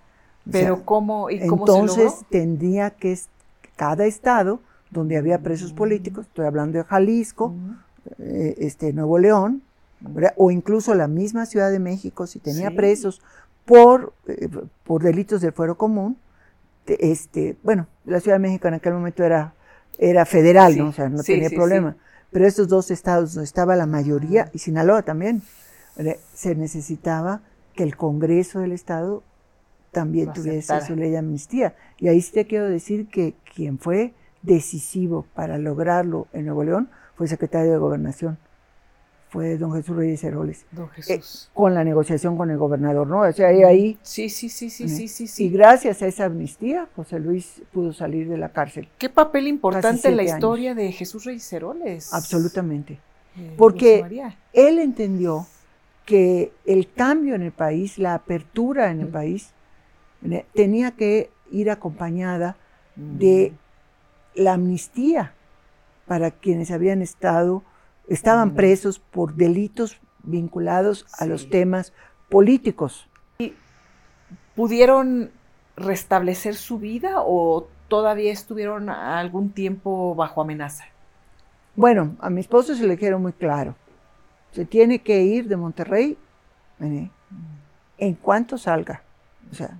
Pero 0.51 0.84
¿cómo 0.84 1.30
y 1.30 1.46
cómo 1.46 1.62
Entonces 1.66 2.24
tendría 2.30 2.90
que 2.90 3.18
cada 3.76 4.07
estado 4.07 4.61
donde 4.90 5.16
había 5.16 5.38
presos 5.40 5.72
políticos, 5.72 6.26
estoy 6.26 6.46
hablando 6.46 6.78
de 6.78 6.84
Jalisco, 6.84 7.55
eh, 8.18 8.55
este 8.59 8.92
Nuevo 8.92 9.18
León, 9.18 9.62
o 10.36 10.51
incluso 10.51 10.94
la 10.94 11.09
misma 11.09 11.46
Ciudad 11.46 11.70
de 11.70 11.78
México, 11.78 12.26
si 12.26 12.38
tenía 12.38 12.70
presos 12.70 13.20
por, 13.64 14.14
eh, 14.26 14.49
por 14.84 15.03
delitos 15.03 15.40
del 15.40 15.53
fuero 15.53 15.76
común, 15.76 16.16
este, 16.86 17.57
bueno, 17.62 17.86
la 18.07 18.20
Ciudad 18.20 18.36
de 18.36 18.40
México 18.40 18.68
en 18.68 18.74
aquel 18.74 18.94
momento 18.94 19.24
era, 19.24 19.53
era 19.99 20.24
federal, 20.24 20.78
¿no? 20.78 20.88
O 20.88 20.92
sea, 20.92 21.09
no 21.11 21.22
tenía 21.22 21.51
problema. 21.51 21.96
Pero 22.30 22.46
estos 22.46 22.68
dos 22.68 22.90
estados 22.90 23.34
donde 23.34 23.44
estaba 23.44 23.76
la 23.76 23.86
mayoría, 23.86 24.51
y 24.55 24.59
Sinaloa 24.59 25.03
también, 25.03 25.42
se 26.32 26.55
necesitaba 26.55 27.40
que 27.74 27.82
el 27.82 27.96
Congreso 27.96 28.61
del 28.61 28.72
Estado 28.72 29.22
también 29.91 30.32
tuviese 30.32 30.80
su 30.82 30.97
ley 30.97 31.11
de 31.11 31.18
amnistía. 31.18 31.74
Y 31.99 32.09
ahí 32.09 32.20
sí 32.20 32.32
te 32.32 32.47
quiero 32.47 32.68
decir 32.68 33.09
que 33.09 33.34
quien 33.55 33.78
fue 33.78 34.14
decisivo 34.43 35.26
para 35.34 35.59
lograrlo 35.59 36.28
en 36.32 36.47
Nuevo 36.47 36.64
León 36.64 36.91
fue 37.16 37.26
secretario 37.26 37.72
de 37.72 37.78
Gobernación, 37.78 38.39
fue 39.30 39.59
don 39.59 39.72
Jesús 39.72 39.97
Reyes 39.97 40.24
Heroles. 40.24 40.64
Don 40.70 40.89
Jesús. 40.91 41.51
con 41.53 41.74
la 41.74 41.84
negociación 41.84 42.36
con 42.36 42.51
el 42.51 42.57
gobernador, 42.57 43.07
¿no? 43.07 43.20
O 43.20 43.32
sea, 43.32 43.49
ahí, 43.49 43.62
ahí 43.62 43.99
Sí, 44.03 44.30
sí, 44.30 44.49
sí, 44.49 44.70
sí, 44.70 44.84
¿eh? 44.84 44.89
sí, 44.89 45.09
sí, 45.09 45.26
sí. 45.26 45.47
Y 45.47 45.51
gracias 45.51 46.01
a 46.03 46.07
esa 46.07 46.26
amnistía, 46.26 46.89
José 46.97 47.18
Luis 47.18 47.62
pudo 47.72 47.93
salir 47.93 48.28
de 48.28 48.39
la 48.39 48.51
cárcel. 48.51 48.89
Qué 48.97 49.09
papel 49.09 49.49
importante 49.49 50.09
en 50.09 50.16
la 50.16 50.22
historia 50.22 50.74
de 50.74 50.93
Jesús 50.93 51.24
Reyes 51.24 51.53
Heroles. 51.53 52.14
Absolutamente. 52.14 53.01
Eh, 53.36 53.55
Porque-. 53.57 54.05
Él 54.53 54.78
entendió 54.78 55.47
que 56.07 56.53
el 56.64 56.91
cambio 56.91 57.34
en 57.34 57.43
el 57.43 57.53
país, 57.53 57.99
la 57.99 58.14
apertura 58.14 58.91
en 58.91 59.01
el 59.01 59.09
país, 59.09 59.49
¿eh? 59.49 59.57
Tenía 60.54 60.92
que 60.92 61.30
ir 61.50 61.70
acompañada 61.70 62.56
de 62.96 63.52
la 64.34 64.54
amnistía 64.54 65.32
para 66.06 66.30
quienes 66.30 66.70
habían 66.70 67.02
estado, 67.02 67.62
estaban 68.08 68.54
presos 68.54 68.98
por 68.98 69.34
delitos 69.34 70.00
vinculados 70.22 71.06
a 71.18 71.24
Sí. 71.24 71.28
los 71.30 71.50
temas 71.50 71.92
políticos. 72.28 73.08
¿Pudieron 74.54 75.30
restablecer 75.76 76.56
su 76.56 76.78
vida 76.78 77.16
o 77.18 77.68
todavía 77.86 78.32
estuvieron 78.32 78.90
algún 78.90 79.50
tiempo 79.50 80.14
bajo 80.14 80.40
amenaza? 80.40 80.84
Bueno, 81.76 82.16
a 82.20 82.28
mi 82.28 82.40
esposo 82.40 82.74
se 82.74 82.84
le 82.86 82.96
dijeron 82.96 83.22
muy 83.22 83.32
claro, 83.32 83.76
se 84.50 84.64
tiene 84.64 84.98
que 84.98 85.22
ir 85.22 85.46
de 85.46 85.56
Monterrey 85.56 86.18
¿eh? 86.80 87.08
en 87.98 88.14
cuanto 88.14 88.58
salga, 88.58 89.02
o 89.52 89.54
sea, 89.54 89.78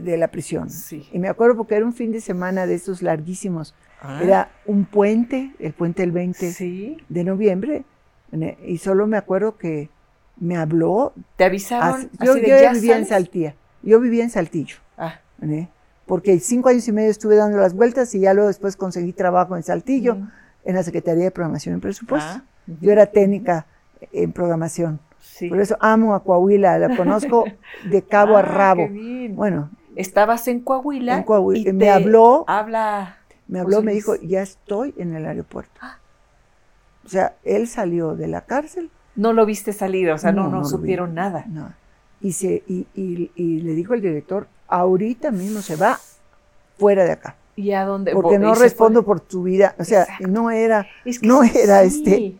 de 0.00 0.16
la 0.16 0.28
prisión. 0.28 0.70
Sí. 0.70 1.08
Y 1.12 1.18
me 1.18 1.28
acuerdo 1.28 1.56
porque 1.56 1.74
era 1.74 1.84
un 1.86 1.92
fin 1.92 2.12
de 2.12 2.20
semana 2.20 2.66
de 2.66 2.74
esos 2.74 3.02
larguísimos. 3.02 3.74
Ah, 4.00 4.20
Era 4.22 4.50
un 4.66 4.84
puente, 4.84 5.52
el 5.58 5.72
puente 5.72 6.02
del 6.02 6.12
20 6.12 6.52
Sí. 6.52 6.98
de 7.08 7.24
noviembre, 7.24 7.84
¿eh? 8.32 8.56
y 8.66 8.78
solo 8.78 9.06
me 9.08 9.16
acuerdo 9.16 9.56
que 9.58 9.90
me 10.38 10.56
habló. 10.56 11.12
¿Te 11.36 11.44
avisaron? 11.44 12.08
yo 12.20 12.36
yo 12.36 12.46
"¿Ya 12.46 12.72
vivía 12.72 12.96
en 12.96 13.04
sales"? 13.06 13.08
Saltilla, 13.08 13.54
yo 13.82 13.98
vivía 14.00 14.22
en 14.22 14.30
Saltillo, 14.30 14.76
Ah, 14.96 15.20
¿eh? 15.42 15.66
porque 16.06 16.38
cinco 16.38 16.68
años 16.68 16.86
y 16.86 16.92
medio 16.92 17.10
estuve 17.10 17.34
dando 17.34 17.58
las 17.58 17.74
vueltas 17.74 18.14
y 18.14 18.20
ya 18.20 18.34
luego 18.34 18.46
después 18.48 18.76
conseguí 18.76 19.12
trabajo 19.12 19.56
en 19.56 19.64
Saltillo, 19.64 20.14
mm. 20.14 20.30
en 20.66 20.74
la 20.76 20.82
Secretaría 20.84 21.24
de 21.24 21.30
Programación 21.32 21.76
y 21.76 21.80
Presupuesto. 21.80 22.30
Ah. 22.36 22.42
Yo 22.80 22.92
era 22.92 23.06
técnica 23.06 23.66
en 24.12 24.30
programación. 24.32 25.00
Sí. 25.20 25.48
Por 25.48 25.60
eso 25.60 25.76
amo 25.80 26.14
a 26.14 26.22
Coahuila, 26.22 26.78
la 26.78 26.96
conozco 26.96 27.44
de 27.90 28.02
cabo 28.02 28.36
a 28.36 28.40
Ah, 28.40 28.42
rabo. 28.42 28.88
Bueno, 29.30 29.70
Estabas 29.98 30.46
en 30.48 30.60
Coahuila. 30.60 31.16
En 31.18 31.22
Coahuila. 31.24 31.70
y 31.70 31.72
Me 31.72 31.84
te 31.86 31.90
habló- 31.90 32.44
Habla. 32.46 33.18
me 33.48 33.60
habló, 33.60 33.82
me 33.82 33.92
dijo, 33.92 34.14
ya 34.16 34.42
estoy 34.42 34.94
en 34.96 35.14
el 35.16 35.26
aeropuerto. 35.26 35.72
Ah. 35.80 35.98
O 37.04 37.08
sea, 37.08 37.34
él 37.44 37.66
salió 37.68 38.14
de 38.14 38.28
la 38.28 38.42
cárcel. 38.42 38.90
No 39.16 39.32
lo 39.32 39.44
viste 39.46 39.72
salir, 39.72 40.10
o 40.10 40.18
sea, 40.18 40.30
no, 40.32 40.42
No, 40.44 40.48
no, 40.48 40.50
no 40.50 40.56
lo 40.58 40.64
vi. 40.64 40.70
supieron 40.70 41.14
nada. 41.14 41.44
No. 41.48 41.72
Y, 42.20 42.32
se, 42.32 42.62
y, 42.68 42.86
y- 42.94 43.30
y 43.34 43.60
le 43.60 43.72
dijo 43.72 43.94
el 43.94 44.00
director, 44.00 44.46
ahorita 44.68 45.30
mismo 45.30 45.60
se 45.62 45.76
va 45.76 45.98
fuera 46.78 47.04
de 47.04 47.12
acá. 47.12 47.36
¿Y 47.56 47.72
a 47.72 47.84
dónde? 47.84 48.12
Porque 48.12 48.38
no 48.38 48.54
respondo 48.54 49.04
por 49.04 49.18
tu 49.20 49.42
vida. 49.42 49.74
O 49.78 49.84
sea, 49.84 50.02
Exacto. 50.02 50.28
no 50.28 50.50
era, 50.52 50.86
Es 51.04 51.18
que 51.18 51.26
no 51.26 51.42
sí, 51.42 51.50
era 51.58 51.82
este, 51.82 52.36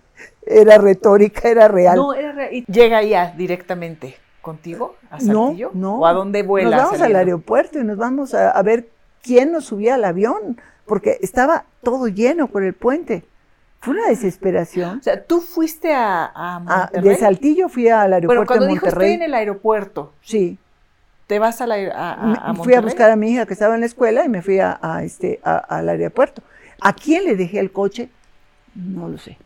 era 0.47 0.79
retórica, 0.79 1.49
era 1.49 1.67
real. 1.67 1.97
No, 1.97 2.15
era 2.15 2.31
real. 2.33 2.55
¿Y 2.55 2.65
llega 2.71 3.03
ya 3.03 3.33
directamente 3.37 4.15
contigo 4.43 4.97
a 5.11 5.21
Saltillo? 5.21 5.71
no. 5.75 5.99
¿O 6.01 6.07
a 6.07 6.13
dónde 6.13 6.43
vuela? 6.43 6.77
Nos 6.77 6.85
vamos 6.87 7.01
al 7.03 7.17
aeropuerto 7.17 7.79
y 7.81 7.85
nos 7.85 7.97
vamos 7.97 8.35
a, 8.35 8.51
a 8.51 8.63
ver 8.63 8.89
quién 9.23 9.53
nos 9.53 9.67
subía 9.67 9.95
al 9.97 10.05
avión, 10.05 10.61
porque 10.87 11.19
estaba 11.21 11.65
todo 11.83 12.09
lleno 12.09 12.47
por 12.49 12.63
el 12.63 12.75
puente. 12.75 13.25
Fue 13.81 13.95
una 13.95 14.09
desesperación. 14.09 14.99
O 14.99 15.03
sea, 15.03 15.23
tú 15.23 15.41
fuiste 15.41 15.93
a, 15.95 16.27
a 16.35 16.59
Monterrey. 16.61 17.11
de 17.11 17.17
Saltillo 17.17 17.69
fui 17.69 17.89
al 17.89 18.13
aeropuerto 18.13 18.47
cuando 18.47 18.67
de 18.67 18.73
dijo 18.73 18.87
estoy 18.87 18.99
Monterrey. 18.99 19.15
en 19.15 19.23
el 19.23 19.35
aeropuerto, 19.35 20.13
Sí, 20.21 20.59
¿te 21.29 21.39
vas 21.39 21.61
a, 21.61 21.67
la, 21.67 21.75
a, 21.95 22.13
a 22.13 22.55
fui 22.55 22.75
a 22.75 22.81
Monterrey? 22.81 22.83
buscar 22.83 23.11
a 23.11 23.17
mi 23.17 23.31
hija 23.33 23.47
que 23.47 23.53
estaba 23.53 23.75
en 23.75 23.81
la 23.81 23.87
escuela 23.87 24.25
y 24.25 24.29
me 24.29 24.43
fui 24.43 24.59
a, 24.61 24.79
este, 25.05 25.41
al 25.45 25.89
aeropuerto. 25.89 26.43
¿A 26.81 26.93
quién 26.93 27.25
le 27.25 27.37
dejé 27.37 27.61
el 27.61 27.71
coche? 27.71 28.09
No 28.75 29.09
lo 29.09 29.19
sé. 29.19 29.37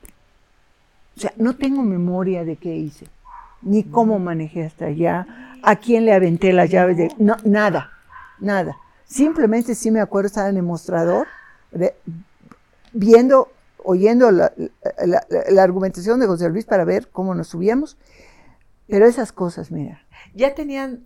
O 1.16 1.20
sea, 1.20 1.32
no 1.36 1.54
tengo 1.56 1.82
memoria 1.82 2.42
de 2.44 2.56
qué 2.56 2.74
hice, 2.74 3.06
ni 3.62 3.84
cómo 3.84 4.18
manejé 4.18 4.64
hasta 4.64 4.86
allá, 4.86 5.26
a 5.62 5.76
quién 5.76 6.04
le 6.04 6.12
aventé 6.12 6.52
las 6.52 6.70
llaves 6.70 6.96
de... 6.96 7.10
No, 7.18 7.36
nada, 7.44 7.90
nada. 8.40 8.76
Simplemente 9.04 9.74
sí 9.74 9.90
me 9.90 10.00
acuerdo 10.00 10.26
estar 10.26 10.48
en 10.50 10.56
el 10.56 10.62
mostrador, 10.62 11.26
de- 11.70 11.94
viendo, 12.92 13.52
oyendo 13.84 14.30
la, 14.30 14.52
la- 14.56 15.24
la- 15.28 15.44
la 15.50 15.62
argumentación 15.62 16.18
de 16.20 16.26
José 16.26 16.48
Luis 16.48 16.64
para 16.64 16.84
ver 16.84 17.08
cómo 17.08 17.34
nos 17.34 17.48
subíamos. 17.48 17.96
Pero 18.88 19.06
esas 19.06 19.32
cosas, 19.32 19.70
mira, 19.70 20.02
Ya 20.34 20.54
tenían 20.54 21.00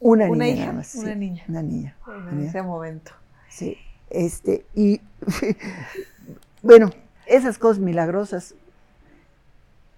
una, 0.00 0.26
una 0.28 0.44
niña 0.44 0.54
hija, 0.56 0.66
nada 0.66 0.78
más, 0.78 0.94
una 0.94 1.12
sí, 1.12 1.18
niña. 1.18 1.44
Una 1.48 1.62
niña. 1.62 1.96
en 2.32 2.40
ese 2.46 2.62
momento. 2.62 3.12
Sí, 3.50 3.76
este, 4.10 4.64
y 4.74 5.00
bueno, 6.62 6.90
esas 7.26 7.58
cosas 7.58 7.78
milagrosas. 7.80 8.54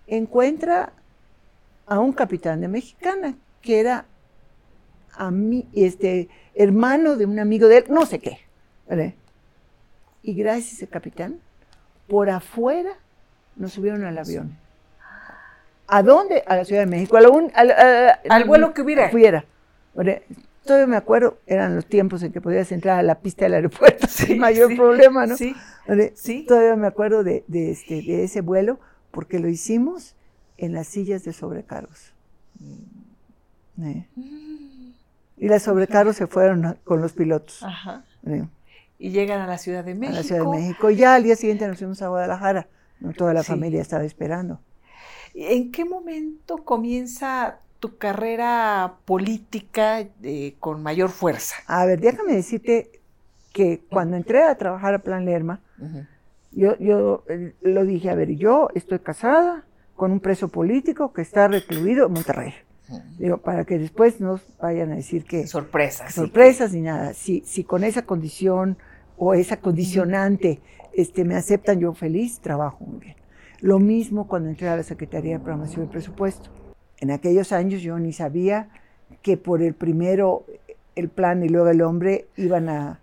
Encuentra 0.07 0.93
a 1.91 1.99
un 1.99 2.13
capitán 2.13 2.61
de 2.63 2.69
mexicana 2.69 3.35
que 3.61 3.81
era 3.81 4.07
a 5.17 5.31
mí, 5.31 5.69
este, 5.75 6.29
hermano 6.55 7.17
de 7.17 7.27
un 7.27 7.39
amigo 7.39 7.69
de 7.69 7.79
él, 7.79 7.85
no 7.91 8.07
sé 8.07 8.19
qué. 8.21 8.39
¿vale? 8.89 9.15
Y 10.23 10.35
gracias 10.35 10.89
capitán, 10.89 11.39
por 12.09 12.31
afuera 12.31 12.91
nos 13.57 13.73
subieron 13.73 14.05
al 14.05 14.17
avión. 14.17 14.57
¿A 15.89 16.03
dónde? 16.03 16.45
A 16.47 16.57
la 16.57 16.65
Ciudad 16.65 16.83
de 16.83 16.87
México. 16.87 17.17
A 17.17 17.21
la 17.21 17.29
un- 17.31 17.51
al, 17.55 17.71
a- 17.73 18.21
Al 18.29 18.45
vuelo 18.45 18.73
que 18.73 18.83
hubiera. 18.83 19.11
Fuera. 19.11 19.45
¿vale? 19.95 20.23
Todavía 20.65 20.87
me 20.87 20.97
acuerdo, 20.97 21.39
eran 21.47 21.75
los 21.75 21.87
tiempos 21.87 22.23
en 22.23 22.33
que 22.33 22.41
podías 22.41 22.71
entrar 22.71 22.99
a 22.99 23.03
la 23.03 23.17
pista 23.17 23.45
del 23.47 23.55
aeropuerto 23.55 24.07
sin 24.09 24.39
mayor 24.39 24.71
sí, 24.71 24.77
problema, 24.77 25.27
¿no? 25.27 25.37
Sí, 25.37 25.57
¿Vale? 25.89 26.13
sí. 26.15 26.45
Todavía 26.47 26.77
me 26.77 26.87
acuerdo 26.87 27.25
de, 27.25 27.43
de 27.49 27.73
este, 27.73 28.03
de 28.03 28.23
ese 28.25 28.41
vuelo 28.41 28.79
porque 29.11 29.41
lo 29.41 29.49
hicimos 29.49 30.15
en 30.61 30.73
las 30.75 30.87
sillas 30.89 31.25
de 31.25 31.33
sobrecargos. 31.33 32.13
¿eh? 33.83 34.07
Y 35.37 35.49
las 35.49 35.63
sobrecargos 35.63 36.17
se 36.17 36.27
fueron 36.27 36.65
a- 36.67 36.75
con 36.85 37.01
los 37.01 37.13
pilotos 37.13 37.63
Ajá. 37.63 38.05
¿eh? 38.27 38.45
Y 38.99 39.11
llegan 39.11 39.41
a 39.41 39.47
la 39.47 39.57
Ciudad 39.59 39.83
de 39.85 39.93
a 39.93 39.95
México. 39.95 40.17
la 40.19 40.23
Ciudad 40.23 40.43
de 40.45 40.49
México. 40.51 40.91
Y 40.91 40.97
ya 40.97 41.15
al 41.15 41.23
día 41.23 41.37
siguiente 41.37 41.67
nos 41.67 41.79
fuimos 41.79 42.03
a 42.03 42.09
Guadalajara. 42.09 42.69
¿no? 43.01 43.13
Toda 43.15 43.33
la 43.33 43.43
Sí. 43.43 43.49
familia 43.49 43.81
estaba 43.81 44.05
esperando. 44.05 44.61
¿En 45.35 45.73
qué 45.73 45.87
momento 45.87 46.59
comienza 46.59 47.61
tu 47.79 47.97
carrera 47.97 48.97
política 49.07 50.01
eh, 50.23 50.55
con 50.61 50.83
mayor 50.83 51.09
fuerza? 51.09 51.55
A 51.67 51.87
ver, 51.87 52.01
déjame 52.01 52.35
decirte 52.35 52.91
que 53.55 53.81
cuando 53.89 54.19
entré 54.19 54.43
a 54.43 54.55
trabajar 54.59 54.93
a 54.93 54.99
Plan 54.99 55.25
Lerma, 55.25 55.61
yo, 56.53 56.77
yo 56.79 57.25
eh, 57.31 57.55
lo 57.63 57.85
dije, 57.87 58.11
a 58.11 58.15
ver, 58.15 58.33
yo 58.37 58.69
estoy 58.75 58.99
casada 58.99 59.65
con 60.01 60.13
un 60.13 60.21
preso 60.21 60.49
político 60.49 61.13
que 61.13 61.21
está 61.21 61.47
recluido 61.47 62.07
en 62.07 62.15
Monterrey. 62.15 62.55
Digo, 63.19 63.37
para 63.37 63.67
que 63.67 63.79
después 63.79 64.19
no 64.19 64.41
vayan 64.59 64.93
a 64.93 64.95
decir 64.95 65.27
que 65.27 65.47
Sorpresas. 65.47 66.15
sorpresas 66.15 66.73
ni 66.73 66.81
nada. 66.81 67.13
Si, 67.13 67.43
si 67.45 67.65
con 67.65 67.85
esa 67.85 68.07
condición 68.07 68.79
o 69.19 69.35
esa 69.35 69.59
condicionante 69.59 70.63
este, 70.95 71.27
me 71.27 71.37
aceptan, 71.37 71.81
yo 71.81 71.93
feliz, 71.93 72.41
trabajo 72.41 72.83
muy 72.83 72.99
bien. 72.99 73.17
Lo 73.61 73.79
mismo 73.79 74.27
cuando 74.27 74.49
entré 74.49 74.71
a 74.71 74.77
la 74.77 74.85
Secretaría 74.85 75.35
de 75.35 75.41
Programación 75.41 75.85
y 75.85 75.89
Presupuesto. 75.89 76.49
En 77.01 77.11
aquellos 77.11 77.53
años 77.53 77.83
yo 77.83 77.99
ni 77.99 78.15
sabía 78.15 78.71
que 79.21 79.37
por 79.37 79.61
el 79.61 79.75
primero 79.75 80.47
el 80.97 81.11
plan 81.11 81.45
y 81.45 81.51
luego 81.51 81.69
el 81.69 81.83
hombre 81.83 82.27
iban 82.39 82.71
a, 82.71 83.01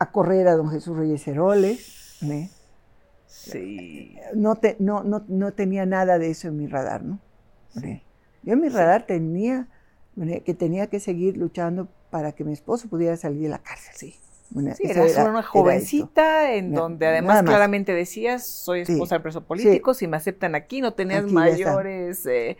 a 0.00 0.10
correr 0.10 0.48
a 0.48 0.56
don 0.56 0.70
Jesús 0.70 0.96
Reyes 0.96 1.28
Heroles. 1.28 2.20
¿eh? 2.24 2.50
Sí. 3.36 4.16
No, 4.34 4.56
te- 4.56 4.76
no, 4.78 5.02
no, 5.04 5.24
no 5.28 5.52
tenía 5.52 5.86
nada 5.86 6.18
de 6.18 6.30
eso 6.30 6.48
en 6.48 6.56
mi 6.56 6.66
radar, 6.66 7.04
¿no? 7.04 7.20
¿Eh? 7.82 8.02
Yo 8.42 8.54
en 8.54 8.60
mi 8.60 8.68
radar 8.68 9.06
tenía 9.06 9.68
¿eh? 10.20 10.42
que 10.44 10.54
tenía 10.54 10.86
que 10.88 11.00
seguir 11.00 11.36
luchando 11.36 11.88
para 12.10 12.32
que 12.32 12.44
mi 12.44 12.52
esposo 12.52 12.88
pudiera 12.88 13.16
salir 13.16 13.42
de 13.42 13.48
la 13.50 13.58
cárcel. 13.58 13.92
Sí. 13.94 14.14
Eso 14.54 14.82
eras 15.02 15.12
era- 15.12 15.30
una 15.30 15.42
jovencita 15.42 16.54
en 16.54 16.72
donde 16.72 17.06
además 17.06 17.42
claramente 17.42 17.92
decías, 17.92 18.46
soy 18.46 18.86
Sí, 18.86 18.92
esposa 18.92 19.16
del 19.16 19.22
preso 19.22 19.44
político, 19.44 19.92
si 19.92 20.06
me 20.06 20.16
aceptan 20.16 20.54
aquí 20.54 20.80
no 20.80 20.94
tenías 20.94 21.24
Aquí 21.24 21.32
mayores... 21.34 22.24
eh. 22.26 22.56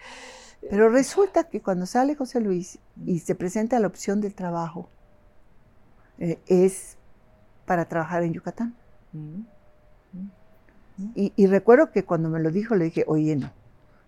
Pero 0.68 0.88
resulta 0.88 1.44
que 1.44 1.60
cuando 1.62 1.86
sale 1.86 2.16
José 2.16 2.40
Luis 2.40 2.80
y 3.04 3.20
se 3.20 3.34
presenta 3.36 3.78
la 3.78 3.86
opción 3.86 4.20
del 4.20 4.34
trabajo, 4.34 4.90
eh, 6.18 6.38
es 6.48 6.96
para 7.66 7.84
trabajar 7.86 8.22
en 8.24 8.32
Yucatán. 8.32 8.74
mm, 9.12 9.42
Y, 11.14 11.32
y 11.36 11.46
recuerdo 11.46 11.90
que 11.90 12.04
cuando 12.04 12.30
me 12.30 12.40
lo 12.40 12.50
dijo 12.50 12.74
le 12.74 12.86
dije, 12.86 13.04
oye, 13.06 13.36
no, 13.36 13.52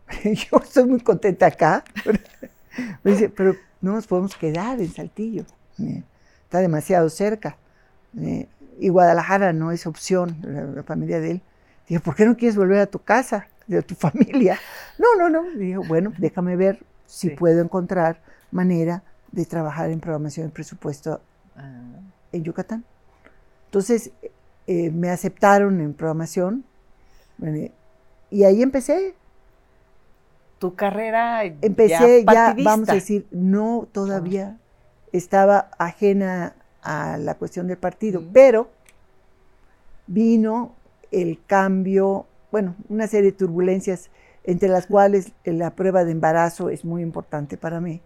yo 0.24 0.58
estoy 0.58 0.84
muy 0.84 1.00
contenta 1.00 1.46
acá. 1.46 1.84
Me 3.02 3.12
dice, 3.12 3.28
pero 3.28 3.56
no 3.80 3.94
nos 3.94 4.06
podemos 4.06 4.36
quedar 4.36 4.80
en 4.80 4.92
Saltillo. 4.92 5.44
Está 6.44 6.60
demasiado 6.60 7.08
cerca. 7.08 7.56
y 8.78 8.88
Guadalajara 8.88 9.52
no 9.52 9.72
es 9.72 9.86
opción, 9.86 10.36
la, 10.42 10.82
familia 10.82 11.20
de 11.20 11.32
él. 11.32 11.42
Dije, 11.88 12.00
¿por 12.00 12.14
qué 12.14 12.26
no 12.26 12.36
quieres 12.36 12.56
volver 12.56 12.80
a 12.80 12.86
tu 12.86 13.00
casa, 13.00 13.48
de 13.66 13.82
tu 13.82 13.94
familia? 13.96 14.58
No, 14.98 15.16
no, 15.16 15.28
no. 15.28 15.50
Dijo, 15.58 15.82
bueno, 15.86 16.12
déjame 16.18 16.56
ver 16.56 16.84
si 17.06 17.30
puedo 17.30 17.60
encontrar 17.60 18.20
manera 18.50 19.02
de 19.32 19.44
trabajar 19.44 19.90
en 19.90 20.00
programación 20.00 20.48
y 20.48 20.50
presupuesto 20.50 21.20
ah. 21.56 21.82
en 22.32 22.44
Yucatán. 22.44 22.84
Entonces, 23.66 24.10
eh, 24.66 24.90
me 24.90 25.10
aceptaron 25.10 25.80
en 25.80 25.94
programación 25.94 26.64
y 28.30 28.44
ahí 28.44 28.62
empecé. 28.62 29.14
Tu 30.58 30.74
carrera. 30.74 31.44
Empecé 31.44 32.24
ya, 32.24 32.54
vamos 32.62 32.88
a 32.88 32.94
decir, 32.94 33.26
no 33.30 33.86
todavía 33.92 34.58
estaba 35.12 35.70
ajena 35.78 36.54
a 36.82 37.16
la 37.16 37.36
cuestión 37.36 37.66
del 37.68 37.78
partido, 37.78 38.22
pero 38.32 38.70
vino 40.06 40.74
el 41.10 41.38
cambio, 41.46 42.26
bueno, 42.50 42.74
una 42.88 43.06
serie 43.06 43.30
de 43.32 43.36
turbulencias 43.36 44.10
entre 44.44 44.68
las 44.68 44.86
cuales 44.86 45.32
la 45.44 45.74
prueba 45.74 46.04
de 46.04 46.12
embarazo 46.12 46.70
es 46.70 46.84
muy 46.84 47.02
importante 47.02 47.56
para 47.56 47.80
mí, 47.80 48.00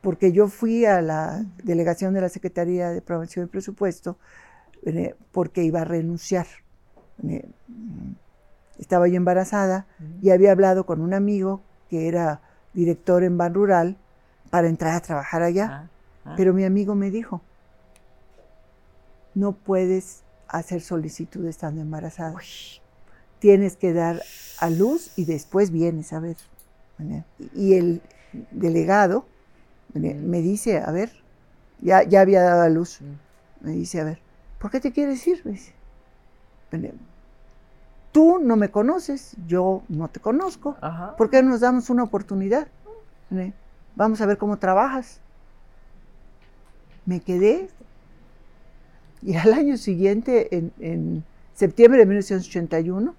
porque 0.00 0.32
yo 0.32 0.48
fui 0.48 0.84
a 0.84 1.00
la 1.00 1.44
delegación 1.62 2.14
de 2.14 2.20
la 2.20 2.28
Secretaría 2.28 2.90
de 2.90 3.00
Promoción 3.00 3.46
y 3.46 3.48
Presupuesto 3.48 4.18
eh, 4.84 5.14
porque 5.30 5.62
iba 5.62 5.82
a 5.82 5.84
renunciar. 5.84 6.46
Eh, 7.28 7.48
estaba 8.82 9.06
yo 9.06 9.16
embarazada 9.16 9.86
y 10.20 10.30
había 10.30 10.50
hablado 10.50 10.84
con 10.84 11.00
un 11.00 11.14
amigo 11.14 11.62
que 11.88 12.08
era 12.08 12.40
director 12.74 13.22
en 13.22 13.38
Ban 13.38 13.54
Rural 13.54 13.96
para 14.50 14.68
entrar 14.68 14.94
a 14.94 15.00
trabajar 15.00 15.42
allá. 15.42 15.68
Ah. 15.70 15.88
Ah. 16.24 16.34
Pero 16.36 16.52
mi 16.52 16.64
amigo 16.64 16.96
me 16.96 17.10
dijo, 17.10 17.40
no 19.34 19.52
puedes 19.52 20.24
hacer 20.48 20.80
solicitud 20.80 21.46
estando 21.46 21.80
embarazada. 21.80 22.34
Tienes 23.38 23.76
que 23.76 23.92
dar 23.92 24.20
a 24.58 24.68
luz 24.68 25.16
y 25.16 25.26
después 25.26 25.70
vienes 25.70 26.12
a 26.12 26.18
ver. 26.18 26.36
Y 27.54 27.74
el 27.74 28.02
delegado 28.50 29.26
me 29.94 30.40
dice, 30.40 30.78
a 30.78 30.90
ver, 30.90 31.12
ya, 31.80 32.02
ya 32.02 32.20
había 32.20 32.42
dado 32.42 32.62
a 32.62 32.68
luz. 32.68 32.98
Me 33.60 33.70
dice, 33.70 34.00
a 34.00 34.04
ver, 34.04 34.18
¿por 34.58 34.72
qué 34.72 34.80
te 34.80 34.90
quieres 34.90 35.24
ir? 35.28 35.42
Tú 38.12 38.38
no 38.38 38.56
me 38.56 38.70
conoces, 38.70 39.34
yo 39.46 39.82
no 39.88 40.08
te 40.08 40.20
conozco. 40.20 40.76
¿Por 41.16 41.30
qué 41.30 41.42
no 41.42 41.50
nos 41.50 41.60
damos 41.60 41.90
una 41.90 42.02
oportunidad? 42.04 42.68
Vamos 43.96 44.20
a 44.20 44.26
ver 44.26 44.38
cómo 44.38 44.58
trabajas 44.58 45.20
me 47.04 47.20
quedé 47.20 47.68
y 49.22 49.36
al 49.36 49.52
año 49.52 49.76
siguiente, 49.76 50.48
en, 50.80 51.24
septiembre 51.54 52.00
de 52.00 52.06
1981, 52.06 53.14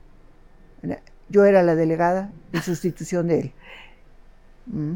yo 1.29 1.45
era 1.45 1.63
la 1.63 1.75
delegada 1.75 2.31
en 2.51 2.61
sustitución 2.61 3.27
de 3.27 3.39
él. 3.39 3.51
Mm. 4.65 4.95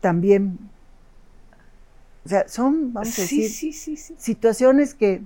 También, 0.00 0.58
o 2.24 2.28
sea, 2.28 2.46
son, 2.48 2.92
vamos 2.92 3.18
a 3.18 3.22
decir, 3.22 3.50
situaciones 4.18 4.94
que 4.94 5.14
eh, 5.14 5.22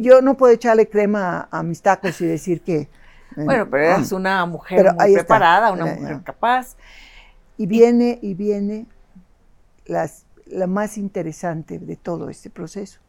yo 0.00 0.22
no 0.22 0.36
puedo 0.36 0.52
echarle 0.52 0.88
crema 0.88 1.48
a, 1.50 1.62
mis 1.62 1.82
tacos 1.82 2.20
y 2.20 2.26
decir 2.26 2.62
que... 2.62 2.76
Eh, 2.76 2.88
bueno, 3.36 3.68
pero 3.70 3.84
eres 3.84 4.12
ah, 4.12 4.16
una 4.16 4.46
mujer 4.46 4.94
muy 4.94 5.14
preparada, 5.14 5.72
una 5.72 5.86
mujer 5.86 6.20
capaz. 6.24 6.76
Y 7.56 7.66
viene, 7.66 8.18
y 8.22 8.34
viene 8.34 8.86
las 9.86 10.24
la 10.50 10.66
más 10.66 10.98
interesante 10.98 11.78
de 11.78 11.96
todo 11.96 12.28
este 12.28 12.50
proceso. 12.50 13.00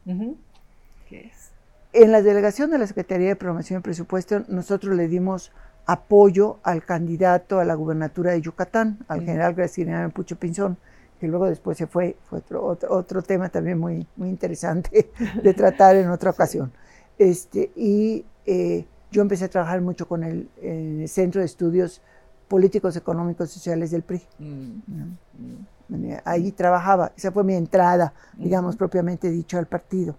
¿Qué 1.10 1.28
es? 1.28 1.52
En 1.94 2.12
la 2.12 2.22
delegación 2.22 2.72
de 2.72 2.78
la 2.78 2.88
Secretaría 2.88 3.30
de 3.30 3.36
Promoción 3.36 3.80
y 3.80 3.84
Presupuesto, 3.84 4.44
nosotros 4.48 4.96
le 4.96 5.08
dimos 5.08 5.52
apoyo 5.86 6.60
al 6.64 6.86
candidato 6.86 7.60
a 7.60 7.66
la 7.66 7.74
gubernatura 7.74 8.32
de 8.32 8.42
Yucatán, 8.42 9.00
al 9.08 9.22
general 9.26 9.56
Graciliano 9.56 10.10
Pucho 10.12 10.38
Pinzón, 10.38 10.78
que 11.22 11.28
luego 11.28 11.46
después 11.46 11.78
se 11.78 11.86
fue, 11.86 12.18
fue 12.24 12.40
otro, 12.40 12.66
otro, 12.90 13.22
tema 13.22 13.50
también 13.50 13.78
muy, 13.78 14.08
muy 14.16 14.28
interesante 14.28 15.12
de 15.44 15.54
tratar 15.54 15.96
en 15.96 16.10
otra 16.10 16.32
ocasión. 16.32 16.74
Este, 17.20 17.72
y 17.76 18.26
eh, 18.48 18.88
yo 19.12 19.22
empecé 19.22 19.46
a 19.46 19.48
trabajar 19.48 19.82
mucho 19.82 20.08
con 20.08 20.24
el, 20.24 20.50
el, 20.64 21.08
Centro 21.08 21.42
de 21.42 21.46
Estudios 21.46 22.02
Políticos, 22.48 22.96
Económicos 22.96 23.52
y 23.52 23.54
Sociales 23.54 23.92
del 23.92 24.02
PRI. 24.02 24.24
Mm. 24.40 26.16
Ahí 26.26 26.52
trabajaba, 26.54 27.12
esa 27.16 27.32
fue 27.32 27.44
mi 27.44 27.54
entrada, 27.54 28.16
digamos, 28.36 28.76
propiamente 28.76 29.30
dicho, 29.30 29.60
al 29.60 29.68
partido. 29.68 30.16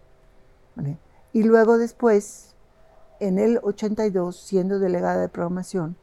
Y 1.32 1.42
luego 1.42 1.78
después, 1.78 2.54
en 3.18 3.40
el 3.40 3.58
82, 3.60 4.36
siendo 4.36 4.78
delegada 4.78 5.20
de 5.20 5.28
programación, 5.28 5.96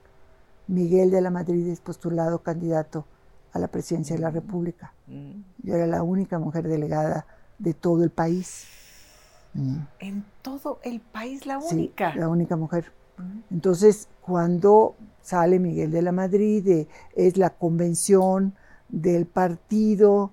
Miguel 0.68 1.10
de 1.10 1.22
la 1.22 1.30
Madrid 1.30 1.70
es 1.70 1.80
postulado 1.80 2.40
candidato 2.40 3.06
a 3.52 3.60
la 3.60 3.68
presidencia 3.68 4.16
de 4.16 4.22
la 4.22 4.30
República. 4.30 4.94
Yo 5.64 5.76
era 5.76 5.88
la 5.88 6.04
única 6.04 6.40
mujer 6.40 6.68
delegada 6.68 7.26
de 7.58 7.74
todo 7.74 8.04
el 8.04 8.10
país. 8.10 8.66
En 10.00 10.26
todo 10.42 10.80
el 10.84 11.00
país, 11.00 11.46
la 11.46 11.58
única. 11.58 12.16
la 12.16 12.30
única 12.30 12.56
mujer. 12.56 12.92
Entonces, 13.52 14.08
cuando 14.22 14.96
sale 15.22 15.60
Miguel 15.60 15.92
de 15.92 16.02
la 16.02 16.12
Madrid, 16.12 16.68
eh, 16.68 16.88
es 17.16 17.38
la 17.38 17.50
convención 17.50 18.56
del 18.88 19.26
partido, 19.26 20.32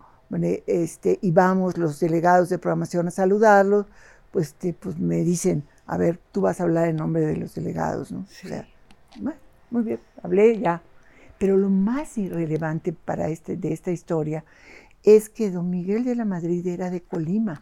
este, 0.66 1.18
y 1.22 1.30
vamos 1.30 1.78
los 1.78 2.00
delegados 2.00 2.48
de 2.48 2.58
programación 2.58 3.08
a 3.08 3.10
saludarlos, 3.10 3.86
pues, 4.30 4.48
este, 4.48 4.72
pues 4.72 4.98
me 4.98 5.16
dicen, 5.24 5.64
a 5.86 5.96
ver, 5.96 6.18
tú 6.32 6.42
vas 6.42 6.60
a 6.60 6.64
hablar 6.64 6.88
en 6.88 6.96
nombre 6.96 7.24
de 7.24 7.36
los 7.36 7.54
delegados, 7.54 8.12
¿no? 8.12 8.20
O 8.20 8.48
sea, 8.48 8.66
muy 9.70 9.82
bien, 9.82 10.00
hablé 10.22 10.58
ya. 10.58 10.82
Pero 11.38 11.56
lo 11.56 11.70
más 11.70 12.16
irrelevante 12.18 12.92
para 12.92 13.28
este, 13.28 13.56
de 13.56 13.72
esta 13.72 13.90
historia 13.90 14.44
es 15.02 15.28
que 15.28 15.50
don 15.50 15.70
Miguel 15.70 16.04
de 16.04 16.16
la 16.16 16.24
Madrid 16.24 16.66
era 16.66 16.90
de 16.90 17.00
Colima 17.00 17.60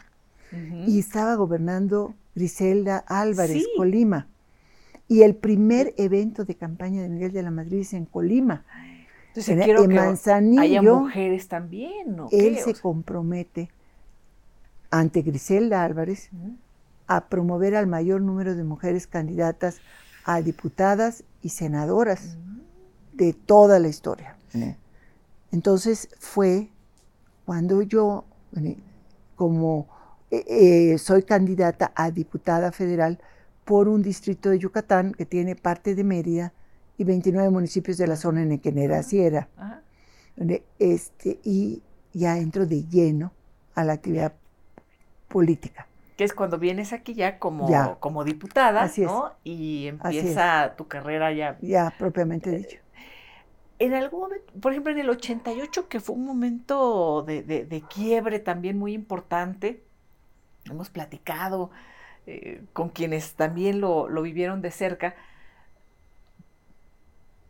y 0.87 1.01
estaba 1.01 1.35
gobernando 1.35 2.15
Griselda 2.35 2.99
Álvarez, 3.07 3.67
Colima. 3.77 4.29
Y 5.09 5.23
el 5.23 5.35
primer 5.35 5.95
evento 5.99 6.45
de 6.45 6.55
campaña 6.55 7.03
de 7.03 7.09
Miguel 7.09 7.33
de 7.33 7.43
la 7.43 7.51
Madrid 7.51 7.81
es 7.81 7.93
en 7.93 8.07
Colima. 8.07 8.65
Entonces, 9.29 9.65
quiero 9.65 9.83
que 9.83 9.95
Manzanillo, 9.95 10.63
haya 10.63 10.83
mujeres 10.83 11.49
también, 11.49 12.17
¿no? 12.17 12.29
Él 12.31 12.57
se 12.59 12.75
compromete 12.75 13.69
ante 14.91 15.23
Griselda 15.23 15.85
Álvarez 15.85 16.31
a 17.09 17.27
promover 17.27 17.75
al 17.75 17.89
mayor 17.89 18.21
número 18.21 18.55
de 18.55 18.63
mujeres 18.63 19.09
candidatas 19.09 19.81
a 20.25 20.41
diputadas 20.41 21.25
y 21.43 21.51
senadoras 21.51 22.39
de 23.17 23.33
toda 23.33 23.79
la 23.79 23.89
historia. 23.89 24.37
Entonces 25.51 26.09
fue 26.19 26.71
cuando 27.45 27.83
yo, 27.83 28.25
como 29.37 29.89
eh, 30.31 30.45
eh, 30.49 30.99
soy 30.99 31.23
candidata 31.23 31.93
a 31.95 32.11
diputada 32.11 32.73
federal 32.73 33.21
por 33.65 33.89
un 33.89 34.03
distrito 34.03 34.51
de 34.51 34.59
Yucatán 34.59 35.13
que 35.13 35.27
tiene 35.27 35.57
parte 35.57 35.95
de 35.95 36.05
Mérida, 36.05 36.53
y 36.97 37.05
29 37.05 37.51
municipios 37.51 37.97
de 37.97 38.07
la 38.07 38.17
zona 38.17 38.43
en 38.43 38.53
Equenera, 38.53 38.99
así 38.99 39.21
era. 39.21 39.49
Este, 40.79 41.41
y 41.43 41.83
ya 42.13 42.39
entro 42.39 42.67
de 42.67 42.85
lleno 42.85 43.33
a 43.75 43.85
la 43.85 43.95
actividad 43.95 44.33
política. 45.29 45.87
Que 46.17 46.25
es 46.25 46.33
cuando 46.33 46.59
vienes 46.59 46.93
aquí 46.93 47.15
ya 47.15 47.39
como, 47.41 47.99
como 47.99 48.23
diputada, 48.23 48.89
¿no? 48.99 49.33
Y 49.43 49.89
empieza 49.89 50.75
tu 50.77 50.87
carrera 50.87 51.33
ya. 51.33 51.59
Ya, 51.61 51.93
propiamente 51.99 52.51
eh, 52.51 52.59
dicho. 52.59 52.79
En 53.79 53.95
algún 53.95 54.21
momento, 54.21 54.53
por 54.61 54.73
ejemplo, 54.73 54.93
en 54.93 54.99
el 54.99 55.11
88, 55.11 55.89
que 55.89 56.01
fue 56.01 56.15
un 56.15 56.25
momento 56.25 57.23
de, 57.23 57.85
quiebre 57.93 58.39
también 58.39 58.79
muy 58.79 58.93
importante, 58.93 59.83
hemos 60.67 60.91
platicado 60.91 61.71
eh, 62.27 62.63
con 62.73 62.89
quienes 62.89 63.35
también 63.35 63.81
lo, 63.81 64.09
lo 64.09 64.23
vivieron 64.23 64.63
de 64.63 64.71
cerca, 64.71 65.15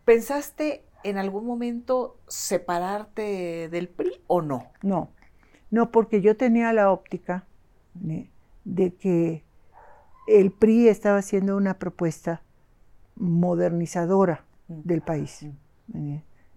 ¿Pensaste 0.05 0.85
en 1.03 1.19
algún 1.19 1.47
momento 1.47 2.19
separarte 2.29 3.69
del 3.71 3.89
PRI 3.89 4.13
o 4.27 4.43
no? 4.43 4.71
No, 4.83 5.11
no, 5.71 5.91
porque 5.91 6.21
yo 6.21 6.37
tenía 6.37 6.73
la 6.73 6.91
óptica 6.91 7.47
de, 7.95 8.29
que 8.95 9.45
el 10.27 10.53
PRI 10.53 10.89
estaba 10.89 11.19
haciendo 11.19 11.57
una 11.57 11.79
propuesta 11.79 12.43
modernizadora 13.17 14.45
mm. 14.69 14.81
del 14.85 15.01
país. 15.01 15.43
Mm. 15.43 15.64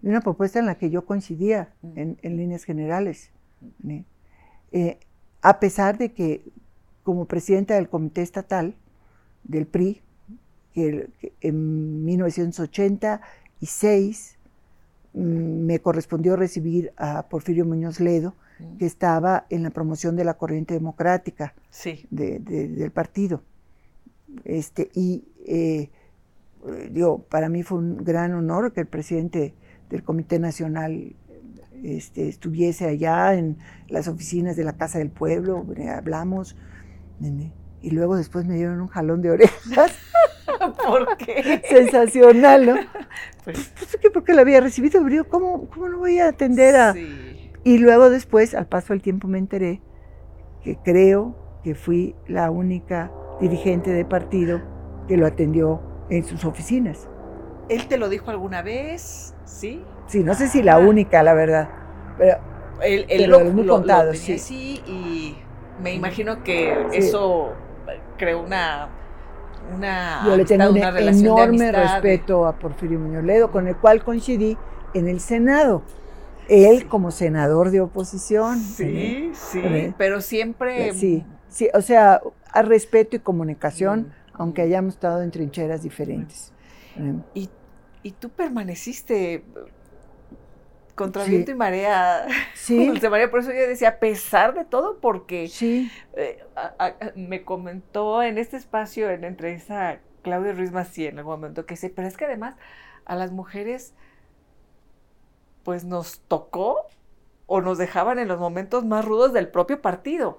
Una 0.02 0.20
propuesta 0.20 0.58
en 0.58 0.66
la 0.66 0.76
que 0.76 0.90
yo 0.90 1.04
coincidía 1.04 1.68
mm. 1.82 1.92
en, 2.22 2.36
líneas 2.36 2.64
generales. 2.64 3.30
Eh, 4.72 4.98
a 5.42 5.60
pesar 5.60 5.98
de 5.98 6.12
que 6.12 6.42
como 7.02 7.26
presidenta 7.26 7.74
del 7.74 7.88
comité 7.88 8.22
estatal 8.22 8.74
del 9.44 9.66
PRI, 9.66 10.00
que, 10.72 11.08
en 11.40 12.04
1986 12.04 14.36
mm, 15.14 15.18
me 15.66 15.78
correspondió 15.80 16.36
recibir 16.36 16.92
a 16.96 17.28
Porfirio 17.28 17.64
Muñoz 17.64 18.00
Ledo, 18.00 18.34
que 18.78 18.86
estaba 18.86 19.46
en 19.50 19.62
la 19.62 19.70
promoción 19.70 20.16
de 20.16 20.24
la 20.24 20.34
corriente 20.34 20.74
democrática 20.74 21.54
Sí. 21.70 22.06
de- 22.10 22.40
de- 22.40 22.68
del 22.68 22.90
partido. 22.90 23.42
Este, 24.44 24.90
y 24.94 25.24
eh, 25.46 25.90
digo, 26.90 27.22
para 27.22 27.48
mí 27.48 27.62
fue 27.62 27.78
un 27.78 27.96
gran 27.98 28.34
honor 28.34 28.72
que 28.72 28.80
el 28.80 28.86
presidente 28.86 29.54
del 29.90 30.02
Comité 30.02 30.38
Nacional 30.38 31.14
este, 31.82 32.28
estuviese 32.28 32.86
allá 32.86 33.34
en 33.34 33.58
las 33.88 34.08
oficinas 34.08 34.56
de 34.56 34.64
la 34.64 34.76
Casa 34.76 34.98
del 34.98 35.10
Pueblo, 35.10 35.64
eh, 35.76 35.88
hablamos, 35.88 36.56
eh, 37.22 37.52
y 37.80 37.90
luego 37.90 38.16
después 38.16 38.46
me 38.46 38.56
dieron 38.56 38.80
un 38.80 38.88
jalón 38.88 39.22
de 39.22 39.30
orejas, 39.30 39.96
¿Por 40.84 41.16
qué? 41.16 41.62
sensacional, 41.68 42.66
¿no? 42.66 42.74
Pues, 43.44 43.72
Pues 43.78 43.96
que 43.96 44.10
porque 44.10 44.34
lo 44.34 44.40
había 44.42 44.60
recibido, 44.60 45.02
pero 45.02 45.26
¿cómo, 45.28 45.70
¿cómo 45.70 45.88
no 45.88 45.98
voy 45.98 46.18
a 46.18 46.28
atender 46.28 46.76
a...? 46.76 46.92
sí. 46.92 47.36
Y 47.64 47.78
luego 47.78 48.08
después, 48.08 48.54
al 48.54 48.66
paso 48.66 48.92
del 48.92 49.02
tiempo, 49.02 49.28
me 49.28 49.38
enteré 49.38 49.82
que 50.62 50.76
creo 50.76 51.36
que 51.62 51.74
fui 51.74 52.14
la 52.26 52.50
única 52.50 53.10
dirigente 53.40 53.90
de 53.90 54.04
partido 54.04 54.62
que 55.06 55.16
lo 55.16 55.26
atendió 55.26 55.82
en 56.10 56.24
sus 56.24 56.44
oficinas. 56.44 57.08
¿Él 57.68 57.86
te 57.86 57.98
lo 57.98 58.08
dijo 58.08 58.30
alguna 58.30 58.62
vez? 58.62 59.34
¿Sí? 59.44 59.84
Sí, 60.06 60.22
no 60.24 60.34
sé 60.34 60.48
si 60.48 60.62
la 60.62 60.74
Ah. 60.76 60.78
única, 60.78 61.22
la 61.22 61.34
verdad. 61.34 61.68
Pero 62.16 62.38
Él, 62.82 63.06
él 63.08 63.22
Pero 63.26 63.40
lo, 63.40 63.44
muy 63.50 63.62
lo- 63.64 63.74
lo 63.74 63.74
contado, 63.78 64.12
tenía 64.12 64.24
sí. 64.24 64.32
así 64.34 64.82
y 64.86 65.36
me 65.82 65.94
imagino 65.94 66.44
que 66.44 66.76
Sí. 66.92 66.96
eso 66.98 67.52
creó 68.16 68.40
una 68.42 68.88
una 69.74 70.22
yo 70.24 70.36
le 70.36 70.44
tengo 70.46 70.70
un 70.70 70.76
enorme 70.78 71.66
de- 71.66 71.72
respeto 71.72 72.46
a 72.46 72.52
Porfirio 72.58 72.98
Muñoz 73.00 73.24
Ledo, 73.24 73.50
con 73.50 73.66
el 73.68 73.76
cual 73.76 74.02
coincidí 74.04 74.56
en 74.94 75.08
el 75.08 75.20
Senado. 75.20 75.82
Él 76.48 76.78
Sí. 76.78 76.84
como 76.84 77.10
senador 77.10 77.70
de 77.70 77.80
oposición. 77.80 78.58
¿eh? 78.58 78.62
Sí, 78.62 79.30
sí, 79.34 79.60
¿verdad? 79.60 79.94
pero 79.98 80.20
siempre 80.22 80.92
Sí, 80.94 81.24
sí, 81.48 81.68
o 81.74 81.82
sea, 81.82 82.20
a 82.52 82.62
respeto 82.62 83.16
y 83.16 83.18
comunicación, 83.18 84.00
Mm, 84.00 84.27
aunque 84.38 84.62
hayamos 84.62 84.94
estado 84.94 85.22
en 85.22 85.30
trincheras 85.30 85.82
diferentes. 85.82 86.52
¿eh? 86.96 87.14
Y, 87.34 87.50
y 88.02 88.12
tú 88.12 88.30
permaneciste 88.30 89.44
contra 90.94 91.24
Sí. 91.24 91.30
viento 91.30 91.50
y 91.50 91.54
marea. 91.54 92.26
Sí, 92.54 92.86
Dulce 92.88 93.08
María, 93.10 93.30
por 93.30 93.40
eso 93.40 93.50
yo 93.52 93.68
decía, 93.68 93.88
a 93.90 93.98
pesar 93.98 94.54
de 94.54 94.64
todo, 94.64 94.98
porque 95.00 95.48
sí, 95.48 95.90
eh, 96.14 96.44
a- 96.56 96.74
a- 96.78 96.94
me 97.14 97.44
comentó 97.44 98.22
en 98.22 98.38
este 98.38 98.56
espacio, 98.56 99.10
en 99.10 99.20
la 99.20 99.28
entrevista 99.28 100.00
Claudio 100.22 100.52
Ruiz 100.54 100.72
Macié 100.72 101.08
en 101.10 101.18
algún 101.18 101.34
momento, 101.34 101.66
que 101.66 101.76
sí, 101.76 101.88
pero 101.88 102.08
es 102.08 102.16
que 102.16 102.24
además 102.24 102.56
a 103.04 103.14
las 103.14 103.30
mujeres, 103.30 103.94
pues 105.62 105.84
nos 105.84 106.20
tocó 106.20 106.86
o 107.46 107.60
nos 107.60 107.78
dejaban 107.78 108.18
en 108.18 108.28
los 108.28 108.38
momentos 108.38 108.84
más 108.84 109.04
rudos 109.04 109.32
del 109.32 109.48
propio 109.48 109.80
partido. 109.80 110.38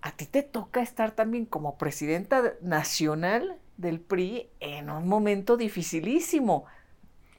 A 0.00 0.12
ti 0.12 0.26
te 0.26 0.42
toca 0.42 0.80
estar 0.82 1.10
también 1.12 1.44
como 1.44 1.76
presidenta 1.78 2.54
nacional 2.62 3.56
del 3.76 4.00
PRI 4.00 4.48
en 4.60 4.90
un 4.90 5.08
momento 5.08 5.56
dificilísimo. 5.56 6.64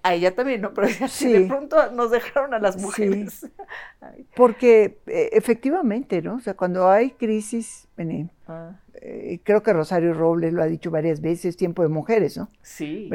A 0.02 0.14
ella 0.14 0.34
también, 0.34 0.62
¿no? 0.62 0.74
Pero 0.74 0.88
sí. 1.10 1.32
de 1.34 1.40
Sí. 1.40 1.46
pronto 1.46 1.92
nos 1.92 2.12
dejaron 2.12 2.54
a 2.54 2.60
las 2.60 2.76
Sí. 2.76 2.82
mujeres. 2.82 3.48
Ay, 4.02 4.26
porque 4.36 4.98
eh, 5.08 5.30
efectivamente, 5.34 6.22
¿no? 6.22 6.36
O 6.36 6.40
sea, 6.40 6.54
cuando 6.54 6.90
hay 6.90 7.12
crisis, 7.12 7.88
ven, 7.98 8.32
ah, 8.48 8.80
eh, 9.02 9.40
creo 9.44 9.62
que 9.62 9.74
Rosario 9.74 10.14
Robles 10.14 10.54
lo 10.54 10.62
ha 10.64 10.68
dicho 10.68 10.90
varias 10.92 11.20
veces, 11.22 11.58
tiempo 11.58 11.82
de 11.84 11.90
mujeres, 11.90 12.38
¿no? 12.38 12.50
sí. 12.62 13.10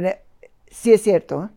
Sí 0.66 0.92
es 0.92 1.02
cierto, 1.02 1.44
¿eh? 1.44 1.48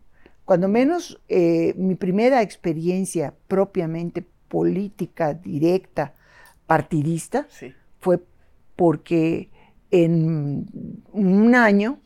Cuando 0.45 0.67
menos 0.69 1.19
eh, 1.27 1.73
mi 1.75 1.95
primera 1.95 2.41
experiencia 2.43 3.33
propiamente 3.47 4.23
política, 4.47 5.33
directa, 5.33 6.13
partidista, 6.67 7.47
Sí. 7.49 7.73
fue 7.99 8.19
porque 8.75 9.49
en 9.91 10.67
un 11.13 11.55
año 11.55 11.99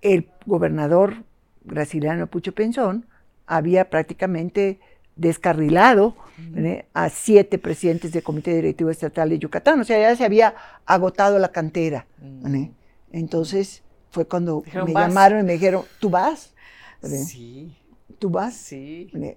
el 0.00 0.28
gobernador 0.46 1.24
Graciliano 1.64 2.26
Pucho 2.28 2.52
Pensón 2.54 3.04
había 3.46 3.90
prácticamente 3.90 4.78
descarrilado 5.16 6.14
¿eh? 6.54 6.86
a 6.94 7.08
siete 7.10 7.58
presidentes 7.58 8.12
del 8.12 8.22
Comité 8.22 8.54
Directivo 8.54 8.90
Estatal 8.90 9.28
de 9.28 9.38
Yucatán. 9.40 9.80
O 9.80 9.84
sea, 9.84 9.98
ya 9.98 10.14
se 10.16 10.24
había 10.24 10.54
agotado 10.86 11.38
la 11.40 11.50
cantera. 11.50 12.06
Mm. 12.22 12.54
¿eh? 12.54 12.70
Entonces 13.12 13.82
fue 14.10 14.26
cuando 14.26 14.62
Dijeron, 14.64 14.86
me 14.86 14.92
"Vas". 14.94 15.08
llamaron 15.08 15.40
y 15.40 15.42
me 15.42 15.52
dijeron, 15.54 15.82
¿tú 16.00 16.08
vas? 16.10 16.54
¿Eh? 17.02 17.08
Sí, 17.08 17.76
¿Tú 18.20 18.30
vas? 18.30 18.54
sí. 18.54 19.10
¿Eh? 19.14 19.36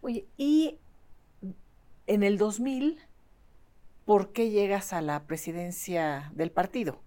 Oye, 0.00 0.24
y 0.36 0.78
en 2.06 2.22
el 2.22 2.38
2000, 2.38 2.98
¿por 4.06 4.32
qué 4.32 4.48
llegas 4.48 4.94
a 4.94 5.02
la 5.02 5.24
presidencia 5.24 6.32
del 6.34 6.50
partido? 6.50 7.00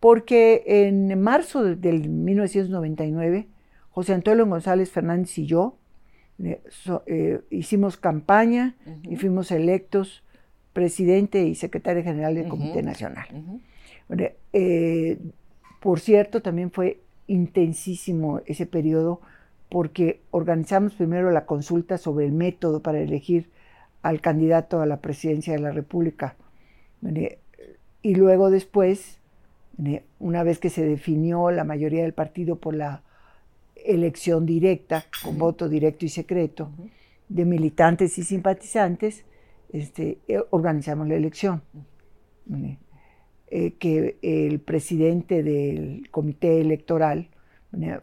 Porque 0.00 0.62
en 0.66 1.18
marzo 1.20 1.64
de- 1.64 1.76
del 1.76 2.10
1999, 2.10 3.46
José 3.90 4.12
Antonio 4.12 4.44
González 4.46 4.90
Fernández 4.90 5.38
y 5.38 5.46
yo 5.46 5.78
eh, 6.38 6.60
so- 6.68 7.02
eh, 7.06 7.40
hicimos 7.48 7.96
campaña 7.96 8.76
y 9.04 9.16
fuimos 9.16 9.50
electos 9.50 10.22
presidente 10.74 11.42
y 11.46 11.54
secretario 11.54 12.02
general 12.04 12.34
del. 12.34 12.48
Comité 12.48 12.82
Nacional. 12.82 13.26
eh, 14.52 15.18
por 15.80 16.00
cierto, 16.00 16.42
también 16.42 16.70
fue 16.70 17.00
intensísimo 17.26 18.40
ese 18.46 18.66
periodo 18.66 19.20
porque 19.70 20.20
organizamos 20.30 20.92
primero 20.94 21.30
la 21.30 21.46
consulta 21.46 21.96
sobre 21.96 22.26
el 22.26 22.32
método 22.32 22.82
para 22.82 23.00
elegir 23.00 23.48
al 24.08 24.20
candidato 24.20 24.80
a 24.80 24.86
la 24.86 25.00
presidencia 25.00 25.52
de 25.54 25.60
la 25.60 25.72
República. 25.72 26.36
Y 28.02 28.14
luego 28.14 28.50
después, 28.50 29.18
una 30.18 30.42
vez 30.42 30.58
que 30.58 30.70
se 30.70 30.84
definió 30.84 31.50
la 31.50 31.64
mayoría 31.64 32.02
del 32.02 32.14
partido 32.14 32.56
por 32.56 32.74
la 32.74 33.02
elección 33.74 34.46
directa, 34.46 35.04
con 35.22 35.38
voto 35.38 35.68
directo 35.68 36.04
y 36.04 36.08
secreto, 36.08 36.70
de 37.28 37.44
militantes 37.44 38.18
y 38.18 38.22
simpatizantes, 38.22 39.24
este, 39.72 40.18
eh, 40.28 40.40
organizamos 40.50 41.08
la 41.08 41.16
elección. 41.16 41.62
Eh, 43.48 43.74
que 43.78 44.18
el 44.22 44.60
presidente 44.60 45.42
del 45.42 46.08
comité 46.10 46.60
electoral 46.60 47.28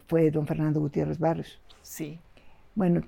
fue 0.06 0.30
don 0.30 0.46
Fernando 0.46 0.80
Gutiérrez 0.80 1.18
Barrios. 1.18 1.60
Sí. 1.82 2.18
Bueno, 2.74 3.02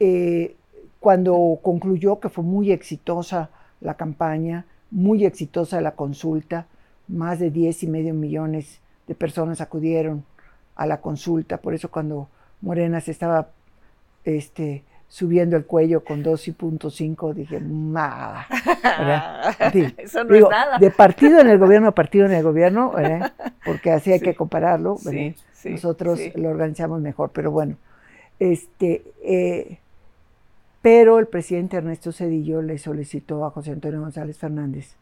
eh, 0.00 0.56
cuando 1.04 1.58
concluyó 1.60 2.18
que 2.18 2.30
fue 2.30 2.42
muy 2.42 2.72
exitosa 2.72 3.50
la 3.82 3.92
campaña, 3.92 4.64
muy 4.90 5.26
exitosa 5.26 5.82
la 5.82 5.90
consulta, 5.90 6.64
más 7.08 7.38
de 7.40 7.50
10 7.50 7.82
y 7.82 7.86
medio 7.88 8.14
millones 8.14 8.80
de 9.06 9.14
personas 9.14 9.60
acudieron 9.60 10.24
a 10.76 10.86
la 10.86 11.02
consulta, 11.02 11.58
por 11.58 11.74
eso 11.74 11.90
cuando 11.90 12.28
Morena 12.62 13.02
se 13.02 13.10
estaba 13.10 13.48
este, 14.24 14.82
subiendo 15.08 15.58
el 15.58 15.66
cuello 15.66 16.02
con 16.04 16.24
2.5, 16.24 17.34
dije. 17.34 17.58
¿verdad? 17.60 19.54
Sí. 19.72 19.94
Eso 19.98 20.24
no 20.24 20.32
Digo, 20.32 20.46
es 20.50 20.56
nada. 20.56 20.78
de 20.78 20.90
partido 20.90 21.38
en 21.38 21.48
el 21.48 21.58
gobierno 21.58 21.88
a 21.88 21.92
partido 21.94 22.24
en 22.24 22.32
el 22.32 22.42
gobierno, 22.42 22.92
¿verdad? 22.92 23.34
porque 23.66 23.90
así 23.90 24.10
hay 24.10 24.20
Sí. 24.20 24.24
que 24.24 24.34
compararlo. 24.34 24.96
Nosotros 25.64 26.18
lo 26.34 26.48
organizamos 26.48 27.02
mejor, 27.02 27.30
pero 27.34 27.50
bueno. 27.50 27.76
Este, 28.38 29.04
eh, 29.22 29.78
pero 30.84 31.18
el 31.18 31.28
presidente 31.28 31.78
Ernesto 31.78 32.12
Cedillo 32.12 32.60
le 32.60 32.76
solicitó 32.76 33.46
a 33.46 33.50
José 33.50 33.70
Antonio 33.70 34.02
González 34.02 34.36
Fernández 34.36 34.96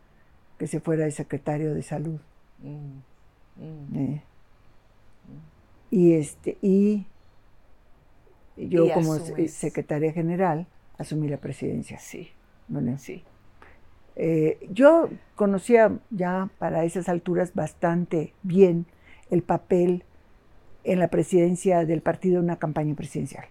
que 0.57 0.69
se 0.69 0.79
fuera 0.79 1.07
de 1.07 1.11
secretario 1.11 1.75
de 1.75 1.83
salud. 1.83 2.21
Mm, 2.61 3.65
mm. 3.65 3.99
¿eh? 3.99 4.23
Y 5.91 6.13
este, 6.13 6.57
y 6.63 7.05
yo 8.57 8.87
Y 8.87 8.93
como 8.93 9.15
asumes. 9.15 9.53
secretaria 9.53 10.13
general 10.13 10.69
asumí 10.99 11.27
la 11.27 11.39
presidencia. 11.39 11.99
Sí, 11.99 12.31
Bueno, 12.69 12.97
sí. 12.97 13.25
Eh, 14.15 14.65
yo 14.71 15.09
conocía 15.35 15.99
ya 16.11 16.49
para 16.59 16.85
esas 16.85 17.09
alturas 17.09 17.55
bastante 17.55 18.35
bien 18.45 18.87
el 19.31 19.43
papel 19.43 20.05
en 20.85 21.01
la 21.01 21.09
presidencia 21.09 21.85
del 21.85 22.03
partido 22.03 22.39
en 22.39 22.45
una 22.45 22.61
campaña 22.61 22.95
presidencial. 22.95 23.47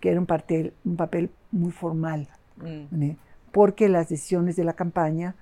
Que 0.00 0.10
era 0.10 0.20
un, 0.20 0.26
papel, 0.26 0.72
un 0.84 0.96
papel 0.96 1.30
muy 1.52 1.70
formal, 1.72 2.28
Mm, 2.62 3.10
porque 3.52 3.88
las 3.88 4.08
decisiones 4.08 4.56
de 4.56 4.64
la 4.64 4.74
campaña 4.74 5.34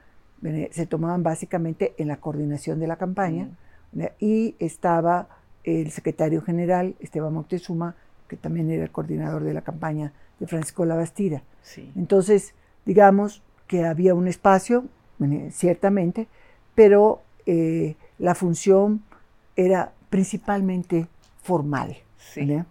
se 0.71 0.87
tomaban 0.87 1.23
básicamente 1.23 1.95
en 1.99 2.09
la 2.09 2.19
coordinación 2.19 2.79
de 2.79 2.87
la 2.87 2.97
campaña 2.97 3.49
mm. 3.93 4.03
y 4.21 4.55
estaba 4.59 5.29
el 5.65 5.91
secretario 5.91 6.41
general, 6.41 6.95
Esteban 7.01 7.35
Moctezuma, 7.35 7.97
que 8.29 8.37
también 8.37 8.71
era 8.71 8.85
el 8.85 8.91
coordinador 8.91 9.43
de 9.43 9.53
la 9.53 9.63
campaña 9.63 10.13
de 10.39 10.47
Francisco 10.47 10.85
Labastida. 10.85 11.43
Sí. 11.63 11.91
Entonces, 11.97 12.55
digamos 12.87 13.43
que 13.67 13.85
había 13.85 14.15
un 14.15 14.29
espacio, 14.29 14.85
ciertamente, 15.51 16.29
pero 16.75 17.21
eh, 17.45 17.97
la 18.19 18.35
función 18.35 19.03
era 19.57 19.93
principalmente 20.09 21.09
formal. 21.43 21.97
Sí. 22.19 22.63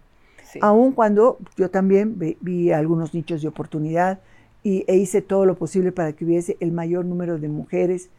Sí. 0.52 0.60
Aun 0.62 0.92
cuando 0.94 1.38
yo 1.58 1.70
también 1.70 2.18
vi, 2.20 2.38
vi 2.42 2.72
algunos 2.72 3.14
nichos 3.14 3.42
de 3.42 3.48
oportunidad 3.48 4.20
y, 4.64 4.84
e 4.88 4.96
hice 4.98 5.22
todo 5.22 5.46
lo 5.46 5.56
posible 5.58 5.92
para 5.92 6.14
que 6.14 6.26
hubiese 6.26 6.58
el 6.60 6.72
mayor 6.72 7.06
número 7.06 7.38
de 7.38 7.48
mujeres 7.50 8.10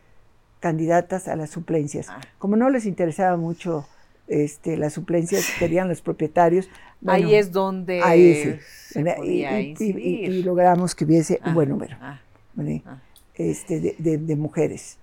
candidatas 0.61 1.29
a 1.29 1.37
las 1.37 1.51
suplencias. 1.51 2.07
Ah. 2.09 2.21
Como 2.39 2.57
no 2.57 2.71
les 2.71 2.87
interesaba 2.87 3.37
mucho 3.37 3.87
este, 4.27 4.77
las 4.77 4.93
suplencias, 4.93 5.47
querían 5.59 5.89
los 5.89 6.01
propietarios. 6.01 6.69
ahí 7.07 7.35
es 7.35 7.53
donde 7.53 8.03
ahí 8.03 8.35
sí. 8.35 8.55
se 8.89 9.01
Y- 9.01 9.05
podía 9.05 9.61
y, 9.61 9.65
y- 9.65 9.67
y- 9.67 9.71
incidir. 9.71 10.31
y 10.33 10.43
logramos 10.43 10.95
que 10.95 11.05
hubiese 11.05 11.39
Ah, 11.43 11.49
un 11.49 11.55
buen 11.55 11.69
número 11.69 11.97
ah, 12.01 12.21
¿vale? 12.55 12.83
ah. 12.87 12.99
este, 13.37 13.81
de, 13.81 13.95
de- 13.99 14.19
de 14.19 14.37
mujeres. 14.37 14.99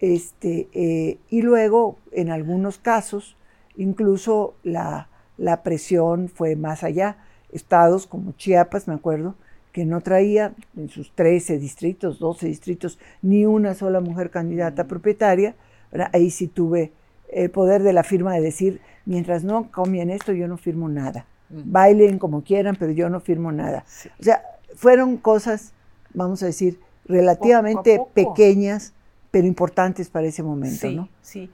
Este, 0.00 0.68
eh, 0.72 1.18
y 1.30 1.42
luego, 1.42 1.96
en 2.12 2.30
algunos 2.30 2.78
casos, 2.78 3.36
incluso 3.76 4.54
la, 4.62 5.08
la 5.36 5.62
presión 5.62 6.28
fue 6.28 6.56
más 6.56 6.84
allá. 6.84 7.16
Estados 7.52 8.06
como 8.06 8.32
Chiapas, 8.32 8.88
me 8.88 8.94
acuerdo, 8.94 9.34
que 9.72 9.84
no 9.84 10.00
traía 10.00 10.52
en 10.76 10.88
sus 10.88 11.10
13 11.12 11.58
distritos, 11.58 12.18
12 12.18 12.46
distritos, 12.46 12.98
ni 13.22 13.44
una 13.46 13.74
sola 13.74 14.00
mujer 14.00 14.30
candidata 14.30 14.84
Mm. 14.84 14.88
propietaria. 14.88 15.54
¿verdad? 15.92 16.10
Ahí 16.12 16.30
sí 16.30 16.48
tuve 16.48 16.90
el 17.32 17.50
poder 17.50 17.82
de 17.84 17.92
la 17.92 18.02
firma 18.02 18.34
de 18.34 18.40
decir, 18.40 18.80
mientras 19.06 19.44
no 19.44 19.70
cambien 19.70 20.10
esto, 20.10 20.32
yo 20.32 20.48
no 20.48 20.56
firmo 20.56 20.88
nada. 20.88 21.24
Mm. 21.50 21.62
Bailen 21.72 22.18
como 22.18 22.42
quieran, 22.42 22.74
pero 22.76 22.90
yo 22.92 23.08
no 23.08 23.20
firmo 23.20 23.52
nada. 23.52 23.84
Sí. 23.86 24.08
O 24.18 24.22
sea, 24.24 24.42
fueron 24.74 25.16
cosas, 25.18 25.72
vamos 26.12 26.42
a 26.42 26.46
decir, 26.46 26.80
relativamente 27.06 27.98
poco. 27.98 28.10
pequeñas, 28.14 28.92
pero 29.30 29.46
importantes 29.46 30.08
para 30.08 30.26
ese 30.26 30.42
momento, 30.42 30.88
sí, 30.88 30.94
¿no? 30.96 31.08
sí. 31.22 31.50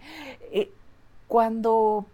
Eh, 0.53 0.71
cuando 1.29 2.07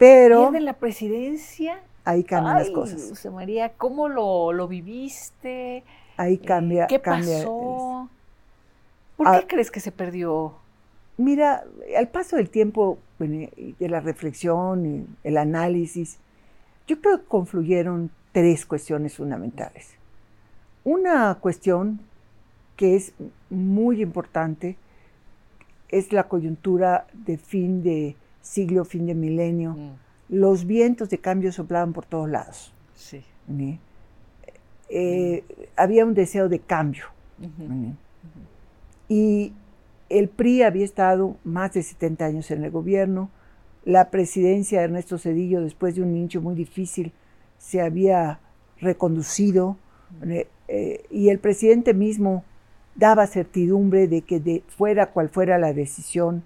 Pero 0.00 0.48
pierde 0.50 0.60
la 0.64 0.72
presidencia, 0.72 1.78
ahí 2.06 2.24
cambian 2.24 2.56
las 2.56 2.68
ay, 2.68 2.72
cosas. 2.72 3.06
José 3.10 3.30
María, 3.30 3.74
¿cómo 3.76 4.08
lo, 4.08 4.52
lo 4.52 4.66
viviste? 4.66 5.84
Ahí 6.16 6.34
Eh, 6.34 6.40
cambia. 6.40 6.86
¿Qué 6.86 7.00
cambia. 7.00 7.36
pasó? 7.38 8.08
¿Por 9.18 9.28
Ah. 9.28 9.38
qué 9.40 9.46
crees 9.46 9.70
que 9.70 9.80
se 9.80 9.92
perdió? 9.92 10.54
Mira, 11.18 11.64
al 11.98 12.08
paso 12.08 12.36
del 12.36 12.48
tiempo, 12.48 12.96
de 13.18 13.88
la 13.90 14.00
reflexión 14.00 14.86
y 14.86 15.06
el 15.22 15.36
análisis, 15.36 16.16
yo 16.86 16.98
creo 17.02 17.18
que 17.20 17.26
confluyeron 17.26 18.10
tres 18.32 18.64
cuestiones 18.64 19.16
fundamentales. 19.16 19.90
Una 20.82 21.34
cuestión 21.38 22.00
que 22.76 22.96
es 22.96 23.12
muy 23.50 24.00
importante 24.00 24.76
es 25.90 26.10
la 26.14 26.22
coyuntura 26.26 27.06
de 27.12 27.36
fin 27.36 27.82
de 27.82 28.16
siglo, 28.42 28.84
fin 28.84 29.06
de 29.06 29.14
milenio. 29.14 29.72
Mm, 29.72 29.90
Los 30.28 30.64
vientos 30.66 31.10
de 31.10 31.18
cambio 31.18 31.52
soplaban 31.52 31.92
por 31.92 32.06
todos 32.06 32.28
lados. 32.28 32.72
sí. 32.94 33.24
¿sí? 33.46 33.78
Eh, 34.92 35.44
había 35.76 36.04
un 36.04 36.14
deseo 36.14 36.48
de 36.48 36.58
cambio. 36.58 37.04
Y 39.08 39.52
el 40.08 40.28
PRI 40.28 40.62
había 40.62 40.84
estado 40.84 41.36
más 41.44 41.72
de 41.72 41.82
70 41.82 42.24
años 42.24 42.50
en 42.50 42.64
el 42.64 42.70
gobierno. 42.70 43.30
La 43.84 44.10
presidencia 44.10 44.78
de 44.80 44.84
Ernesto 44.86 45.18
Cedillo, 45.18 45.62
después 45.62 45.94
de 45.94 46.02
un 46.02 46.12
nicho 46.12 46.40
muy 46.40 46.54
difícil, 46.54 47.12
se 47.58 47.80
había 47.80 48.40
reconducido. 48.80 49.76
eh, 50.26 50.48
eh, 50.68 51.04
y 51.10 51.28
el 51.28 51.38
presidente 51.38 51.94
mismo 51.94 52.44
daba 52.96 53.26
certidumbre 53.26 54.08
de 54.08 54.22
que 54.22 54.40
de 54.40 54.62
fuera 54.68 55.06
cual 55.06 55.28
fuera 55.28 55.58
la 55.58 55.72
decisión 55.72 56.42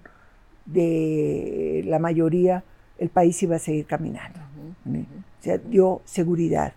de 0.65 1.83
la 1.85 1.99
mayoría, 1.99 2.63
el 2.97 3.09
país 3.09 3.41
iba 3.43 3.55
a 3.55 3.59
seguir 3.59 3.85
caminando. 3.85 4.39
¿sí? 4.83 5.05
O 5.39 5.43
sea, 5.43 5.57
dio 5.57 6.01
seguridad. 6.05 6.73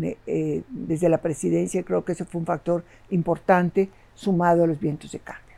Eh, 0.00 0.62
desde 0.68 1.08
la 1.08 1.18
presidencia 1.18 1.82
creo 1.82 2.04
que 2.04 2.12
ese 2.12 2.24
fue 2.24 2.40
un 2.40 2.46
factor 2.46 2.84
importante 3.10 3.90
sumado 4.14 4.64
a 4.64 4.66
los 4.66 4.78
vientos 4.78 5.12
de 5.12 5.18
cambio. 5.18 5.56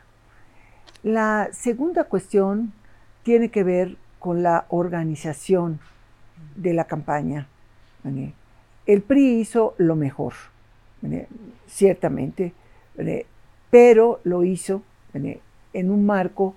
La 1.03 1.49
segunda 1.51 2.05
cuestión 2.05 2.73
tiene 3.23 3.49
que 3.49 3.63
ver 3.63 3.97
con 4.19 4.41
la 4.41 4.65
organización 4.69 5.79
de 6.55 6.73
la 6.73 6.85
campaña. 6.85 7.47
¿sí? 8.03 8.33
El 8.87 9.01
PRI 9.01 9.39
hizo 9.39 9.75
lo 9.77 9.95
mejor, 9.95 10.33
¿sí? 11.01 11.25
ciertamente, 11.67 12.53
pero 13.69 14.19
lo 14.23 14.43
hizo 14.43 14.81
en 15.13 15.91
un 15.91 16.05
marco 16.05 16.55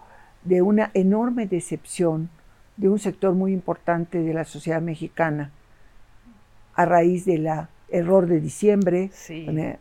de 0.49 0.63
una 0.63 0.91
enorme 0.95 1.47
decepción 1.47 2.31
de 2.77 2.89
un 2.89 2.99
sector 2.99 3.35
muy 3.35 3.53
importante 3.53 4.23
de 4.23 4.33
la 4.33 4.45
sociedad 4.45 4.81
mexicana 4.81 5.51
a 6.75 6.85
raíz 6.87 7.25
del 7.25 7.49
error 7.91 8.27
de 8.27 8.41
diciembre 8.41 9.11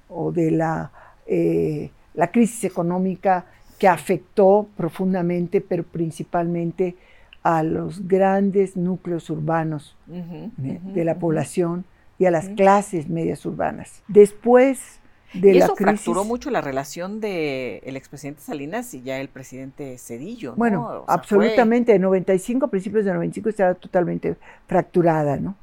o 0.09 0.31
de 0.31 0.51
la, 0.51 0.91
eh, 1.25 1.91
la 2.15 2.31
crisis 2.31 2.65
económica 2.65 3.45
que 3.79 3.87
afectó 3.87 4.67
profundamente, 4.75 5.61
pero 5.61 5.83
principalmente 5.83 6.95
a 7.43 7.63
los 7.63 8.05
grandes 8.07 8.75
núcleos 8.75 9.29
urbanos 9.29 9.95
de 10.07 11.05
la 11.05 11.19
población 11.19 11.85
y 12.19 12.25
a 12.25 12.31
las 12.31 12.49
clases 12.49 13.07
medias 13.07 13.45
urbanas. 13.45 14.01
Después 14.07 14.99
de 15.33 15.51
y 15.55 15.59
la 15.59 15.65
eso 15.65 15.75
crisis, 15.75 16.01
fracturó 16.01 16.23
mucho 16.23 16.49
la 16.49 16.61
relación 16.61 17.19
del 17.19 17.81
el 17.83 17.95
expresidente 17.97 18.41
Salinas 18.41 18.93
y 18.93 19.01
ya 19.01 19.19
el 19.19 19.27
presidente 19.29 19.97
Cedillo, 19.97 20.51
¿no? 20.51 20.55
Bueno, 20.57 20.81
O 20.83 20.89
sea, 20.89 20.99
fue- 21.05 21.13
absolutamente, 21.15 21.93
en 21.95 22.01
95, 22.01 22.67
principios 22.69 23.05
de 23.05 23.13
95 23.13 23.49
estaba 23.49 23.73
totalmente 23.75 24.35
fracturada, 24.67 25.37
¿no? 25.37 25.55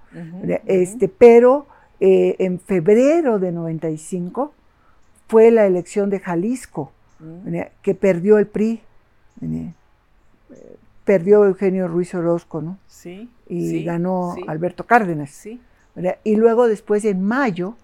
Este, 0.67 1.09
pero 1.09 1.67
eh, 2.01 2.37
en 2.39 2.61
febrero 2.61 3.39
de 3.39 3.53
95 3.53 4.53
fue 5.29 5.51
la 5.51 5.67
elección 5.67 6.11
de 6.11 6.21
Jalisco, 6.21 6.93
Mm, 7.21 7.57
que 7.81 7.95
perdió 7.95 8.39
el 8.39 8.47
PRI, 8.47 8.81
perdió 11.05 11.45
Eugenio 11.45 11.89
Ruiz 11.89 12.15
Orozco, 12.15 12.61
¿no? 12.63 12.79
Sí. 12.87 13.29
Y 13.49 13.69
sí, 13.69 13.85
ganó 13.85 14.33
sí, 14.37 14.43
Alberto 14.47 14.85
Cárdenas. 14.85 15.31
Sí. 15.31 15.61
Y 16.25 16.37
luego 16.37 16.67
después 16.67 17.05
en 17.05 17.23
mayo 17.23 17.77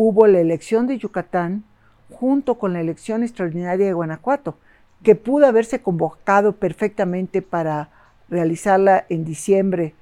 hubo 0.00 0.28
la 0.28 0.38
elección 0.38 0.86
de 0.86 0.96
Yucatán 0.96 1.64
junto 2.08 2.54
con 2.54 2.72
la 2.72 2.80
elección 2.80 3.24
extraordinaria 3.24 3.86
de 3.86 3.92
Guanajuato, 3.92 4.56
que 5.02 5.16
pudo 5.16 5.46
haberse 5.46 5.82
convocado 5.82 6.52
perfectamente 6.52 7.42
para 7.42 7.90
realizarla 8.28 9.06
en 9.08 9.24
diciembre 9.24 9.94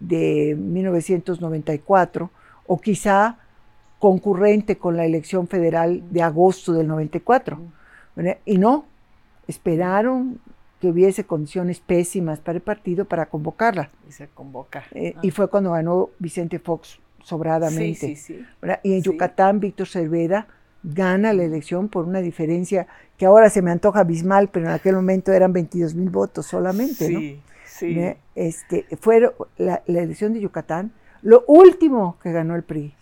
de 0.00 0.56
1994 0.58 2.30
o 2.66 2.80
quizá 2.80 3.38
concurrente 4.00 4.76
con 4.76 4.96
la 4.96 5.04
elección 5.04 5.46
federal 5.46 6.02
de 6.10 6.22
agosto 6.22 6.72
del 6.72 6.88
94. 6.88 7.56
¿verdad? 8.16 8.38
Y 8.44 8.58
no, 8.58 8.86
esperaron 9.46 10.40
que 10.80 10.88
hubiese 10.88 11.26
condiciones 11.26 11.78
pésimas 11.78 12.40
para 12.40 12.56
el 12.56 12.62
partido 12.62 13.04
para 13.04 13.26
convocarla. 13.26 13.88
Y 14.08 14.10
se 14.10 14.26
convoca. 14.26 14.82
Eh, 14.90 15.14
Ah. 15.16 15.20
Y 15.22 15.30
fue 15.30 15.46
cuando 15.46 15.70
ganó 15.70 16.10
Vicente 16.18 16.58
Fox 16.58 16.98
sobradamente. 17.24 17.94
Sí, 18.08 18.16
sí, 18.16 18.36
sí. 18.38 18.46
Y 18.84 18.94
en. 18.94 19.02
Yucatán, 19.02 19.58
Víctor 19.60 19.88
Cervera 19.88 20.46
gana 20.82 21.32
la 21.32 21.42
elección 21.44 21.88
por 21.88 22.04
una 22.04 22.20
diferencia 22.20 22.86
que 23.16 23.26
ahora 23.26 23.48
se 23.50 23.62
me 23.62 23.70
antoja 23.70 24.00
abismal, 24.00 24.48
pero 24.48 24.66
en 24.66 24.72
aquel 24.72 24.94
momento 24.94 25.32
eran 25.32 25.52
22 25.52 25.94
mil 25.94 26.10
votos 26.10 26.46
solamente. 26.46 27.08
¿no? 27.10 27.20
Sí. 27.66 27.96
Este, 28.34 28.86
fue 29.00 29.20
la, 29.56 29.82
la 29.86 30.00
elección 30.02 30.32
de 30.34 30.40
Yucatán, 30.40 30.92
lo 31.22 31.44
último 31.48 32.18
que 32.22 32.30
ganó 32.32 32.54
el 32.54 32.62
PRI. 32.62 32.94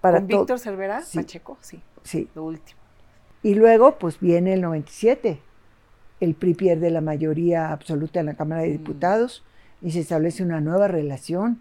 Para 0.00 0.18
¿Con 0.20 0.28
to- 0.28 0.38
Víctor 0.38 0.58
Cervera? 0.58 1.02
Pacheco, 1.14 1.58
sí, 1.60 1.80
Sí. 2.02 2.28
lo 2.34 2.44
último. 2.44 2.78
Y 3.42 3.54
luego, 3.54 3.98
pues 3.98 4.18
viene 4.20 4.52
el 4.54 4.60
97. 4.62 5.40
El 6.20 6.34
PRI 6.34 6.54
pierde 6.54 6.90
la 6.90 7.00
mayoría 7.00 7.72
absoluta 7.72 8.20
en 8.20 8.26
la 8.26 8.34
Cámara 8.34 8.62
de 8.62 8.68
Mm. 8.68 8.72
Diputados 8.72 9.44
y 9.82 9.90
se 9.90 10.00
establece 10.00 10.42
una 10.42 10.60
nueva 10.60 10.88
relación 10.88 11.60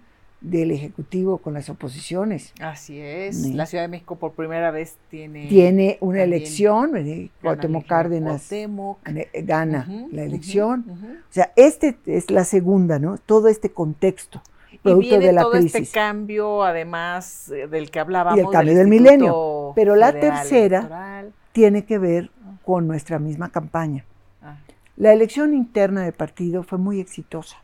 del 0.50 0.72
Ejecutivo 0.72 1.38
con 1.40 1.54
las 1.54 1.70
oposiciones. 1.70 2.54
Así 2.62 3.00
es. 3.00 3.42
Sí. 3.44 3.54
La 3.54 3.66
Ciudad 3.66 3.84
de 3.84 3.88
México 3.88 4.16
por 4.18 4.34
primera 4.34 4.70
vez 4.72 4.96
tiene... 5.10 5.48
Tiene 5.48 5.98
una 6.02 6.22
elección, 6.24 6.96
gana 6.96 7.32
Cuauhtémoc 7.42 7.86
Cárdenas 7.88 8.48
Cuauhtémoc. 8.48 9.00
eh, 9.08 9.30
gana 9.44 9.86
Ujú, 9.90 10.10
la 10.12 10.24
elección. 10.24 10.86
O 11.30 11.34
sea, 11.34 11.52
este 11.56 11.98
es 12.06 12.30
la 12.30 12.44
segunda, 12.44 13.00
¿no? 13.00 13.18
Todo 13.18 13.48
este 13.48 13.72
contexto, 13.72 14.42
Y 14.72 14.78
producto 14.78 15.10
viene 15.10 15.26
de 15.26 15.34
la 15.34 15.42
todo 15.42 15.52
crisis. 15.54 15.76
este 15.76 15.92
cambio, 15.94 16.64
además 16.64 17.50
eh, 17.50 17.68
del 17.68 17.90
que 17.90 18.00
hablábamos. 18.00 18.38
Y 18.38 18.42
el 18.42 18.50
cambio 18.52 18.76
del 18.76 18.88
milenio. 18.88 19.72
Pero 19.76 19.96
la 19.96 20.12
tercera- 20.14 20.80
Electoral. 20.80 21.34
Tiene 21.54 21.86
que 21.86 21.98
ver 21.98 22.30
con 22.64 22.86
nuestra 22.88 23.18
misma 23.18 23.50
campaña. 23.50 24.04
Ah, 24.44 24.58
La 24.98 25.12
elección 25.14 25.54
interna 25.54 26.04
del 26.04 26.14
partido 26.14 26.64
fue 26.64 26.78
muy 26.78 27.00
exitosa, 27.00 27.58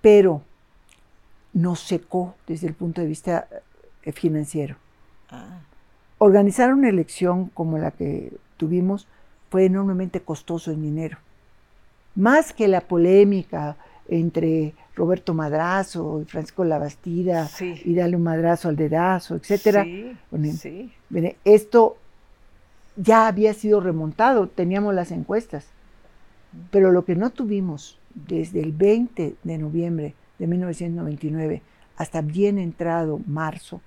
pero 0.00 0.42
nos 1.52 1.80
secó 1.80 2.34
desde 2.46 2.66
el 2.68 2.74
punto 2.74 3.00
de 3.00 3.06
vista 3.06 3.46
eh, 4.02 4.12
financiero. 4.12 4.76
ah, 5.30 5.60
Organizar 6.18 6.72
una 6.74 6.88
elección 6.90 7.46
como 7.48 7.78
la 7.78 7.90
que 7.92 8.32
tuvimos 8.58 9.06
fue 9.50 9.64
enormemente 9.64 10.20
costoso 10.20 10.70
en 10.70 10.82
dinero. 10.82 11.18
Más 12.14 12.52
que 12.52 12.68
la 12.68 12.82
polémica 12.82 13.76
entre 14.08 14.74
Roberto 14.94 15.32
Madrazo 15.32 16.20
y 16.20 16.24
Francisco 16.26 16.64
Labastida 16.64 17.46
Sí. 17.48 17.80
y 17.84 17.94
darle 17.94 18.16
un 18.16 18.22
madrazo 18.24 18.68
al 18.68 18.76
dedazo, 18.76 19.36
etcétera. 19.36 19.84
Sí, 19.84 20.14
Bueno, 20.30 20.52
sí. 20.52 20.92
Mire, 21.08 21.36
Esto 21.44 21.96
ya 22.96 23.26
había 23.28 23.54
sido 23.54 23.80
remontado, 23.80 24.46
teníamos 24.48 24.94
las 24.94 25.10
encuestas, 25.12 25.64
pero 26.70 26.90
lo 26.90 27.04
que 27.04 27.14
no 27.16 27.30
tuvimos 27.30 27.98
desde 28.14 28.60
el 28.60 28.72
20 28.72 29.36
de 29.42 29.58
noviembre 29.58 30.14
de 30.40 30.46
1999 30.48 31.62
hasta 31.96 32.20
bien 32.22 32.58
entrado 32.58 33.20
marzo 33.26 33.80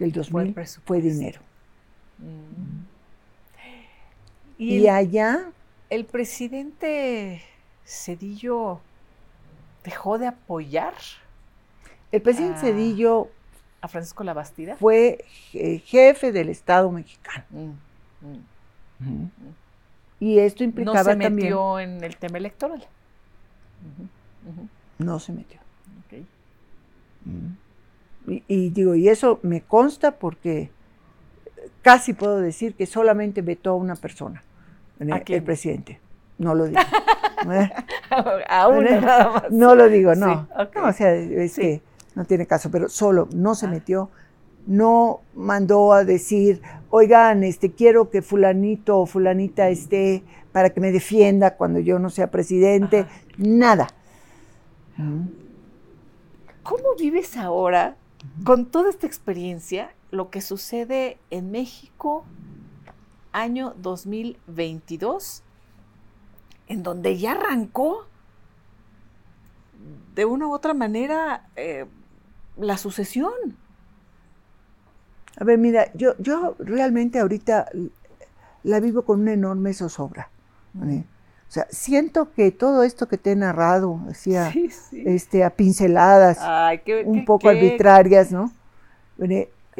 del 0.00 0.10
2000 0.10 0.46
fue, 0.46 0.52
presupuesto. 0.54 1.08
dinero. 1.08 1.40
Mm. 2.18 2.82
Y, 4.58 4.74
Y, 4.74 4.86
el, 4.86 4.88
allá, 4.88 5.50
el 5.90 6.04
presidente 6.04 7.42
Cedillo 7.84 8.80
dejó 9.84 10.18
de 10.18 10.26
apoyar 10.26 10.94
el 12.10 12.22
presidente. 12.22 12.60
Cedillo 12.60 13.28
a 13.80 13.86
Francisco 13.88 14.24
Labastida. 14.24 14.76
fue 14.76 15.24
je- 15.52 15.80
jefe 15.82 16.32
del 16.32 16.48
Estado 16.48 16.90
mexicano. 16.90 17.44
Mm, 17.50 18.34
mm. 18.98 19.30
Y 20.20 20.38
esto 20.40 20.64
No 20.64 20.70
implicaba 20.70 21.04
se 21.04 21.10
también... 21.10 21.34
metió 21.36 21.78
en 21.78 22.02
el 22.02 22.16
tema 22.16 22.38
electoral. 22.38 22.84
No 24.98 25.20
se 25.20 25.32
metió. 25.32 25.60
Y, 28.26 28.42
y 28.48 28.70
digo, 28.70 28.94
y 28.94 29.08
eso 29.08 29.38
me 29.42 29.62
consta 29.62 30.12
porque 30.12 30.70
casi 31.82 32.12
puedo 32.12 32.38
decir 32.38 32.74
que 32.74 32.86
solamente 32.86 33.40
vetó 33.42 33.70
a 33.70 33.74
una 33.76 33.96
persona, 33.96 34.42
el, 34.98 35.12
¿A 35.12 35.20
quién? 35.20 35.38
el 35.38 35.44
presidente. 35.44 36.00
No 36.38 36.54
lo 36.54 36.66
digo. 36.66 36.80
¿eh? 37.52 37.70
A 38.10 38.68
nada 39.00 39.30
más. 39.32 39.50
no 39.50 39.74
lo 39.74 39.88
digo, 39.88 40.14
no. 40.14 40.48
Sí. 40.56 40.68
No, 40.74 40.84
o 40.84 40.92
sea, 40.92 41.14
es 41.14 41.52
Sí. 41.52 41.60
que 41.62 41.82
no 42.14 42.24
tiene 42.24 42.46
caso, 42.46 42.70
pero 42.70 42.88
solo 42.88 43.28
no 43.34 43.54
se 43.54 43.66
Ah. 43.66 43.70
metió, 43.70 44.10
no 44.66 45.20
mandó 45.34 45.92
a 45.94 46.04
decir, 46.04 46.60
oigan, 46.90 47.42
este, 47.44 47.72
quiero 47.72 48.10
que 48.10 48.22
fulanito 48.22 48.98
o 49.00 49.06
fulanita 49.06 49.68
esté 49.70 50.22
para 50.52 50.70
que 50.70 50.80
me 50.80 50.92
defienda 50.92 51.56
cuando 51.56 51.78
yo 51.80 51.98
no 51.98 52.10
sea 52.10 52.30
presidente, 52.30 53.00
Ajá. 53.00 53.10
nada. 53.38 53.88
Mm. 54.96 55.22
¿Cómo 56.68 56.96
vives 56.98 57.38
ahora, 57.38 57.96
con 58.44 58.66
toda 58.66 58.90
esta 58.90 59.06
experiencia, 59.06 59.94
lo 60.10 60.28
que 60.28 60.42
sucede 60.42 61.16
en 61.30 61.50
México 61.50 62.26
año 63.32 63.72
2022, 63.78 65.42
en 66.66 66.82
donde 66.82 67.16
ya 67.16 67.32
arrancó 67.32 68.06
de 70.14 70.26
una 70.26 70.46
u 70.46 70.52
otra 70.52 70.74
manera 70.74 71.48
eh, 71.56 71.86
la 72.58 72.76
sucesión? 72.76 73.32
A 75.40 75.44
ver, 75.44 75.56
mira, 75.56 75.90
yo, 75.94 76.18
yo 76.18 76.54
realmente 76.58 77.18
ahorita 77.18 77.70
la 78.62 78.80
vivo 78.80 79.06
con 79.06 79.20
una 79.22 79.32
enorme 79.32 79.72
zozobra. 79.72 80.28
¿vale? 80.74 81.06
O 81.48 81.50
sea, 81.50 81.66
siento 81.70 82.30
que 82.32 82.50
todo 82.50 82.82
esto 82.82 83.08
que 83.08 83.16
te 83.16 83.32
he 83.32 83.36
narrado, 83.36 84.00
decía, 84.06 84.52
Sí, 84.52 84.68
sí. 84.70 85.02
este, 85.06 85.44
a 85.44 85.50
pinceladas, 85.50 86.38
Ay, 86.40 86.80
qué- 86.84 87.04
un 87.06 87.20
qué- 87.20 87.24
poco 87.26 87.48
qué- 87.48 87.56
arbitrarias, 87.56 88.30
¿no? 88.30 88.52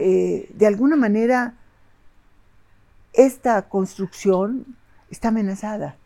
Eh, 0.01 0.51
de 0.55 0.67
alguna 0.67 0.97
manera, 0.97 1.55
esta 3.13 3.63
construcción 3.69 4.65
está 5.11 5.29
amenazada. 5.29 5.97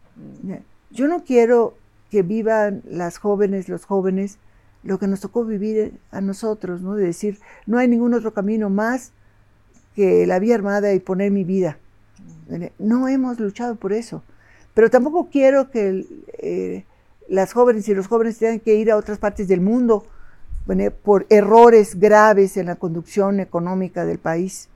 Yo 0.91 1.09
no 1.09 1.25
quiero 1.25 1.75
que 2.11 2.23
vivan 2.23 2.83
las 2.85 3.19
jóvenes, 3.19 3.69
los 3.69 3.85
jóvenes, 3.85 4.39
lo 4.83 4.99
que 4.99 5.07
nos 5.07 5.21
tocó 5.21 5.45
vivir 5.45 5.99
a 6.11 6.21
nosotros, 6.21 6.83
¿no? 6.83 6.95
De 6.95 7.05
decir, 7.07 7.39
no 7.67 7.79
hay 7.79 7.89
ningún 7.89 8.15
otro 8.15 8.35
camino 8.35 8.69
más 8.69 9.13
que 9.95 10.27
la 10.27 10.39
vía 10.39 10.55
armada 10.55 10.93
y 10.93 11.01
poner 11.01 11.31
mi 11.31 11.45
vida. 11.45 11.79
¿Vale? 12.49 12.73
No 12.79 13.09
hemos 13.09 13.39
luchado 13.39 13.77
por 13.77 13.93
eso. 13.93 14.23
Pero 14.75 14.91
tampoco 14.91 15.29
quiero 15.31 15.71
que 15.71 16.07
eh, 16.39 16.85
las 17.29 17.53
jóvenes 17.53 17.89
y 17.89 17.95
los 17.95 18.07
jóvenes 18.07 18.39
tengan 18.39 18.61
que 18.61 18.75
ir 18.75 18.91
a 18.91 18.97
otras 18.97 19.19
partes 19.19 19.49
del 19.49 19.61
mundo 19.61 20.07
¿vale? 20.67 20.91
por 20.91 21.27
errores 21.29 21.99
graves 21.99 22.57
en 22.57 22.67
la 22.67 22.77
conducción 22.77 23.41
económica 23.41 24.05
del 24.07 24.19
país. 24.19 24.69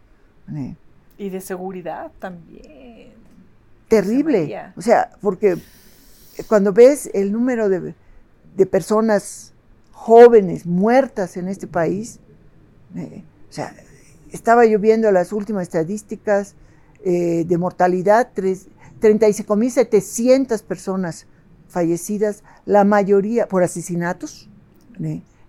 ¿vale? 0.47 0.77
Y 1.19 1.31
de 1.31 1.41
seguridad 1.41 2.11
también. 2.19 3.13
terrible. 3.89 4.47
O 4.77 4.83
sea, 4.83 5.11
porque 5.21 5.57
cuando 6.49 6.73
ves 6.73 7.09
el 7.15 7.33
número 7.33 7.69
de, 7.69 7.95
de 8.57 8.67
personas 8.67 9.53
jóvenes 9.93 10.67
muertas 10.67 11.37
en 11.39 11.49
este 11.49 11.67
país, 11.67 12.21
eh, 12.95 13.23
o 13.49 13.53
sea, 13.53 13.75
estaba 14.31 14.67
yo 14.67 14.79
viendo 14.79 15.11
las 15.11 15.33
últimas 15.33 15.63
estadísticas 15.63 16.55
eh, 17.05 17.45
de 17.47 17.59
mortalidad, 17.59 18.29
tres- 18.35 18.67
35.700 19.01 20.63
personas 20.63 21.27
fallecidas, 21.69 22.43
la 22.65 22.85
mayoría 22.85 23.49
por 23.49 23.63
asesinatos, 23.63 24.49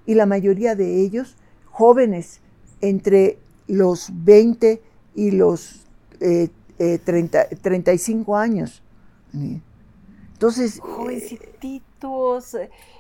y 0.06 0.14
la 0.16 0.26
mayoría 0.26 0.76
de 0.76 1.02
ellos 1.02 1.38
jóvenes 1.66 2.41
entre 2.82 3.38
los 3.68 4.10
20 4.12 4.82
y 5.16 5.32
los 5.32 5.86
eh, 6.20 6.50
eh, 6.80 7.00
30 7.04 7.50
35 7.62 8.36
años. 8.36 8.82
Entonces, 10.34 10.78
eh, 10.78 10.82
Jovencititos, 10.82 12.58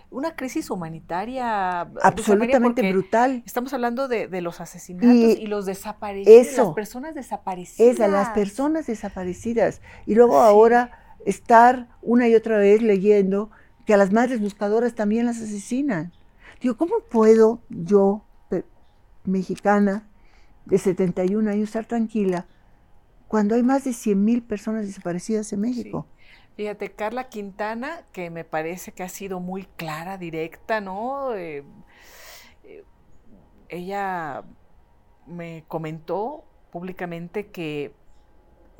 una 0.09 0.35
crisis 0.35 0.69
humanitaria 0.69 1.85
María, 1.85 2.01
absolutamente 2.01 2.91
brutal. 2.91 3.43
Estamos 3.45 3.73
hablando 3.73 4.07
de, 4.07 4.27
de 4.27 4.41
los 4.41 4.61
asesinatos 4.61 5.09
Y 5.09 5.43
y, 5.43 5.47
los 5.47 5.65
desaparecidos, 5.65 6.47
eso. 6.47 6.63
las 6.65 6.73
personas 6.73 7.15
desaparecidas. 7.15 7.95
Es 7.95 7.99
a 7.99 8.07
las 8.07 8.29
personas 8.29 8.87
desaparecidas. 8.87 9.81
Y 10.05 10.15
luego 10.15 10.39
ahora 10.39 10.91
estar 11.25 11.89
una 12.01 12.27
y 12.27 12.35
otra 12.35 12.57
vez 12.57 12.81
leyendo 12.81 13.51
que 13.85 13.93
a 13.93 13.97
las 13.97 14.11
madres 14.11 14.39
buscadoras 14.39 14.95
también 14.95 15.25
las 15.25 15.37
asesinan. 15.37 16.13
Digo, 16.61 16.77
¿cómo 16.77 16.95
puedo 17.09 17.61
yo, 17.69 18.23
mexicana, 19.23 20.07
de 20.65 20.77
71 20.77 21.49
años, 21.49 21.69
estar 21.69 21.85
tranquila 21.85 22.45
cuando 23.27 23.55
hay 23.55 23.63
más 23.63 23.83
de 23.83 23.93
100 23.93 24.23
mil 24.23 24.41
personas 24.41 24.85
desaparecidas 24.85 25.51
en 25.53 25.61
México? 25.61 26.07
Fíjate, 26.57 26.91
Carla 26.91 27.29
Quintana, 27.29 28.03
que 28.11 28.31
me 28.31 28.43
parece 28.43 28.91
que 28.91 29.03
ha 29.03 29.09
sido 29.09 29.39
muy 29.39 29.65
clara, 29.77 30.17
directa, 30.17 30.81
¿no? 30.81 31.35
Eh, 31.35 31.63
eh, 32.63 32.83
ella 33.69 34.43
me 35.27 35.65
comentó 35.67 36.45
públicamente 36.71 37.51
que 37.51 37.93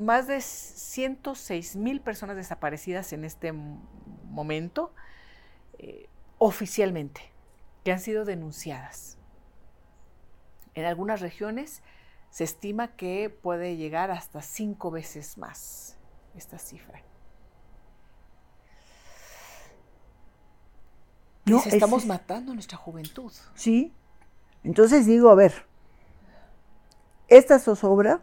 más 0.00 0.26
de 0.26 0.40
106 0.40 1.76
mil 1.76 2.00
personas 2.00 2.34
desaparecidas 2.34 3.12
en 3.12 3.24
este 3.24 3.52
momento, 3.52 4.92
eh, 5.78 6.08
oficialmente, 6.38 7.32
que 7.84 7.92
han 7.92 8.00
sido 8.00 8.24
denunciadas. 8.24 9.18
En 10.74 10.84
algunas 10.84 11.20
regiones 11.20 11.84
se 12.30 12.42
estima 12.42 12.96
que 12.96 13.30
puede 13.30 13.76
llegar 13.76 14.10
hasta 14.10 14.42
cinco 14.42 14.90
veces 14.90 15.38
más 15.38 15.96
esta 16.34 16.58
cifra. 16.58 17.07
No, 21.50 21.62
estamos 21.64 22.02
es- 22.02 22.08
matando 22.08 22.54
nuestra 22.54 22.76
juventud. 22.78 23.32
¿Sí? 23.54 23.92
Entonces 24.64 25.06
digo, 25.06 25.30
a 25.30 25.34
ver, 25.34 25.52
esta 27.28 27.58
zozobra 27.58 28.20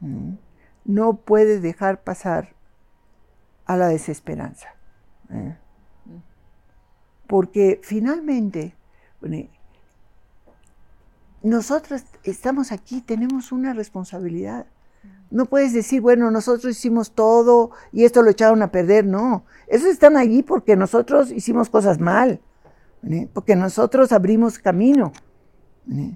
mm, 0.00 0.32
no 0.84 1.14
puede 1.16 1.60
dejar 1.60 2.02
pasar 2.02 2.54
a 3.66 3.76
la 3.76 3.88
desesperanza. 3.88 4.68
¿eh? 5.30 5.56
Porque 7.26 7.80
finalmente, 7.82 8.74
bueno, 9.20 9.48
nosotros 11.42 12.04
estamos 12.24 12.72
aquí, 12.72 13.00
tenemos 13.00 13.52
una 13.52 13.72
responsabilidad. 13.72 14.66
No 15.30 15.46
puedes 15.46 15.72
decir, 15.72 16.00
bueno, 16.02 16.30
nosotros 16.30 16.76
hicimos 16.76 17.12
todo 17.12 17.70
y 17.90 18.04
esto 18.04 18.22
lo 18.22 18.30
echaron 18.30 18.62
a 18.62 18.70
perder. 18.70 19.06
No, 19.06 19.44
esos 19.66 19.88
están 19.88 20.16
allí 20.16 20.42
porque 20.42 20.76
nosotros 20.76 21.30
hicimos 21.32 21.70
cosas 21.70 21.98
mal, 21.98 22.40
¿eh? 23.08 23.28
porque 23.32 23.56
nosotros 23.56 24.12
abrimos 24.12 24.58
camino. 24.58 25.12
¿eh? 25.90 26.12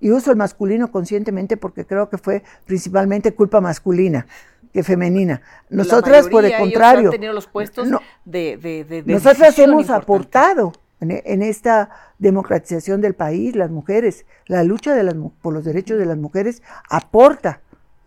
Y 0.00 0.10
uso 0.10 0.30
el 0.32 0.36
masculino 0.36 0.90
conscientemente 0.90 1.56
porque 1.56 1.86
creo 1.86 2.08
que 2.08 2.18
fue 2.18 2.42
principalmente 2.66 3.32
culpa 3.34 3.60
masculina 3.60 4.26
que 4.72 4.82
femenina. 4.82 5.42
Nosotras, 5.70 6.28
por 6.28 6.44
el 6.44 6.56
contrario, 6.56 7.08
han 7.10 7.12
tenido 7.12 7.32
los 7.34 7.46
puestos 7.46 7.88
no, 7.88 8.00
de, 8.24 8.58
de, 8.60 8.84
de- 8.84 9.02
de 9.02 9.12
nosotras 9.12 9.56
hemos 9.58 9.82
importante. 9.82 10.02
aportado 10.04 10.72
en, 11.00 11.20
en 11.24 11.42
esta 11.42 11.90
democratización 12.18 13.00
del 13.00 13.14
país, 13.14 13.54
las 13.54 13.70
mujeres, 13.70 14.24
la 14.46 14.64
lucha 14.64 14.94
de 14.94 15.02
las, 15.04 15.14
por 15.42 15.52
los 15.52 15.64
derechos 15.64 15.98
de 15.98 16.06
las 16.06 16.16
mujeres 16.16 16.62
aporta 16.88 17.60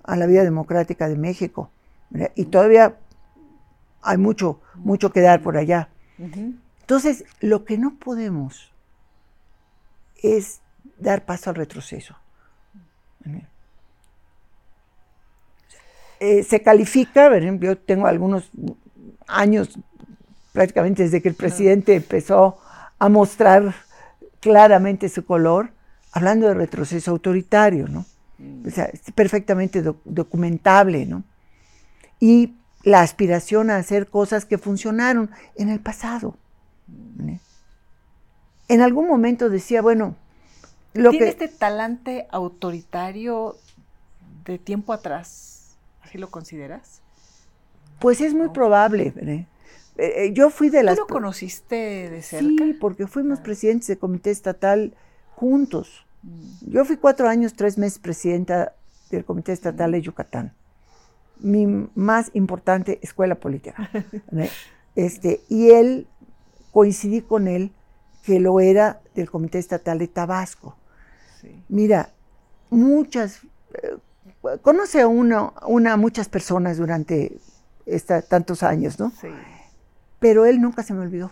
a 0.04 0.16
la 0.18 0.26
vida 0.26 0.44
democrática 0.44 1.08
de 1.08 1.16
México. 1.18 1.70
¿verdad? 2.10 2.32
Y 2.36 2.46
todavía 2.46 2.96
hay 4.02 4.18
mucho, 4.18 4.60
mucho 4.76 5.12
que 5.12 5.22
dar 5.22 5.42
por 5.42 5.58
allá. 5.58 5.90
Ujú. 6.20 6.54
Entonces, 6.86 7.26
lo 7.40 7.66
que 7.66 7.80
no 7.80 7.96
podemos 7.96 8.72
es 10.22 10.62
dar 11.00 11.26
paso 11.26 11.50
al 11.50 11.56
retroceso. 11.56 12.16
Eh, 16.20 16.44
se 16.44 16.62
califica, 16.62 17.36
yo 17.40 17.76
tengo 17.76 18.06
algunos 18.06 18.52
años 19.26 19.80
prácticamente 20.54 21.02
desde 21.02 21.24
que 21.24 21.30
el 21.30 21.34
presidente 21.34 21.96
empezó 21.96 22.60
a 23.00 23.10
mostrar 23.10 23.74
claramente 24.40 25.10
su 25.10 25.26
color, 25.26 25.72
hablando 26.12 26.48
de 26.48 26.54
retroceso 26.54 27.10
autoritario, 27.10 27.88
¿no? 27.88 28.06
O 28.64 28.70
sea, 28.70 28.86
es 28.86 29.02
perfectamente 29.16 29.82
documentable, 30.04 31.08
¿no? 31.08 31.24
Y 32.20 32.54
la 32.84 33.02
aspiración 33.02 33.72
a 33.72 33.78
hacer 33.78 34.08
cosas 34.08 34.46
que 34.46 34.60
funcionaron 34.60 35.32
en 35.56 35.70
el 35.70 35.80
pasado. 35.80 36.38
En 38.68 38.82
algún 38.82 39.08
momento 39.08 39.50
decía, 39.50 39.82
bueno, 39.82 40.16
lo 40.96 41.12
¿Tiene 41.12 41.28
este 41.28 41.50
talante 41.50 42.26
autoritario 42.32 43.58
de 44.46 44.58
tiempo 44.58 44.94
atrás? 44.94 45.76
¿Así 46.02 46.18
lo 46.18 46.30
consideras? 46.32 47.02
Pues 48.00 48.22
es 48.22 48.34
muy 48.34 48.50
probable. 48.50 49.14
¿eh? 49.18 49.46
Eh, 49.98 50.34
yo 50.34 50.50
fui 50.50 50.70
de 50.70 50.84
las... 50.84 50.96
¿Tú 50.96 51.02
lo 51.02 51.08
conociste 51.08 52.10
de 52.10 52.22
cerca? 52.22 52.64
Sí, 52.64 52.74
porque 52.80 53.08
fuimos 53.08 53.40
ah. 53.40 53.44
presidentes 53.44 53.88
del 53.88 54.00
comité 54.00 54.32
estatal 54.32 54.94
juntos. 55.36 56.06
Mm. 56.24 56.72
Yo 56.72 56.86
fui 56.86 56.96
cuatro 56.98 57.28
años, 57.28 57.54
tres 57.56 57.78
meses 57.78 58.00
presidenta 58.00 58.74
del 59.12 59.26
comité 59.26 59.52
estatal 59.52 59.92
de 59.92 60.02
Yucatán. 60.02 60.54
Mi 61.40 61.68
más 61.96 62.32
importante 62.34 63.00
escuela 63.02 63.36
política. 63.36 63.90
este, 64.96 65.42
y 65.50 65.72
él, 65.72 66.08
coincidí 66.76 67.22
con 67.22 67.48
él, 67.48 67.72
que 68.26 68.40
lo 68.40 68.60
era 68.60 69.00
del 69.16 69.32
comité 69.32 69.58
estatal 69.58 69.98
de 69.98 70.10
Tabasco. 70.10 70.76
Mira, 71.70 72.10
muchas... 72.70 73.40
Eh, 73.74 73.98
conoce 74.62 75.00
a 75.00 75.08
uno, 75.08 75.54
una, 75.66 75.96
muchas 75.96 76.28
personas 76.28 76.78
durante 76.78 77.38
esta, 77.86 78.22
tantos 78.22 78.62
años, 78.62 79.00
¿no? 79.00 79.12
Sí 79.22 79.30
pero 80.26 80.46
él 80.46 80.60
nunca 80.60 80.82
se 80.82 80.94
me 80.96 81.02
olvidó. 81.02 81.30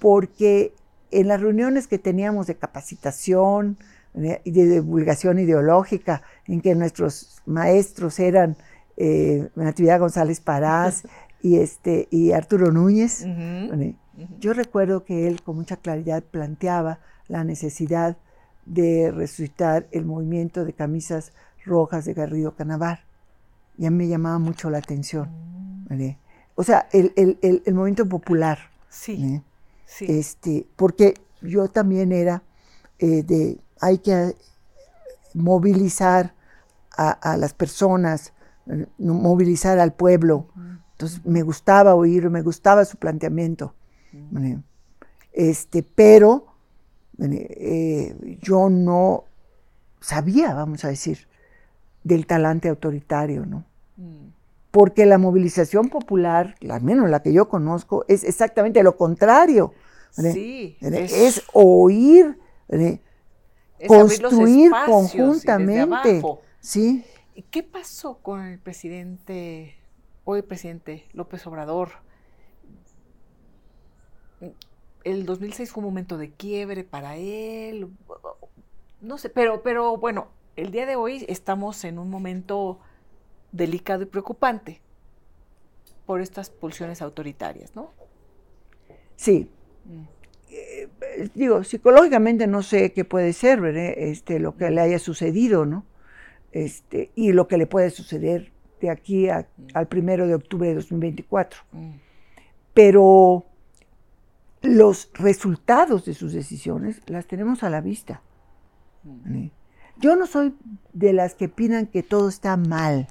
Porque 0.00 0.74
en 1.12 1.28
las 1.28 1.40
reuniones 1.40 1.86
que 1.86 1.98
teníamos 1.98 2.48
de 2.48 2.56
capacitación 2.56 3.78
y 4.42 4.50
de 4.50 4.66
divulgación 4.66 5.38
ideológica, 5.38 6.22
en 6.48 6.60
que 6.60 6.74
nuestros 6.74 7.40
maestros 7.46 8.18
eran 8.18 8.56
eh, 8.96 9.48
Natividad 9.54 10.00
González 10.00 10.40
Parás 10.40 11.04
y, 11.42 11.58
este, 11.58 12.08
y 12.10 12.32
Arturo 12.32 12.72
Núñez, 12.72 13.26
yo 14.38 14.52
recuerdo 14.52 15.04
que 15.04 15.26
él 15.26 15.42
con 15.42 15.56
mucha 15.56 15.76
claridad 15.76 16.22
planteaba 16.22 17.00
la 17.28 17.44
necesidad 17.44 18.16
de 18.64 19.10
resucitar 19.10 19.88
el 19.90 20.04
movimiento 20.04 20.64
de 20.64 20.72
camisas 20.72 21.32
rojas 21.64 22.04
de 22.04 22.14
Garrido 22.14 22.54
Canavar. 22.54 23.00
Y 23.76 23.86
a 23.86 23.90
mí 23.90 23.96
me 23.96 24.08
llamaba 24.08 24.38
mucho 24.38 24.70
la 24.70 24.78
atención. 24.78 25.28
Mm 25.88 26.22
o 26.54 26.64
sea, 26.64 26.88
el, 26.92 27.62
movimiento 27.72 28.08
popular. 28.08 28.58
Sí, 28.88 29.42
sí. 29.86 30.06
Este, 30.08 30.66
porque 30.76 31.14
yo 31.40 31.68
también 31.68 32.12
era 32.12 32.42
eh, 32.98 33.22
de, 33.22 33.58
hay 33.80 33.98
que 33.98 34.36
movilizar 35.34 36.34
a, 36.94 37.36
las 37.38 37.54
personas, 37.54 38.32
movilizar 38.98 39.78
al 39.78 39.94
pueblo. 39.94 40.46
Entonces 41.02 41.24
me 41.26 41.42
gustaba 41.42 41.94
oír, 41.94 42.30
me 42.30 42.42
gustaba 42.42 42.84
su 42.84 42.96
planteamiento. 42.96 43.74
Este, 45.32 45.82
pero 45.82 46.46
eh, 47.20 48.38
yo 48.40 48.68
no 48.70 49.24
sabía, 50.00 50.54
vamos 50.54 50.84
a 50.84 50.88
decir, 50.88 51.26
del 52.04 52.26
talante 52.26 52.68
autoritario, 52.68 53.46
¿no? 53.46 53.64
Mm 53.96 54.32
porque 54.72 55.04
la 55.04 55.18
movilización 55.18 55.90
popular, 55.90 56.56
al 56.68 56.82
menos 56.82 57.08
la 57.08 57.22
que 57.22 57.32
yo 57.32 57.48
conozco, 57.48 58.04
es 58.08 58.24
exactamente 58.24 58.82
lo 58.82 58.96
contrario. 58.96 59.74
Sí, 60.10 60.76
es, 60.80 61.42
oír, 61.52 62.38
construir 63.86 64.72
conjuntamente. 64.86 66.22
¿sí? 66.60 67.04
¿Y 67.34 67.42
qué 67.42 67.62
pasó 67.62 68.18
con 68.22 68.40
el 68.40 68.58
presidente, 68.58 69.76
hoy 70.24 70.42
presidente 70.42 71.06
López 71.12 71.46
Obrador? 71.46 71.90
El 75.04 75.26
2006 75.26 75.70
fue 75.70 75.82
un 75.82 75.90
momento 75.90 76.18
de 76.18 76.30
quiebre 76.30 76.84
para 76.84 77.16
él, 77.16 77.88
no 79.00 79.18
sé, 79.18 79.28
pero, 79.28 79.62
pero 79.62 79.96
bueno, 79.96 80.28
el 80.56 80.70
día 80.70 80.86
de 80.86 80.96
hoy 80.96 81.24
estamos 81.28 81.84
en 81.84 81.98
un 81.98 82.08
momento 82.08 82.78
delicado 83.50 84.02
y 84.02 84.06
preocupante 84.06 84.80
por 86.06 86.20
estas 86.20 86.50
pulsiones 86.50 87.02
autoritarias, 87.02 87.74
¿no? 87.74 87.90
Sí. 89.16 89.48
Mm. 89.84 90.02
Eh, 90.50 90.88
digo, 91.34 91.64
psicológicamente 91.64 92.46
no 92.46 92.62
sé 92.62 92.92
qué 92.92 93.04
puede 93.04 93.32
ser, 93.32 93.60
¿verdad? 93.60 93.94
Este, 93.96 94.38
lo 94.38 94.56
que 94.56 94.70
le 94.70 94.80
haya 94.80 94.98
sucedido, 94.98 95.64
¿no? 95.64 95.84
Este, 96.52 97.10
y 97.14 97.32
lo 97.32 97.48
que 97.48 97.56
le 97.56 97.66
puede 97.66 97.90
suceder 97.90 98.52
de 98.82 98.90
aquí 98.90 99.28
mm. 99.28 99.68
al 99.74 99.86
primero 99.86 100.26
de 100.26 100.34
octubre 100.34 100.68
de 100.68 100.74
2024. 100.74 101.60
Mm. 101.72 101.90
Pero 102.74 103.46
los 104.60 105.10
resultados 105.14 106.04
de 106.04 106.14
sus 106.14 106.32
decisiones 106.32 107.00
las 107.06 107.26
tenemos 107.26 107.62
a 107.62 107.70
la 107.70 107.80
vista. 107.80 108.22
Yo 109.98 110.16
no 110.16 110.26
soy 110.26 110.54
de 110.92 111.12
las 111.12 111.34
que 111.34 111.46
opinan 111.46 111.86
que 111.86 112.02
todo 112.02 112.28
está 112.28 112.56
mal. 112.56 113.08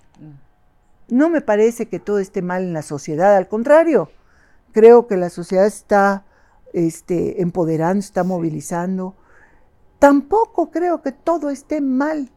No 1.10 1.30
me 1.30 1.42
parece 1.42 1.88
que 1.88 2.00
todo 2.00 2.20
esté 2.20 2.42
mal 2.42 2.64
en 2.64 2.74
la 2.74 2.82
sociedad, 2.82 3.36
al 3.36 3.50
contrario, 3.50 4.10
creo 4.72 5.08
que 5.08 5.18
la 5.18 5.30
sociedad 5.30 5.66
está 5.66 6.24
este, 6.74 7.42
empoderando, 7.42 8.00
está 8.00 8.24
movilizando. 8.24 9.16
Tampoco 10.00 10.72
creo 10.72 11.02
que 11.02 11.12
todo 11.12 11.50
esté 11.50 11.82
mal 11.82 12.30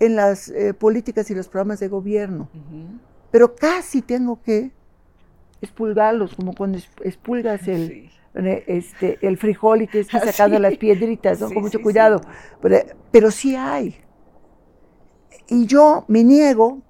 en 0.00 0.16
las 0.16 0.48
eh, 0.48 0.74
políticas 0.74 1.30
y 1.30 1.34
los 1.34 1.48
programas 1.48 1.78
de 1.78 1.88
gobierno, 1.88 2.48
pero 3.30 3.54
casi 3.54 4.02
tengo 4.02 4.42
que 4.42 4.72
expulgarlos, 5.60 6.34
como 6.34 6.54
cuando 6.54 6.78
expulgas 7.02 7.68
el, 7.68 8.10
este, 8.66 9.18
el 9.26 9.36
frijol 9.36 9.82
y 9.82 9.86
te 9.86 10.00
estás 10.00 10.24
sacando 10.34 10.58
las 10.58 10.76
piedritas, 10.76 11.38
con 11.38 11.62
mucho 11.62 11.80
cuidado. 11.80 12.20
Pero, 12.60 12.78
pero 13.10 13.30
sí 13.30 13.54
hay. 13.54 13.96
Y 15.48 15.66
yo 15.66 16.04
me 16.08 16.24
niego, 16.24 16.82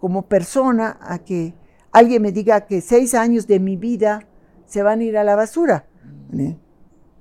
como 0.00 0.22
persona 0.22 0.98
a 1.00 1.18
que 1.18 1.54
alguien 1.92 2.22
me 2.22 2.32
diga 2.32 2.66
que 2.66 2.80
seis 2.80 3.14
años 3.14 3.46
de 3.46 3.60
mi 3.60 3.76
vida 3.76 4.26
se 4.66 4.82
van 4.82 5.00
a 5.00 5.04
ir 5.04 5.16
a 5.18 5.24
la 5.24 5.36
basura. 5.36 5.86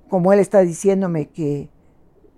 Como 0.10 0.34
él 0.34 0.40
está 0.40 0.62
diciéndome 0.62 1.28
que 1.28 1.70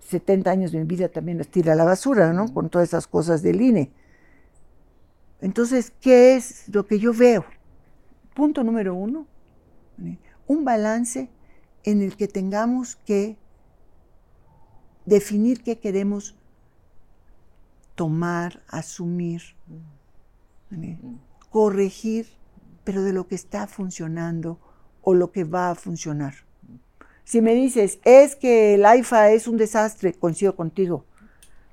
70 0.10 0.50
años 0.50 0.72
de 0.72 0.80
mi 0.80 0.86
vida 0.86 1.10
también 1.10 1.38
los 1.38 1.50
tira 1.50 1.74
a 1.74 1.76
la 1.76 1.84
basura, 1.84 2.34
¿no? 2.34 2.52
Con 2.54 2.70
todas 2.70 2.90
esas 2.90 3.08
cosas 3.08 3.42
del 3.44 3.62
INE. 3.62 3.92
Entonces, 5.42 5.94
¿qué 6.02 6.36
es 6.36 6.68
lo 6.70 6.86
que 6.86 7.00
yo 7.00 7.14
veo? 7.14 7.46
Punto 8.34 8.64
número 8.64 8.96
uno, 8.96 9.28
un 10.48 10.66
balance 10.66 11.30
en 11.84 12.02
el 12.02 12.18
que 12.18 12.28
tengamos 12.28 12.96
que 12.96 13.38
definir 15.06 15.64
qué 15.64 15.80
queremos 15.80 16.36
tomar, 17.96 18.64
asumir, 18.68 19.42
corregir, 21.50 22.28
pero 22.84 23.04
de 23.04 23.14
lo 23.14 23.28
que 23.28 23.36
está 23.36 23.68
funcionando 23.68 24.60
o 25.02 25.14
lo 25.14 25.32
que 25.32 25.44
va 25.44 25.70
a 25.70 25.76
funcionar. 25.76 26.49
Si 27.30 27.44
me 27.44 27.54
dices, 27.54 28.00
es 28.06 28.36
que 28.36 28.74
el 28.74 28.84
AIFA 28.84 29.30
es 29.30 29.48
un 29.48 29.56
desastre, 29.56 30.14
coincido 30.14 30.56
contigo. 30.56 31.06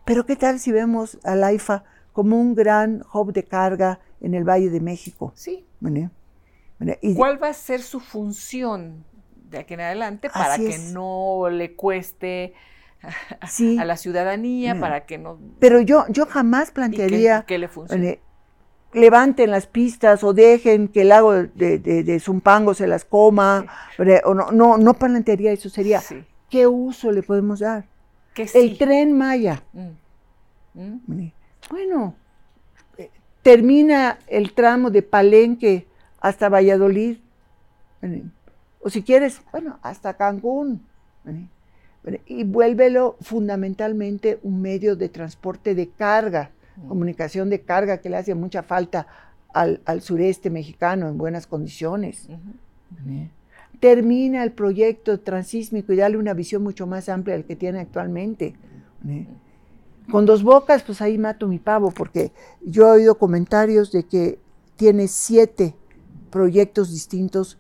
Pero 0.05 0.27
¿qué 0.27 0.37
tal 0.37 0.61
si 0.61 0.71
vemos 0.71 1.19
al 1.25 1.43
AIFA 1.43 1.83
como 2.13 2.39
un 2.39 2.55
gran 2.55 3.03
hub 3.15 3.33
de 3.33 3.43
carga 3.43 3.99
en 4.21 4.35
el 4.35 4.45
Valle 4.45 4.69
de 4.69 4.81
México? 4.81 5.33
Sí. 5.35 5.65
¿Y 7.01 7.15
¿Cuál 7.15 7.43
va 7.43 7.49
a 7.49 7.55
ser 7.55 7.81
su 7.81 8.01
función 8.01 9.03
de 9.49 9.61
aquí 9.61 9.73
en 9.73 9.81
adelante 9.81 10.29
para 10.29 10.59
que 10.59 10.77
no 10.93 11.49
le 11.51 11.75
cueste 11.75 12.53
a, 13.41 13.85
la 13.87 13.97
ciudadanía 13.97 14.79
para 14.79 15.07
que 15.07 15.17
no... 15.17 15.39
Pero 15.59 15.81
yo, 15.81 16.05
yo 16.11 16.27
jamás 16.27 16.71
plantearía 16.71 17.47
que, 17.47 17.57
le 17.57 17.71
levanten 18.97 19.51
las 19.51 19.67
pistas 19.67 20.25
o 20.25 20.33
dejen 20.33 20.89
que 20.89 21.03
el 21.03 21.11
lago 21.11 21.33
de, 21.33 21.79
de, 21.79 22.21
Zumpango 22.21 22.73
se 22.75 22.87
las 22.87 23.05
coma, 23.05 23.67
o 24.25 24.35
no, 24.35 24.51
no, 24.51 24.79
no 24.79 24.95
plantearía 24.95 25.53
eso, 25.53 25.69
sería 25.69 26.03
¿qué 26.49 26.67
uso 26.67 27.13
le 27.13 27.23
podemos 27.23 27.61
dar? 27.61 27.85
El 28.55 28.77
tren 28.79 29.13
Maya. 29.17 29.63
Mm. 29.73 30.81
¿Mm? 30.81 31.31
Bueno, 31.71 32.15
eh, 32.99 33.11
termina 33.43 34.19
el 34.27 34.53
tramo 34.53 34.91
de 34.91 35.03
Palenque 35.03 35.87
hasta 36.21 36.49
Valladolid, 36.49 37.19
o 38.81 38.91
si 38.91 39.03
quieres, 39.03 39.41
bueno, 39.53 39.79
hasta 39.83 40.15
Cancún 40.15 40.87
y 42.27 42.45
vuélvelo 42.45 43.17
fundamentalmente 43.21 44.39
un 44.43 44.63
medio 44.63 44.97
de 44.97 45.09
transporte 45.09 45.75
de 45.75 45.89
carga, 45.89 46.51
comunicación 46.89 47.51
de 47.51 47.61
carga 47.61 47.99
que 47.99 48.11
le 48.11 48.17
hace 48.17 48.35
mucha 48.35 48.63
falta 48.63 49.07
al, 49.53 50.03
sureste 50.03 50.51
mexicano 50.51 51.09
en 51.09 51.19
buenas 51.19 51.47
condiciones. 51.47 52.29
Termina 53.81 54.43
el 54.43 54.53
proyecto 54.53 55.21
transísmico 55.21 55.93
y 55.93 55.97
dale 55.97 56.17
una 56.17 56.35
visión 56.35 56.63
mucho 56.63 56.87
más 56.87 57.09
amplia 57.09 57.35
del 57.35 57.45
que 57.45 57.57
tiene 57.57 57.81
actualmente. 57.81 58.55
Con 60.11 60.27
dos 60.27 60.43
bocas, 60.43 60.83
pues 60.83 61.01
ahí 61.01 61.19
mato 61.19 61.49
mi 61.49 61.59
pavo, 61.59 61.91
porque 61.91 62.33
yo 62.63 62.87
he 62.87 62.99
oído 62.99 63.19
comentarios 63.19 63.91
de 63.93 64.05
que 64.05 64.39
tiene 64.77 65.09
siete 65.09 65.75
proyectos 66.31 66.91
distintos 66.91 67.59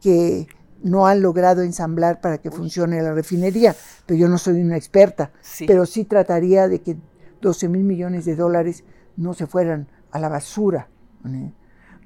que 0.00 0.46
no 0.82 1.06
han 1.06 1.22
logrado 1.22 1.62
ensamblar 1.62 2.20
para 2.20 2.38
que 2.38 2.50
funcione 2.50 3.02
la 3.02 3.14
refinería, 3.14 3.74
pero 4.06 4.18
yo 4.18 4.28
no 4.28 4.38
soy 4.38 4.60
una 4.60 4.76
experta, 4.76 5.30
pero 5.66 5.86
sí 5.86 6.04
trataría 6.04 6.68
de 6.68 6.80
que 6.80 6.96
12 7.42 7.68
mil 7.68 7.82
millones 7.82 8.24
de 8.24 8.36
dólares 8.36 8.84
no 9.16 9.34
se 9.34 9.46
fueran 9.46 9.88
a 10.10 10.18
la 10.18 10.30
basura, 10.30 10.88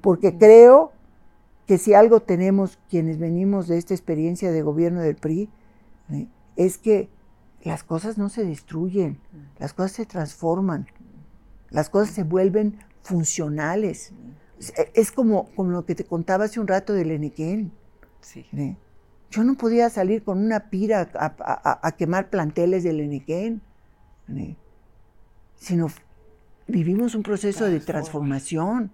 porque 0.01 0.37
creo 0.37 0.91
que 1.65 1.77
si 1.77 1.93
algo 1.93 2.21
tenemos 2.21 2.79
quienes 2.89 3.19
venimos 3.19 3.67
de 3.67 3.77
esta 3.77 3.93
experiencia 3.93 4.51
de 4.51 4.61
gobierno 4.61 5.01
del 5.01 5.15
PRI, 5.15 5.49
es 6.55 6.77
que 6.77 7.09
las 7.63 7.83
cosas 7.83 8.17
no 8.17 8.29
se 8.29 8.45
destruyen, 8.45 9.19
las 9.59 9.73
cosas 9.73 9.91
se 9.93 10.05
transforman, 10.05 10.87
las 11.69 11.89
cosas 11.89 12.13
se 12.13 12.23
vuelven 12.23 12.79
funcionales. 13.01 14.13
Es 14.93 15.11
como, 15.11 15.49
como 15.55 15.71
lo 15.71 15.85
que 15.85 15.95
te 15.95 16.05
contaba 16.05 16.45
hace 16.45 16.59
un 16.59 16.67
rato 16.67 16.93
del 16.93 17.11
Enequén. 17.11 17.71
Yo 19.29 19.43
no 19.43 19.55
podía 19.55 19.89
salir 19.89 20.23
con 20.23 20.39
una 20.39 20.69
pira 20.69 21.09
a, 21.13 21.91
quemar 21.97 22.29
planteles 22.29 22.83
del 22.83 23.01
Enequén, 23.01 23.61
sino 25.57 25.87
vivimos 26.67 27.15
un 27.15 27.23
proceso 27.23 27.65
de 27.65 27.79
transformación. 27.79 28.91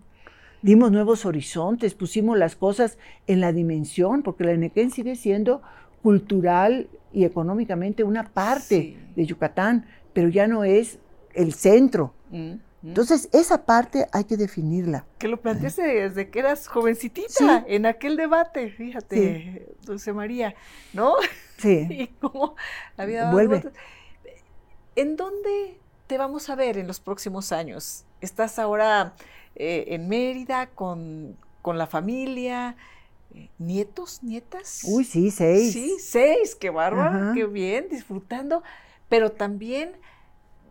Dimos 0.62 0.92
nuevos 0.92 1.26
horizontes, 1.26 1.94
pusimos 1.94 2.38
las 2.38 2.56
cosas 2.56 2.98
en 3.28 3.42
la 3.42 3.52
dimensión, 3.52 4.24
porque 4.24 4.44
el 4.44 4.50
Enequén 4.50 4.92
sigue 4.92 5.16
siendo 5.16 5.62
cultural 6.02 6.88
y 7.12 7.26
económicamente 7.26 8.04
una 8.04 8.24
parte 8.24 8.98
de 9.16 9.26
Yucatán, 9.26 9.86
pero 10.14 10.30
ya 10.30 10.48
no 10.48 10.64
es 10.64 11.00
el 11.34 11.54
centro. 11.54 12.14
Mm. 12.32 12.54
Entonces, 12.86 13.30
esa 13.32 13.66
parte 13.66 14.08
hay 14.12 14.26
que 14.26 14.36
definirla. 14.36 15.06
Que 15.18 15.30
lo 15.30 15.40
planteaste 15.40 15.82
desde 15.82 16.30
que 16.30 16.40
eras 16.40 16.68
jovencitita, 16.68 17.64
en 17.66 17.86
aquel 17.86 18.18
debate, 18.18 18.70
fíjate, 18.72 19.74
Dulce 19.84 20.12
María, 20.12 20.54
¿no? 20.92 21.14
Sí. 21.58 21.88
y 21.90 22.08
cómo 22.20 22.56
la 22.98 23.06
vida 23.06 23.32
Vuelve. 23.32 23.64
¿En 24.96 25.16
dónde 25.16 25.80
te 26.14 26.20
vamos 26.20 26.48
a 26.52 26.56
ver 26.56 26.78
en 26.78 26.86
los 26.86 27.00
próximos 27.00 27.52
años? 27.52 28.06
¿Estás 28.22 28.60
ahora 28.60 29.16
eh, 29.56 29.86
en 29.88 30.08
Mérida 30.08 30.68
con, 30.68 31.36
la 31.66 31.88
familia? 31.88 32.76
Eh, 33.34 33.50
¿Nietos, 33.58 34.22
nietas? 34.22 34.82
Uy, 34.86 35.06
sí, 35.06 35.32
seis. 35.32 35.74
Sí, 35.74 35.96
seis, 36.00 36.54
qué 36.54 36.70
bárbaro, 36.70 37.34
qué 37.34 37.48
bien, 37.48 37.88
disfrutando, 37.90 38.62
pero 39.10 39.32
también, 39.32 39.94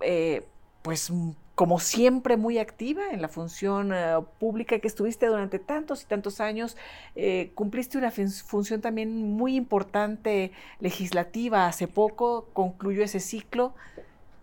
eh, 0.01 0.47
pues 0.82 1.10
como 1.56 1.81
siempre 1.81 2.36
muy 2.36 2.59
activa 2.59 3.10
en 3.10 3.20
la 3.20 3.27
función 3.27 3.93
eh, 3.93 4.20
pública 4.39 4.78
que 4.78 4.86
estuviste 4.86 5.27
durante 5.27 5.59
tantos 5.59 6.05
y 6.05 6.06
tantos 6.06 6.40
años. 6.40 6.77
Eh, 7.16 7.51
cumpliste 7.56 7.98
una 7.98 8.12
función 8.12 8.81
también 8.81 9.32
muy 9.32 9.56
importante 9.56 10.52
legislativa 10.78 11.66
hace 11.66 11.89
poco, 11.89 12.47
concluyó 12.52 13.02
ese 13.02 13.19
ciclo. 13.19 13.74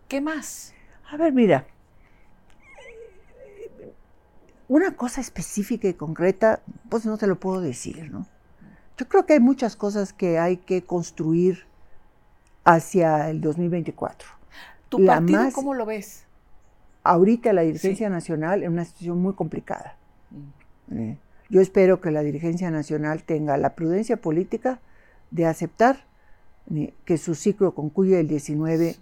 ¿Qué 0.09 0.19
más? 0.19 0.73
A 1.11 1.17
ver, 1.17 1.33
mira, 1.33 1.65
una 4.67 4.95
cosa 4.95 5.21
específica 5.21 5.87
y 5.87 5.93
concreta, 5.93 6.61
pues 6.89 7.05
no 7.05 7.17
te 7.17 7.27
lo 7.27 7.39
puedo 7.39 7.61
decir, 7.61 8.11
¿no? 8.11 8.27
Yo 8.97 9.07
creo 9.07 9.25
que 9.25 9.33
hay 9.33 9.39
muchas 9.39 9.75
cosas 9.75 10.13
que 10.13 10.37
hay 10.37 10.57
que 10.57 10.83
construir 10.83 11.65
hacia 12.63 13.29
el 13.29 13.41
2024. 13.41 14.27
¿Tu 14.89 15.05
partido 15.05 15.51
cómo 15.53 15.73
lo 15.73 15.85
ves? 15.85 16.25
ahorita 17.03 17.53
la 17.53 17.61
dirigencia 17.61 18.09
nacional 18.09 18.63
en 18.63 18.73
una 18.73 18.85
situación 18.85 19.19
muy 19.19 19.33
complicada. 19.33 19.95
Mm. 20.31 20.97
Eh, 20.97 21.17
yo 21.49 21.61
espero 21.61 21.99
que 21.99 22.11
la 22.11 22.21
dirigencia 22.21 22.69
nacional 22.69 23.23
tenga 23.23 23.57
la 23.57 23.73
prudencia 23.73 24.17
política 24.17 24.79
de 25.31 25.45
aceptar 25.45 26.05
eh, 26.73 26.93
que 27.05 27.17
su 27.17 27.35
ciclo 27.35 27.73
concluye 27.73 28.19
el 28.19 28.27
19 28.27 28.95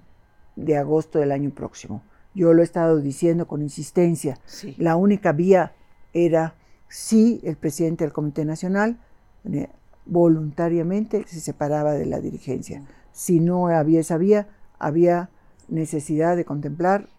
de 0.57 0.75
agosto 0.75 1.19
del 1.19 1.31
año 1.31 1.51
próximo. 1.51 2.03
Yo 2.33 2.53
lo 2.53 2.61
he 2.61 2.65
estado 2.65 2.99
diciendo 2.99 3.47
con 3.47 3.61
insistencia. 3.61 4.37
La 4.77 4.97
única 4.97 5.31
vía 5.31 5.73
era 6.13 6.55
si 6.89 7.39
el 7.43 7.55
presidente 7.55 8.03
del 8.03 8.13
Comité 8.13 8.43
Nacional 8.43 8.99
eh, 9.45 9.69
voluntariamente 10.05 11.25
se 11.27 11.39
separaba 11.39 11.93
de 11.93 12.05
la 12.05 12.19
dirigencia. 12.19 12.81
Mm. 12.81 12.87
Si 13.11 13.39
no 13.39 13.67
había 13.67 14.01
esa 14.01 14.17
vía, 14.17 14.49
había 14.77 15.29
necesidad 15.67 16.35
de 16.35 16.45
contemplar 16.45 17.09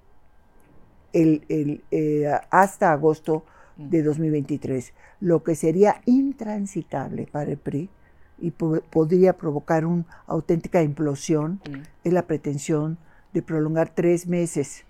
el, 1.12 1.82
eh, 1.90 2.30
hasta 2.50 2.92
agosto 2.92 3.44
de 3.76 4.02
2023, 4.02 4.92
lo 5.20 5.42
que 5.42 5.54
sería 5.54 6.00
intransitable 6.04 7.28
para 7.30 7.52
el 7.52 7.58
PRI 7.58 7.88
y 8.40 8.50
podría 8.50 9.36
provocar 9.36 9.84
una 9.84 10.04
auténtica 10.26 10.82
implosión 10.82 11.60
es 12.04 12.12
la 12.12 12.22
pretensión 12.26 12.98
de 13.32 13.42
prolongar 13.42 13.90
tres 13.94 14.26
meses 14.26 14.84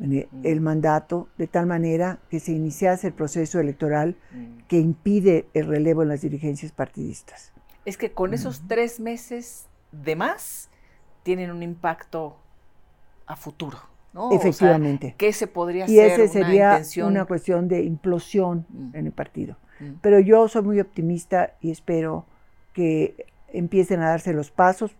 el 0.00 0.60
mandato 0.60 1.28
de 1.38 1.46
tal 1.46 1.66
manera 1.66 2.18
que 2.28 2.40
se 2.40 2.52
iniciase 2.52 3.08
el 3.08 3.12
proceso 3.12 3.60
electoral 3.60 4.16
que 4.66 4.78
impide 4.78 5.46
el 5.54 5.66
relevo 5.66 6.02
en 6.02 6.08
las 6.08 6.20
dirigencias 6.20 6.72
partidistas. 6.72 7.52
Es 7.84 7.96
que 7.96 8.12
con 8.12 8.34
esos 8.34 8.66
tres 8.66 8.98
meses 8.98 9.66
de 9.92 10.16
más 10.16 10.68
tienen 11.22 11.50
un 11.50 11.62
impacto 11.62 12.36
a 13.26 13.36
futuro. 13.36 13.78
Efectivamente. 14.32 15.14
¿Qué 15.18 15.32
se 15.32 15.46
podría 15.46 15.84
hacer? 15.84 15.96
Y 15.96 15.98
ese 15.98 16.28
sería 16.28 16.80
una, 17.04 17.24
cuestión 17.24 17.66
de 17.66 17.82
implosión 17.82 18.66
mm. 18.68 18.96
en 18.96 19.06
el 19.06 19.12
partido. 19.12 19.56
Mm. 19.80 19.94
Pero 20.00 20.20
yo 20.20 20.46
soy 20.48 20.62
muy 20.62 20.80
optimista 20.80 21.54
y 21.60 21.72
espero 21.72 22.24
que 22.72 23.26
empiecen 23.48 24.00
a 24.00 24.10
darse 24.10 24.32
los 24.32 24.50
pasos 24.50 24.94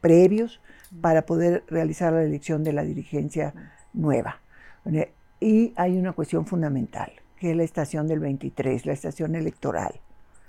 previos 0.00 0.60
mm. 0.60 0.71
Para 1.00 1.26
poder 1.26 1.64
realizar 1.68 2.12
la 2.12 2.22
elección 2.22 2.64
de 2.64 2.72
la 2.72 2.82
dirigencia 2.82 3.54
nueva. 3.92 4.40
Y 5.40 5.72
hay 5.76 5.98
una 5.98 6.12
cuestión 6.12 6.46
fundamental, 6.46 7.12
que 7.38 7.50
es 7.50 7.56
la 7.56 7.62
estación 7.62 8.06
del 8.06 8.20
23, 8.20 8.86
la 8.86 8.92
estación 8.92 9.34
electoral. 9.34 10.00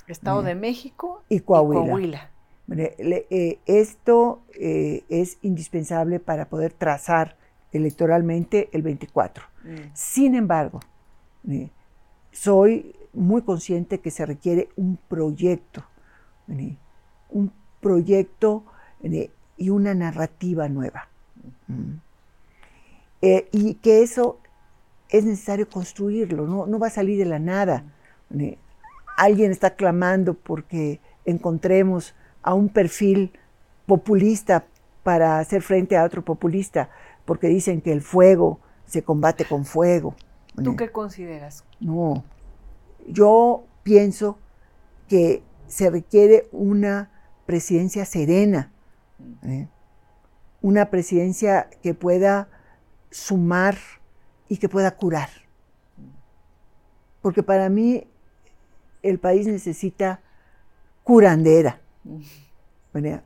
Estado 0.08 0.44
de 0.44 0.56
México 0.56 1.24
y 1.30 1.40
Coahuila. 1.40 2.30
Eh, 2.70 3.60
esto 3.66 4.42
eh, 4.60 5.04
es 5.10 5.38
indispensable 5.42 6.20
para 6.20 6.50
poder 6.50 6.74
trazar 6.74 7.38
electoralmente 7.74 8.70
el 8.72 8.84
24. 8.84 9.44
Mm. 9.64 9.68
Sin 9.94 10.36
embargo, 10.36 10.80
eh, 11.50 11.70
soy 12.32 12.96
muy 13.14 13.42
consciente 13.42 14.00
que 14.00 14.12
se 14.12 14.26
requiere 14.26 14.70
un 14.76 14.98
proyecto, 15.08 15.84
eh, 16.48 16.78
un 17.30 17.52
proyecto 17.82 18.64
eh, 19.04 19.32
y 19.64 19.70
una 19.70 19.94
narrativa 19.94 20.68
nueva. 20.68 21.08
Mm. 21.68 21.96
y 23.52 23.76
que 23.76 24.04
eso 24.04 24.40
es 25.08 25.24
necesario 25.24 25.70
construirlo, 25.70 26.46
no, 26.46 26.66
no 26.68 26.80
va 26.80 26.88
a 26.88 26.90
salir 26.90 27.18
de 27.18 27.26
la 27.26 27.40
nada. 27.40 27.86
alguien 29.18 29.52
está 29.52 29.76
clamando 29.76 30.34
porque 30.34 31.00
encontremos 31.24 32.14
a 32.42 32.54
un 32.54 32.68
perfil 32.68 33.32
populista 33.86 34.66
para 35.04 35.40
hacer 35.40 35.62
frente 35.62 35.96
a 35.96 36.04
otro 36.04 36.26
populista 36.26 36.90
porque 37.24 37.48
dicen 37.48 37.80
que 37.80 37.94
el 37.94 38.02
fuego 38.02 38.60
se 38.86 39.02
combate 39.02 39.46
con 39.46 39.64
fuego. 39.64 40.16
¿Tú 40.62 40.76
qué 40.76 40.92
consideras? 40.92 41.64
No, 41.80 42.26
yo 43.08 43.64
pienso 43.84 44.38
que 45.08 45.42
se 45.68 45.90
requiere 45.90 46.48
una 46.52 47.10
presidencia 47.46 48.04
serena, 48.04 48.73
¿eh? 49.44 49.68
una 50.62 50.90
presidencia 50.90 51.70
que 51.82 51.94
pueda 51.94 52.50
sumar 53.10 53.78
y 54.48 54.58
que 54.58 54.70
pueda 54.70 54.96
curar. 54.96 55.30
Porque 57.22 57.44
para 57.44 57.70
mí 57.70 58.08
el 59.02 59.20
país 59.20 59.48
necesita 59.48 60.22
curandera 61.04 61.82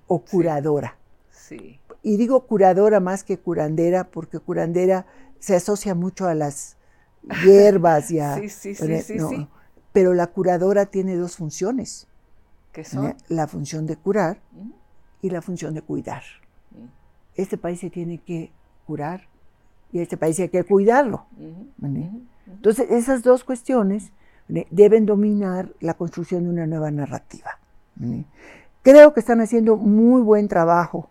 o 0.07 0.19
curadora. 0.19 0.97
Sí 1.31 1.79
y 2.07 2.15
digo 2.15 2.47
curadora 2.47 3.01
más 3.01 3.25
que 3.25 3.37
curandera, 3.37 4.09
porque 4.09 4.39
curandera 4.39 5.05
se 5.39 5.57
asocia 5.57 5.93
mucho 5.93 6.25
a 6.25 6.35
las 6.35 6.77
hierbas 7.43 8.11
y 8.11 8.19
a... 8.21 8.35
sí, 8.35 8.47
sí, 8.47 8.75
sí, 8.75 9.01
sí, 9.01 9.47
Pero 9.91 10.13
la 10.13 10.27
curadora 10.27 10.85
tiene 10.85 11.17
dos 11.17 11.35
funciones. 11.35 12.07
¿Qué 12.71 12.85
son? 12.85 13.13
La 13.27 13.47
función 13.47 13.85
de 13.85 13.97
curar 13.97 14.39
y 15.21 15.29
la 15.29 15.41
función 15.41 15.73
de 15.73 15.81
cuidar. 15.81 16.23
Este 17.35 17.57
país 17.57 17.79
se 17.79 17.89
tiene 17.89 18.19
que 18.19 18.51
curar 18.85 19.27
y 19.91 19.99
este 19.99 20.17
país 20.17 20.39
hay 20.39 20.49
que 20.49 20.63
cuidarlo. 20.63 21.25
Entonces, 22.47 22.89
esas 22.89 23.23
dos 23.23 23.43
cuestiones 23.43 24.11
deben 24.47 25.05
dominar 25.05 25.73
la 25.79 25.93
construcción 25.93 26.43
de 26.43 26.49
una 26.49 26.65
nueva 26.65 26.91
narrativa. 26.91 27.59
Creo 28.81 29.13
que 29.13 29.19
están 29.19 29.41
haciendo 29.41 29.75
muy 29.75 30.21
buen 30.21 30.47
trabajo 30.47 31.09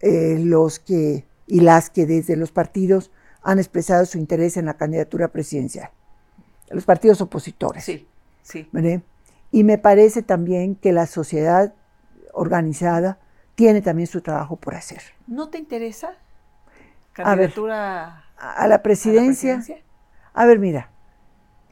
eh, 0.00 0.38
los 0.38 0.78
que 0.78 1.24
y 1.46 1.60
las 1.60 1.90
que 1.90 2.06
desde 2.06 2.36
los 2.36 2.52
partidos 2.52 3.10
han 3.42 3.58
expresado 3.58 4.04
su 4.04 4.18
interés 4.18 4.56
en 4.56 4.66
la 4.66 4.74
candidatura 4.74 5.28
presidencial, 5.28 5.90
los 6.70 6.84
partidos 6.84 7.20
opositores. 7.20 7.84
Sí, 7.84 8.06
sí. 8.42 8.68
Y 9.50 9.64
me 9.64 9.78
parece 9.78 10.22
también 10.22 10.74
que 10.74 10.92
la 10.92 11.06
sociedad 11.06 11.74
organizada 12.34 13.18
tiene 13.58 13.82
también 13.82 14.06
su 14.06 14.20
trabajo 14.20 14.54
por 14.54 14.76
hacer. 14.76 15.02
¿No 15.26 15.48
te 15.48 15.58
interesa? 15.58 16.12
Candidatura 17.12 18.22
a, 18.36 18.68
la 18.68 18.84
presidencia. 18.84 19.60
A 20.32 20.46
ver, 20.46 20.60
mira, 20.60 20.90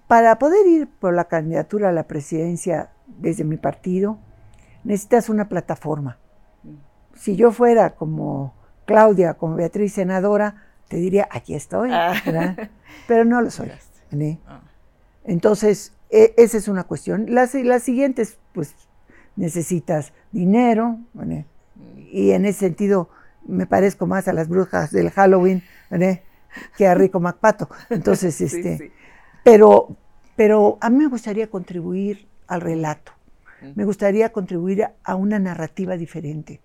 para 0.09 0.37
poder 0.41 0.67
ir 0.67 0.89
por 0.89 1.15
la 1.15 1.27
candidatura 1.27 1.91
a 1.91 1.93
la 1.93 2.09
presidencia 2.09 2.91
desde 3.07 3.45
mi 3.45 3.57
partido, 3.57 4.19
necesitas 4.83 5.29
una 5.29 5.49
plataforma. 5.49 6.19
Mm. 6.65 6.75
Si 7.15 7.37
yo 7.37 7.53
fuera 7.53 7.91
como 7.95 8.53
Claudia, 8.85 9.35
como 9.35 9.55
Beatriz 9.55 9.93
senadora, 9.93 10.65
te 10.89 10.97
diría, 10.97 11.29
aquí 11.31 11.55
estoy, 11.55 11.91
ah. 11.93 12.15
pero 13.07 13.25
no 13.25 13.41
lo 13.43 13.51
soy. 13.53 13.71
Ah. 14.49 14.61
Entonces, 15.23 15.93
e, 16.11 16.35
esa 16.37 16.57
es 16.57 16.67
una 16.67 16.83
cuestión. 16.83 17.27
Las, 17.29 17.55
las 17.55 17.85
siguientes, 17.85 18.39
pues, 18.53 18.75
necesitas 19.37 20.13
dinero, 20.33 20.99
mm. 21.15 21.55
Y 22.17 22.31
en 22.31 22.47
ese 22.47 22.61
sentido 22.61 23.11
me 23.47 23.67
parezco 23.67 24.07
más 24.07 24.27
a 24.27 24.33
las 24.33 24.49
brujas 24.49 24.91
del 24.91 25.11
Halloween 25.11 25.63
que 26.79 26.87
a 26.87 26.95
Rico 26.95 27.21
MacPato. 27.21 27.69
Entonces, 27.91 28.41
este, 28.41 28.91
Pero, 29.45 29.95
pero 30.35 30.79
a 30.81 30.89
mí 30.89 30.97
me 30.97 31.09
gustaría 31.09 31.49
contribuir 31.51 32.27
al 32.47 32.63
relato, 32.63 33.13
me 33.75 33.85
gustaría 33.85 34.33
contribuir 34.33 34.87
a 35.05 35.15
una 35.15 35.39
narrativa 35.39 35.99
diferente, 35.99 36.63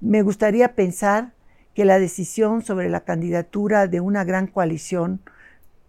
me 0.00 0.22
gustaría 0.22 0.74
pensar 0.74 1.34
que 1.74 1.84
la 1.84 1.98
decisión 1.98 2.62
sobre 2.62 2.88
la 2.88 3.00
candidatura 3.00 3.88
de 3.88 4.00
una 4.00 4.24
gran 4.24 4.46
coalición 4.46 5.20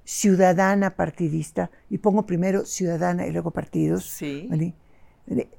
ciudadana 0.03 0.95
partidista, 0.97 1.71
y 1.89 1.99
pongo 1.99 2.25
primero 2.25 2.65
ciudadana 2.65 3.27
y 3.27 3.31
luego 3.31 3.51
partidos, 3.51 4.21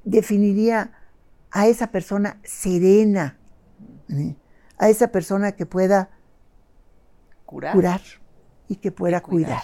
definiría 0.05 0.93
a 1.51 1.66
esa 1.66 1.90
persona 1.90 2.39
serena, 2.44 3.39
a 4.78 4.89
esa 4.89 5.09
persona 5.09 5.52
que 5.52 5.66
pueda 5.66 6.10
curar, 7.44 8.01
y 8.68 8.77
que 8.77 8.93
pueda 8.93 9.20
cuidar. 9.20 9.62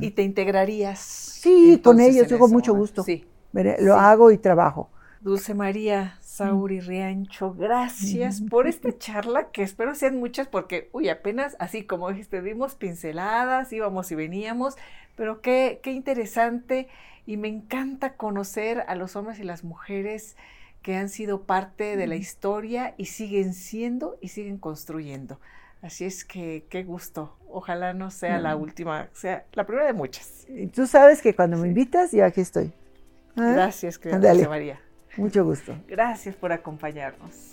¿Y 0.00 0.10
te 0.10 0.22
integrarías? 0.22 0.98
Sí, 0.98 1.80
con 1.82 2.00
ellos, 2.00 2.26
yo 2.26 2.38
con 2.38 2.50
mucho 2.50 2.74
gusto. 2.74 3.04
Sí. 3.04 3.24
Lo 3.52 3.94
hago 3.96 4.30
y 4.30 4.38
trabajo. 4.38 4.90
Dulce 5.20 5.54
María, 5.54 6.16
Sauri 6.20 6.80
Riancho, 6.80 7.52
gracias 7.52 8.40
por 8.40 8.68
esta 8.68 8.96
charla 8.96 9.50
que 9.50 9.62
espero 9.62 9.96
sean 9.96 10.18
muchas 10.20 10.46
porque, 10.46 10.90
uy, 10.92 11.08
apenas 11.08 11.56
así 11.58 11.84
como 11.84 12.08
dijiste, 12.10 12.40
vimos 12.40 12.76
pinceladas, 12.76 13.72
íbamos 13.72 14.12
y 14.12 14.14
veníamos, 14.14 14.76
pero 15.16 15.40
qué, 15.40 15.80
qué 15.82 15.90
interesante 15.90 16.86
y 17.26 17.36
me 17.36 17.48
encanta 17.48 18.16
conocer 18.16 18.84
a 18.86 18.94
los 18.94 19.16
hombres 19.16 19.40
y 19.40 19.42
las 19.42 19.64
mujeres 19.64 20.36
que 20.82 20.96
han 20.96 21.08
sido 21.08 21.42
parte 21.42 21.96
de 21.96 22.06
la 22.06 22.16
historia 22.16 22.94
y 22.96 23.06
siguen 23.06 23.54
siendo 23.54 24.16
y 24.20 24.28
siguen 24.28 24.58
construyendo. 24.58 25.40
Así 25.82 26.04
es 26.04 26.24
que 26.24 26.66
qué 26.68 26.82
gusto. 26.82 27.36
Ojalá 27.48 27.94
no 27.94 28.10
sea 28.10 28.38
la 28.38 28.56
última, 28.56 29.08
sea 29.12 29.46
la 29.52 29.64
primera 29.64 29.86
de 29.86 29.92
muchas. 29.92 30.46
Tú 30.74 30.86
sabes 30.86 31.22
que 31.22 31.34
cuando 31.34 31.56
me 31.56 31.68
invitas, 31.68 32.12
yo 32.12 32.24
aquí 32.24 32.40
estoy. 32.40 32.72
¿Ah? 33.36 33.52
Gracias, 33.52 33.98
querida 33.98 34.48
María. 34.48 34.80
Mucho 35.16 35.44
gusto. 35.44 35.74
Gracias 35.88 36.34
por 36.34 36.52
acompañarnos. 36.52 37.47